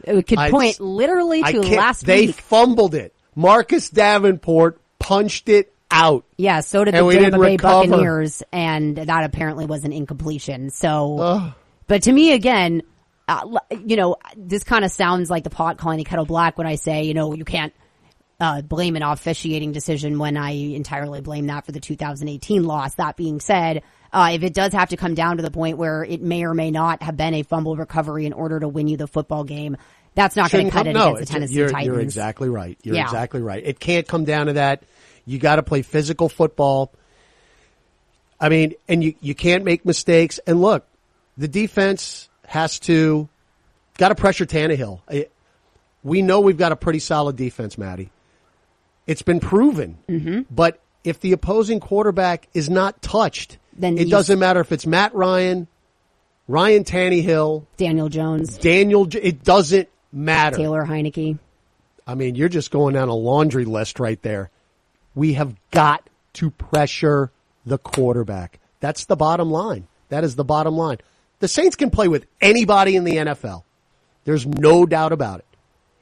It 0.05 0.27
could 0.27 0.39
I- 0.39 0.51
point 0.51 0.81
literally 0.81 1.43
to 1.43 1.61
last 1.63 2.05
They 2.07 2.27
week. 2.27 2.37
fumbled 2.37 2.95
it. 2.95 3.15
Marcus 3.35 3.89
Davenport 3.91 4.81
punched 4.99 5.49
it 5.49 5.73
out. 5.91 6.25
Yeah, 6.37 6.61
so 6.61 6.85
did 6.85 6.95
the 6.95 6.99
Tampa 7.11 7.39
Bay 7.39 7.53
recover. 7.53 7.89
Buccaneers, 7.89 8.43
and 8.53 8.97
that 8.97 9.25
apparently 9.25 9.67
was 9.67 9.85
an 9.85 9.93
incompletion. 9.93 10.71
So, 10.71 11.53
but 11.87 12.03
to 12.05 12.13
me, 12.13 12.33
again, 12.33 12.83
uh, 13.29 13.59
you 13.85 13.97
know, 13.97 14.17
this 14.37 14.65
kind 14.65 14.85
of 14.85 14.91
sounds 14.91 15.31
like 15.31 15.45
the 15.45 15.51
pot 15.51 15.79
calling 15.79 15.99
the 15.99 16.05
kettle 16.05 16.25
black 16.27 16.59
when 16.59 16.67
I 16.67 16.75
say, 16.75 17.05
you 17.05 17.15
know, 17.15 17.35
you 17.35 17.45
can't 17.45 17.73
uh, 18.41 18.61
blame 18.63 18.97
an 18.97 19.03
officiating 19.03 19.73
decision 19.73 20.19
when 20.19 20.37
I 20.37 20.51
entirely 20.51 21.21
blame 21.21 21.47
that 21.47 21.65
for 21.65 21.73
the 21.73 21.81
2018 21.81 22.65
loss. 22.65 22.95
That 22.97 23.17
being 23.17 23.39
said, 23.41 23.83
uh, 24.13 24.31
if 24.33 24.43
it 24.43 24.53
does 24.55 24.73
have 24.73 24.91
to 24.91 24.97
come 24.97 25.15
down 25.15 25.39
to 25.39 25.43
the 25.43 25.51
point 25.51 25.79
where 25.79 26.05
it 26.05 26.21
may 26.21 26.45
or 26.45 26.55
may 26.55 26.71
not 26.71 27.03
have 27.03 27.17
been 27.17 27.35
a 27.35 27.43
fumble 27.43 27.77
recovery 27.77 28.27
in 28.27 28.33
order 28.33 28.61
to 28.61 28.69
win 28.69 28.89
you 28.89 28.97
the 28.97 29.07
football 29.07 29.45
game, 29.45 29.77
that's 30.15 30.37
not 30.37 30.51
going 30.51 30.67
to 30.67 30.71
cut 30.71 30.81
come- 30.81 30.89
it 30.89 30.93
no, 30.93 31.13
against 31.15 31.21
the 31.21 31.33
Tennessee 31.33 31.55
you're, 31.55 31.69
Titans. 31.71 31.87
You're 31.87 32.01
exactly 32.01 32.49
right. 32.49 32.77
You're 32.83 32.97
Yeah. 32.97 33.05
exactly 33.05 33.41
right. 33.41 33.63
It 33.65 33.81
can't 33.81 34.07
come 34.07 34.25
down 34.25 34.47
to 34.47 34.53
that. 34.55 34.83
You 35.25 35.39
got 35.39 35.57
to 35.57 35.63
play 35.63 35.83
physical 35.83 36.29
football. 36.29 36.93
I 38.41 38.49
mean, 38.49 38.75
and 38.89 39.03
you, 39.03 39.15
you 39.21 39.35
can't 39.35 39.65
make 39.65 39.87
mistakes. 39.87 40.41
And 40.47 40.61
look, 40.61 40.87
the 41.39 41.49
defense 41.49 42.29
has 42.47 42.79
to, 42.81 43.29
got 43.97 44.09
to 44.09 44.15
pressure 44.15 44.45
Tannehill. 44.45 45.01
We 46.03 46.23
know 46.23 46.41
we've 46.41 46.59
got 46.59 46.73
a 46.73 46.77
pretty 46.77 46.99
solid 46.99 47.37
defense, 47.37 47.79
Maddie. 47.79 48.11
It's 49.07 49.23
been 49.23 49.41
proven. 49.41 49.97
Mm-hmm. 50.09 50.41
But 50.51 50.81
if 51.05 51.21
the 51.21 51.33
opposing 51.33 51.81
quarterback 51.81 52.49
is 52.53 52.69
not 52.69 53.01
touched, 53.01 53.59
Then 53.77 53.99
it 53.99 54.11
doesn't 54.11 54.39
matter 54.39 54.61
if 54.61 54.73
it's 54.73 54.87
Matt 54.87 55.15
Ryan, 55.15 55.67
Ryan 56.49 56.85
Tannehill, 56.85 57.67
Daniel 57.77 58.09
Jones, 58.09 58.59
Daniel, 58.59 59.09
it 59.15 59.43
doesn't 59.43 59.89
matter. 60.13 60.57
Taylor 60.57 60.85
Heinicke. 60.85 61.39
I 62.07 62.15
mean, 62.15 62.35
you're 62.35 62.49
just 62.49 62.71
going 62.71 62.95
down 62.95 63.09
a 63.09 63.15
laundry 63.15 63.65
list 63.65 64.01
right 64.01 64.21
there. 64.23 64.51
We 65.15 65.35
have 65.35 65.55
got 65.71 66.09
to 66.35 66.51
pressure 66.51 67.31
the 67.65 67.79
quarterback. 67.79 68.59
That's 68.81 69.05
the 69.05 69.17
bottom 69.17 69.51
line. 69.51 69.87
That 70.09 70.25
is 70.25 70.35
the 70.37 70.45
bottom 70.45 70.77
line. 70.77 70.99
The 71.39 71.49
Saints 71.49 71.77
can 71.77 71.91
play 71.91 72.09
with 72.09 72.27
anybody 72.41 72.97
in 72.97 73.05
the 73.05 73.17
NFL. 73.17 73.63
There's 74.25 74.47
no 74.47 74.87
doubt 74.87 75.13
about 75.13 75.41
it. 75.41 75.47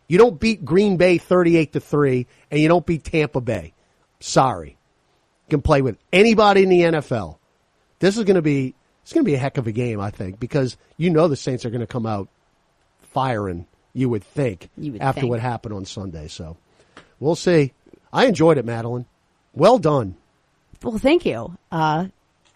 You 0.09 0.19
don't 0.19 0.41
beat 0.41 0.65
Green 0.65 0.97
Bay 0.97 1.19
38 1.19 1.73
to 1.75 1.81
3 1.81 2.27
and 2.51 2.61
you 2.61 2.69
don't 2.69 2.85
beat 2.85 3.05
Tampa 3.05 3.41
Bay. 3.41 3.73
Sorry. 4.19 4.71
You 4.71 5.51
can 5.51 5.63
play 5.63 5.83
with 5.83 5.97
anybody 6.13 6.63
in 6.65 6.69
the 6.69 6.81
NFL. 6.81 7.37
This 8.01 8.17
is 8.17 8.25
going 8.25 8.35
to 8.37 8.43
be 8.43 8.75
it's 9.03 9.13
going 9.13 9.25
to 9.25 9.31
be 9.31 9.35
a 9.35 9.39
heck 9.39 9.57
of 9.57 9.67
a 9.67 9.73
game, 9.73 10.01
I 10.01 10.11
think, 10.11 10.39
because 10.41 10.77
you 10.97 11.11
know 11.11 11.29
the 11.29 11.37
Saints 11.37 11.65
are 11.65 11.71
going 11.71 11.81
to 11.81 11.87
come 11.87 12.07
out 12.07 12.29
firing, 13.13 13.67
you 13.93 14.09
would 14.09 14.25
think, 14.25 14.69
You 14.77 14.93
would 14.93 15.01
after 15.01 15.23
think. 15.23 15.31
what 15.31 15.41
happened 15.41 15.75
on 15.75 15.85
Sunday. 15.85 16.29
So 16.29 16.57
we'll 17.19 17.35
see. 17.37 17.73
I 18.13 18.27
enjoyed 18.27 18.59
it, 18.59 18.65
Madeline. 18.65 19.07
Well 19.55 19.79
done. 19.79 20.17
Well, 20.83 20.99
thank 20.99 21.27
you. 21.27 21.57
Uh, 21.71 22.07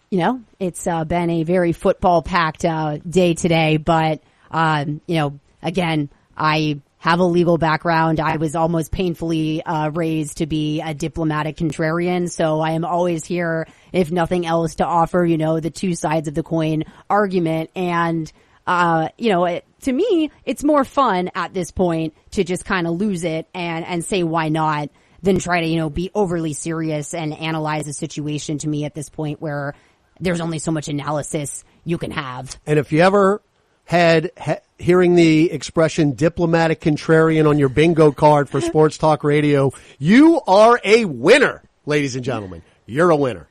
you 0.09 0.19
know, 0.19 0.41
it's 0.59 0.87
uh, 0.87 1.03
been 1.03 1.29
a 1.29 1.43
very 1.43 1.73
football 1.73 2.21
packed 2.21 2.63
uh, 2.65 2.97
day 2.97 3.33
today, 3.33 3.77
but 3.77 4.21
um, 4.51 5.01
you 5.07 5.15
know, 5.15 5.39
again, 5.61 6.09
I 6.37 6.79
have 7.05 7.19
a 7.19 7.23
legal 7.23 7.59
background. 7.59 8.19
I 8.19 8.37
was 8.37 8.55
almost 8.55 8.91
painfully 8.91 9.63
uh, 9.63 9.91
raised 9.91 10.37
to 10.37 10.47
be 10.47 10.81
a 10.81 10.95
diplomatic 10.95 11.55
contrarian, 11.55 12.31
so 12.31 12.61
I 12.61 12.71
am 12.71 12.83
always 12.83 13.23
here, 13.23 13.67
if 13.93 14.11
nothing 14.11 14.47
else, 14.47 14.75
to 14.75 14.85
offer 14.85 15.23
you 15.23 15.37
know 15.37 15.59
the 15.59 15.69
two 15.69 15.93
sides 15.93 16.27
of 16.27 16.33
the 16.33 16.43
coin 16.43 16.83
argument 17.09 17.69
and. 17.75 18.31
Uh, 18.67 19.09
you 19.19 19.29
know, 19.29 19.45
it, 19.45 19.63
to 19.81 19.93
me, 19.93 20.31
it's 20.43 20.63
more 20.63 20.83
fun 20.83 21.29
at 21.35 21.53
this 21.53 21.69
point 21.69 22.15
to 22.31 22.43
just 22.43 22.65
kind 22.65 22.87
of 22.87 22.95
lose 22.95 23.23
it 23.23 23.47
and, 23.53 23.85
and 23.85 24.03
say 24.03 24.23
why 24.23 24.49
not 24.49 24.89
than 25.21 25.37
try 25.37 25.61
to, 25.61 25.67
you 25.67 25.77
know, 25.77 25.91
be 25.91 26.09
overly 26.15 26.53
serious 26.53 27.13
and 27.13 27.31
analyze 27.31 27.85
the 27.85 27.93
situation 27.93 28.57
to 28.57 28.67
me 28.67 28.83
at 28.83 28.95
this 28.95 29.07
point 29.07 29.39
where 29.39 29.75
there's 30.19 30.41
only 30.41 30.57
so 30.57 30.71
much 30.71 30.87
analysis 30.87 31.63
you 31.83 31.99
can 31.99 32.09
have. 32.09 32.59
And 32.65 32.79
if 32.79 32.91
you 32.91 33.01
ever 33.01 33.43
had 33.83 34.31
ha- 34.35 34.61
hearing 34.77 35.15
the 35.15 35.51
expression 35.51 36.13
diplomatic 36.13 36.81
contrarian 36.81 37.47
on 37.47 37.57
your 37.57 37.69
bingo 37.69 38.11
card 38.11 38.49
for 38.49 38.61
sports 38.61 38.97
talk 38.97 39.23
radio, 39.23 39.71
you 39.97 40.41
are 40.47 40.79
a 40.83 41.05
winner, 41.05 41.63
ladies 41.85 42.15
and 42.15 42.23
gentlemen. 42.23 42.61
You're 42.85 43.09
a 43.09 43.15
winner. 43.15 43.47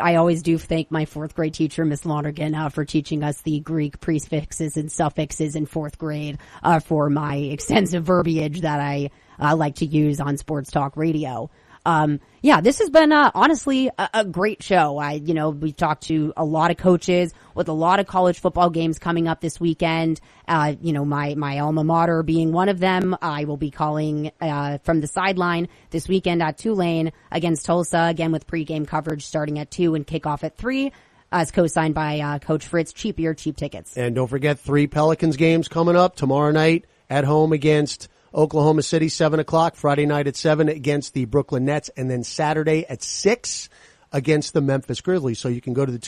I 0.00 0.16
always 0.16 0.42
do 0.42 0.58
thank 0.58 0.90
my 0.90 1.06
fourth 1.06 1.34
grade 1.34 1.54
teacher, 1.54 1.84
Miss 1.84 2.04
Lonergan, 2.04 2.54
uh, 2.54 2.68
for 2.68 2.84
teaching 2.84 3.24
us 3.24 3.40
the 3.40 3.60
Greek 3.60 4.00
prefixes 4.00 4.76
and 4.76 4.92
suffixes 4.92 5.56
in 5.56 5.66
fourth 5.66 5.98
grade, 5.98 6.38
uh, 6.62 6.78
for 6.78 7.10
my 7.10 7.36
extensive 7.52 8.04
verbiage 8.04 8.60
that 8.60 8.80
I 8.80 9.10
uh, 9.40 9.56
like 9.56 9.76
to 9.76 9.86
use 9.86 10.20
on 10.20 10.36
sports 10.36 10.70
talk 10.70 10.96
radio. 10.96 11.50
Um, 11.84 12.20
yeah, 12.42 12.60
this 12.60 12.78
has 12.78 12.90
been 12.90 13.12
uh, 13.12 13.30
honestly 13.34 13.90
a, 13.98 14.10
a 14.14 14.24
great 14.24 14.62
show. 14.62 14.98
I, 14.98 15.12
you 15.12 15.34
know, 15.34 15.50
we've 15.50 15.76
talked 15.76 16.04
to 16.04 16.32
a 16.36 16.44
lot 16.44 16.70
of 16.70 16.76
coaches 16.76 17.32
with 17.54 17.68
a 17.68 17.72
lot 17.72 18.00
of 18.00 18.06
college 18.06 18.38
football 18.38 18.70
games 18.70 18.98
coming 18.98 19.28
up 19.28 19.40
this 19.40 19.60
weekend. 19.60 20.20
Uh, 20.46 20.74
you 20.80 20.92
know, 20.92 21.04
my 21.04 21.34
my 21.34 21.58
alma 21.60 21.84
mater 21.84 22.22
being 22.22 22.52
one 22.52 22.68
of 22.68 22.78
them. 22.78 23.16
I 23.20 23.44
will 23.44 23.56
be 23.56 23.70
calling 23.70 24.30
uh, 24.40 24.78
from 24.84 25.00
the 25.00 25.06
sideline 25.06 25.68
this 25.90 26.08
weekend 26.08 26.42
at 26.42 26.58
Tulane 26.58 27.12
against 27.30 27.66
Tulsa 27.66 28.06
again 28.10 28.32
with 28.32 28.46
pregame 28.46 28.86
coverage 28.86 29.24
starting 29.24 29.58
at 29.58 29.70
two 29.70 29.94
and 29.94 30.06
kickoff 30.06 30.44
at 30.44 30.56
three. 30.56 30.92
As 31.34 31.50
co-signed 31.50 31.94
by 31.94 32.20
uh, 32.20 32.38
Coach 32.40 32.66
Fritz, 32.66 32.92
cheap 32.92 33.18
cheap 33.36 33.56
tickets. 33.56 33.96
And 33.96 34.14
don't 34.14 34.28
forget 34.28 34.58
three 34.58 34.86
Pelicans 34.86 35.38
games 35.38 35.66
coming 35.66 35.96
up 35.96 36.14
tomorrow 36.14 36.50
night 36.50 36.84
at 37.08 37.24
home 37.24 37.54
against 37.54 38.08
Oklahoma 38.34 38.82
City, 38.82 39.08
seven 39.08 39.40
o'clock, 39.40 39.76
Friday 39.76 40.06
night 40.06 40.26
at 40.26 40.36
seven 40.36 40.68
against 40.68 41.14
the 41.14 41.26
Brooklyn 41.26 41.64
Nets, 41.64 41.90
and 41.96 42.10
then 42.10 42.24
Saturday 42.24 42.86
at 42.88 43.02
six 43.02 43.68
against 44.12 44.54
the 44.54 44.60
Memphis 44.60 45.00
Grizzlies. 45.00 45.38
So 45.38 45.48
you 45.48 45.60
can 45.60 45.74
go 45.74 45.84
to 45.84 45.92
the 45.92 45.98